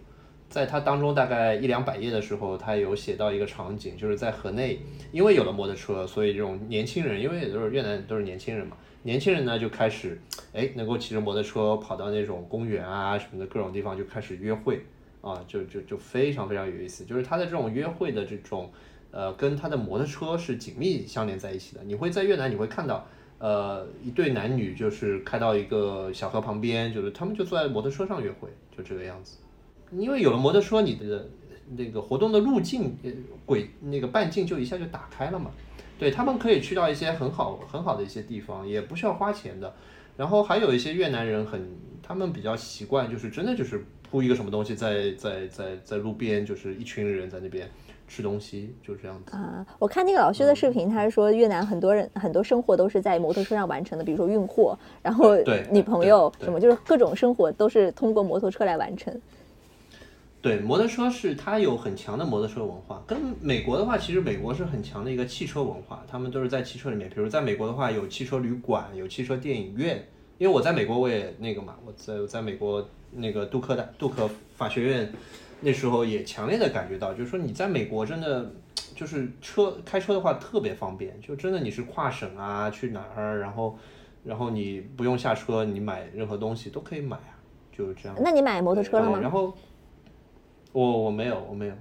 [0.50, 4.80] 在他当中大概一两百页的时候，他有写到一个场景，就是在河内，
[5.12, 10.20] 因为有了摩托车，所以这种年轻人，因为也都是越南都是年轻人嘛，年轻人呢就开始，
[10.54, 14.82] 哎，能够骑着摩托车跑到那种公园啊什么的各种地方就开始约会
[15.22, 18.72] 啊，就就就非常非常有意思，就是他的这种约会的这种，
[19.12, 21.84] 呃，跟他的摩托车是紧密相连在一起的。
[21.84, 23.08] 你会在越南你会看到，
[23.38, 29.38] 呃，一对男女就是开到一个小河旁边，就是他们就坐在摩托车上约会，就这个样子。
[29.92, 31.28] 因为有了摩托车，你的
[31.76, 33.12] 那个活动的路径、呃
[33.46, 35.52] 轨那个半径就一下就打开了嘛。
[35.98, 39.74] 对他们可以去到一些很好很好的一些地方，也不需要花钱的。
[40.16, 41.70] 然后还有一些越南人很，
[42.02, 47.70] 他们比较习惯，就是真的就是铺一个什么东西在在在在路边，就是一群人在那边
[48.08, 49.36] 吃东西，就这样子。
[49.36, 59.14] 啊，我看那个老薛的视频，他是说越南很多人很多生活都是在摩托车上完成的，比如说运货，然后对女朋友什么，就是各种生活都是通过摩托车来完成。
[60.42, 70.08] 对，摩托车是它有很强的摩托车文化，跟美国的话，其实美国是很强的一个汽车文化，他们都是在汽车里面，比如在美国的话有汽车旅馆，有汽车电影院。
[70.38, 75.12] 因为我在美国我也那个嘛，我在我在美国那个杜克大杜克法学院，
[75.60, 78.50] 那时候也强烈的感觉到，就是说你在美国真的
[78.96, 83.78] 就是车开车的话特别方便，就真的你是跨省啊去哪儿，然后
[84.24, 87.36] 然后你不用下车，你买任何东西都可以买啊，
[87.78, 88.18] 就是这样。
[88.24, 89.18] 那你买摩托车了吗？
[89.18, 89.54] 对然后
[90.72, 91.74] 我我没有我没有。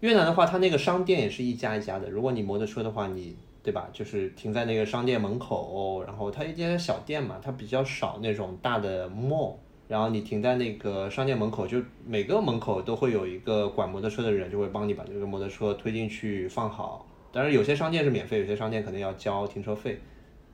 [0.00, 2.08] 越南的话，它那个商店也是一家一家的。
[2.08, 3.88] 如果你摩托车的话，你对吧？
[3.92, 9.54] 就是停在那个商店门口，然后它一家小店嘛，它比较少那种大的 mall。
[9.88, 17.06] 然后你停在那个商店门口，就每个门口都会有一个管摩托车的人，就会帮你把这个摩托车推进去放好。
[17.32, 19.98] 当然，有些商店是免费，有些商店可能要交停车费，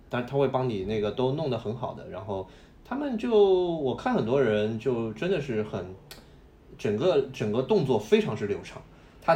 [0.08, 2.08] 但是他会帮你那个都弄得很好的。
[2.08, 2.46] 然后
[2.84, 5.84] 他们就我看很多人就真的是很
[6.78, 8.80] 整个整个动作非常之流畅，
[9.22, 9.34] 他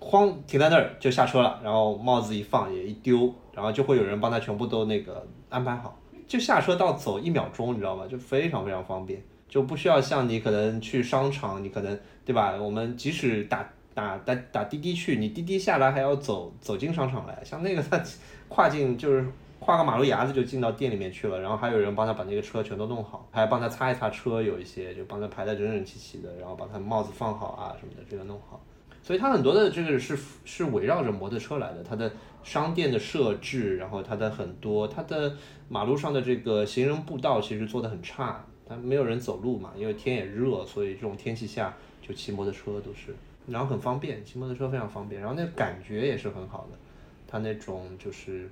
[0.00, 8.04] 哐停在那儿就下车了，然后帽子一放也一丢，然后就会有人帮他全部都那个安排好，就下车到走一秒钟，你知道吗？
[8.08, 12.56] 就非常非常方便，就不需要像你可能去商场，你可能对吧？
[12.56, 18.02] 我们即使打打打打滴滴去，你滴滴下来还要走走进商场来，像那个他
[18.48, 19.26] 跨境就是。
[19.64, 28.60] 跨个马路牙子就进到店里面去了，然后还有人帮他把那个车全都弄好，还帮他擦一擦车，有一些就帮他排的整整齐齐的，然后把他帽子放好啊什么的，这个弄好。
[29.04, 32.10] 所以他很多的这个是是围绕着摩托车来的，它的
[32.42, 35.32] 商店的设置，然后它的很多它的
[35.68, 43.14] 马路上的这个行人步道其实做的很差，它没有人走路嘛，因为天也热，所以这种天气下就骑摩托车都是，
[43.48, 46.78] 然后很方便，骑摩托车非常方便，然后那感觉也是很好的，
[47.26, 48.48] 它那种就是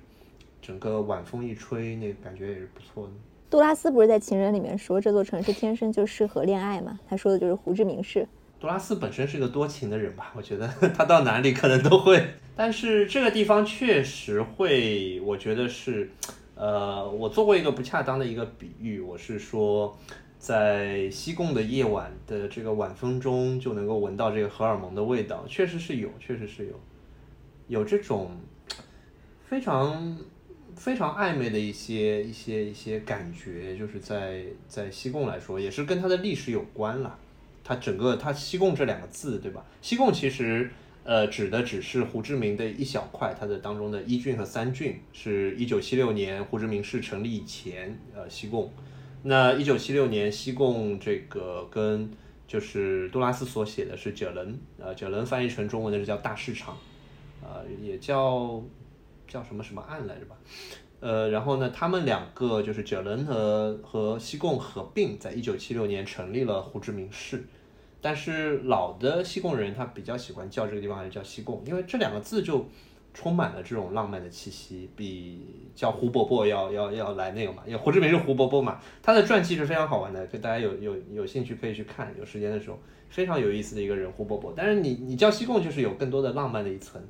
[0.61, 3.13] 整个晚风一吹，那个感觉也是不错的。
[3.49, 6.99] 杜拉斯不是在《情人》里面说这座城市天生就适合恋爱嘛？
[7.09, 8.27] 他说的就是胡志明市。
[8.59, 12.23] 杜拉斯本身是个多情的人吧，我觉得 他到哪里可能都会。
[12.55, 16.11] 但是这个地方确实会，我觉得是，
[16.53, 19.97] 呃，我做过一个不恰当的一个比喻，我是说，
[20.37, 26.79] 在西贡的夜晚的这个晚风中，就能够闻到这个荷尔蒙的味道，确实是有，确实是有，
[27.67, 28.29] 有这种
[29.43, 30.15] 非常
[30.81, 37.19] 非常暧昧的一些一些一些感觉，就是在在西贡来说，也是跟它的历史有关了。
[37.63, 39.63] 它整个它西贡这两个字，对吧？
[39.79, 40.71] 西贡其实
[41.03, 48.73] 呃指的只是胡志明的一小块，它的当中的一郡和三郡是一九七六年胡志明市成立以前，呃西贡。
[49.21, 52.09] 那一九七六年西贡这个跟
[52.47, 56.75] 就是杜拉斯所写的是九伦，呃九伦翻译成中文的是叫大市场，
[57.43, 58.59] 呃也叫
[59.31, 60.35] 叫什么什么案来着吧。
[60.99, 67.43] 呃，然后呢，他们两个就是九人和和西贡合并，在一九七六年成立了胡志明市。
[68.01, 72.65] 但是老的西贡人他比较喜欢叫这个地方还是叫西贡，因为这两个字就
[73.13, 82.79] 充满了这种浪漫的气息，比叫胡伯伯要要要来那个嘛，因为胡志明是胡伯伯嘛，他的传记是非常好玩的，就大家有有有兴趣可以去看，有时间的时候
[83.09, 84.53] 非常有意思的一个人胡伯伯。
[84.55, 87.01] 但是你你叫西贡就是有更多的浪漫的一层，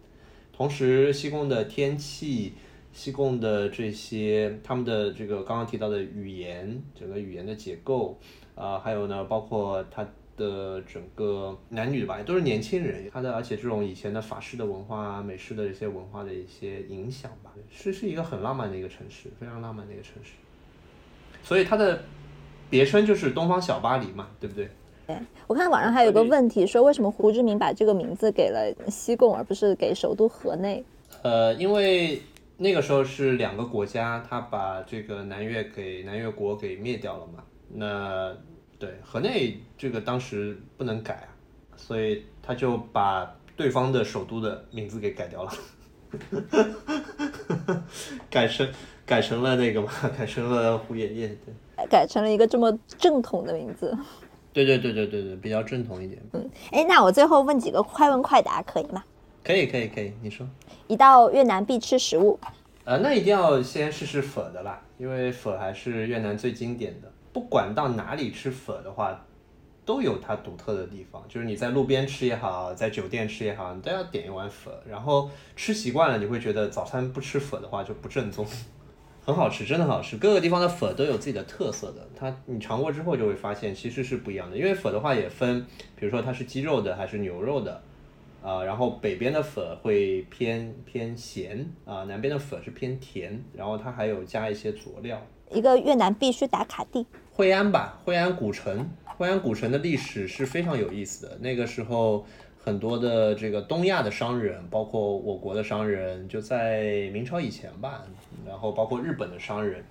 [0.61, 2.53] 同时西贡的天气。
[2.93, 8.19] 西贡的这些，他们的这个刚刚提到的语言，整个语言的结构，
[8.53, 10.05] 啊，还有呢，包括它
[10.35, 20.33] 的整个男女吧，都是年轻人，它的而且这种以前的法式的文化、美式的一些文化的一些影响吧，是是一个很浪漫的一个城市，非常浪漫的一个城市。
[21.41, 22.03] 所以它的
[22.69, 24.69] 别称就是东方小巴黎嘛，对不对？
[25.19, 30.83] 对，我看网上还有个问题说，为什么胡志明把这个名字给了西贡，而不是给首都河内？
[31.23, 32.21] 呃，因为。
[32.63, 37.43] 那个时候是两个国家，他把这个南越给南越国给灭掉了嘛？
[37.67, 38.31] 那
[38.77, 41.27] 对河内这个当时不能改啊，
[41.75, 45.51] 所以他就把对方的首都的名字给改掉了，
[48.29, 48.69] 改成
[49.07, 53.97] 改成了那个嘛，改成了胡爷爷，对，改成了一个这么正统的名字。
[54.53, 56.21] 对对对对对对，比较正统一点。
[56.33, 59.03] 嗯，哎，那我最后问几个快问快答，可以吗？
[59.43, 60.47] 可以可以可以，你说。
[60.87, 62.39] 一到越南必吃食物，
[62.83, 67.11] 呃，那一定要先试试粉的啦，因为粉还是越南最经典的。
[67.31, 69.25] 不管到哪里吃粉的话，
[69.85, 71.23] 都有它独特的地方。
[71.29, 74.73] 就是你在路边吃也好，在酒店吃也好，你都要点一碗粉。
[74.85, 78.45] 然后吃习惯了，你会觉得早餐不吃粉的话就不正宗。
[79.31, 80.17] 很好吃，真的好吃。
[80.17, 84.57] 各个地方的粉都有自己的特色的，它你尝过之后就会发现其实是不一样的。
[84.57, 87.81] 因为粉的话也分，比如说它是鸡肉的还是牛肉的。
[88.43, 95.21] 啊，然后北边的粉会偏偏咸啊，南边的粉是偏甜，然后它还有加一些佐料。
[95.51, 98.89] 一个越南必须打卡地，惠安吧，惠安古城。
[99.05, 101.37] 惠安古城的历史是非常有意思的。
[101.39, 102.25] 那个时候，
[102.63, 108.03] 很多的这个东亚的商人，包括我国的商人，就在明朝以前吧，
[108.47, 109.83] 然后包括日本的商人。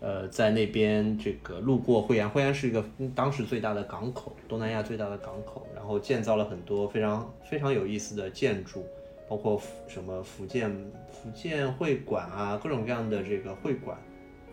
[0.00, 2.84] 呃，在那边这个路过惠安，惠安是一个
[3.14, 8.84] 当时最大的港口，东南亚最大的港口，然后建造了很多非常非常有意思的建筑，
[9.26, 9.58] 包括
[9.88, 10.70] 什么福建
[11.10, 13.96] 福建会馆啊，各种各样的这个会馆，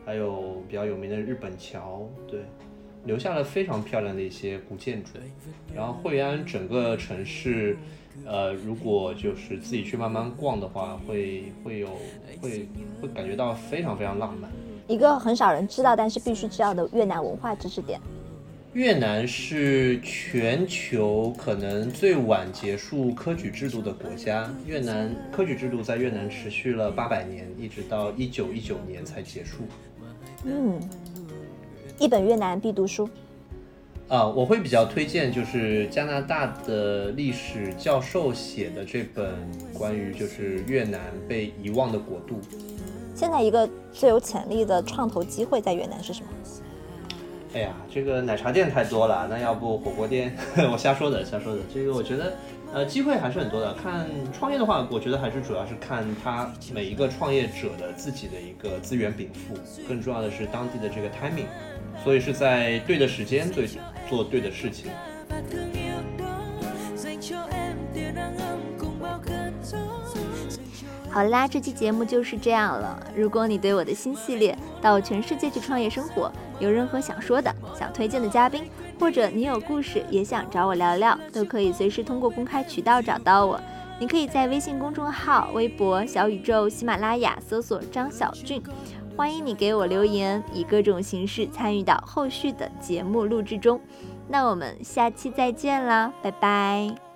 [0.05, 2.39] 还有比较有名的日本桥，对，
[3.06, 5.11] 留下了非常漂亮的一些古建筑。
[5.76, 7.78] 然后惠安整个城市，
[8.26, 11.88] 呃，如果就是自己去慢慢逛的话，会会有
[12.41, 12.68] 会
[13.02, 14.49] 会感觉到非常非常浪漫。
[14.88, 17.99] 一个很少人知道，但是必须知道的越南文化知识点。
[18.73, 24.49] 越南是全球可能最晚结束科举制度的国家。
[24.65, 29.64] 越南科举制度在越南持续了八百年，一直到一九一九年才结束。
[30.45, 30.80] 嗯，
[32.02, 33.07] 一本越南必读书。
[34.07, 39.36] 啊，我会比较推荐，就是加拿大的历史教授写的这本
[39.72, 40.99] 关于就是越南
[41.30, 42.41] 被遗忘的国度。
[43.14, 46.28] 现在一个最有潜力的创投机会在越南是什么？
[47.53, 50.36] 哎呀，这个奶茶店太多了，那要不火锅店？
[50.73, 51.61] 我瞎说的，瞎说的。
[51.72, 52.34] 这个我觉得，
[52.73, 53.73] 呃，机会还是很多的。
[53.76, 59.53] 看创业的话，我觉得还是主要是看他每一个创业者的自己的一个资源禀赋，
[59.88, 61.45] 更重要的是当地的这个 timing，
[62.03, 63.63] 所以是在对的时间做
[64.09, 64.91] 做对的事情。
[71.09, 72.97] 好啦，这期节目就是这样了。
[73.13, 76.31] 如果你对我的新系列《到全世界去创业生活》
[76.63, 78.63] 有任何想说的、想推荐的嘉宾，
[78.97, 83.59] 或者你有故事也想找我聊聊，都可以随时通过公开渠道找到我。
[83.99, 88.63] 你可以在微信公众号、微博、小宇宙、喜马拉雅搜索张小俊，
[89.15, 93.79] 欢迎你给我留言，以各种形式参与到后续的节目录制中。
[94.27, 97.10] 那我们下期再见啦，拜拜。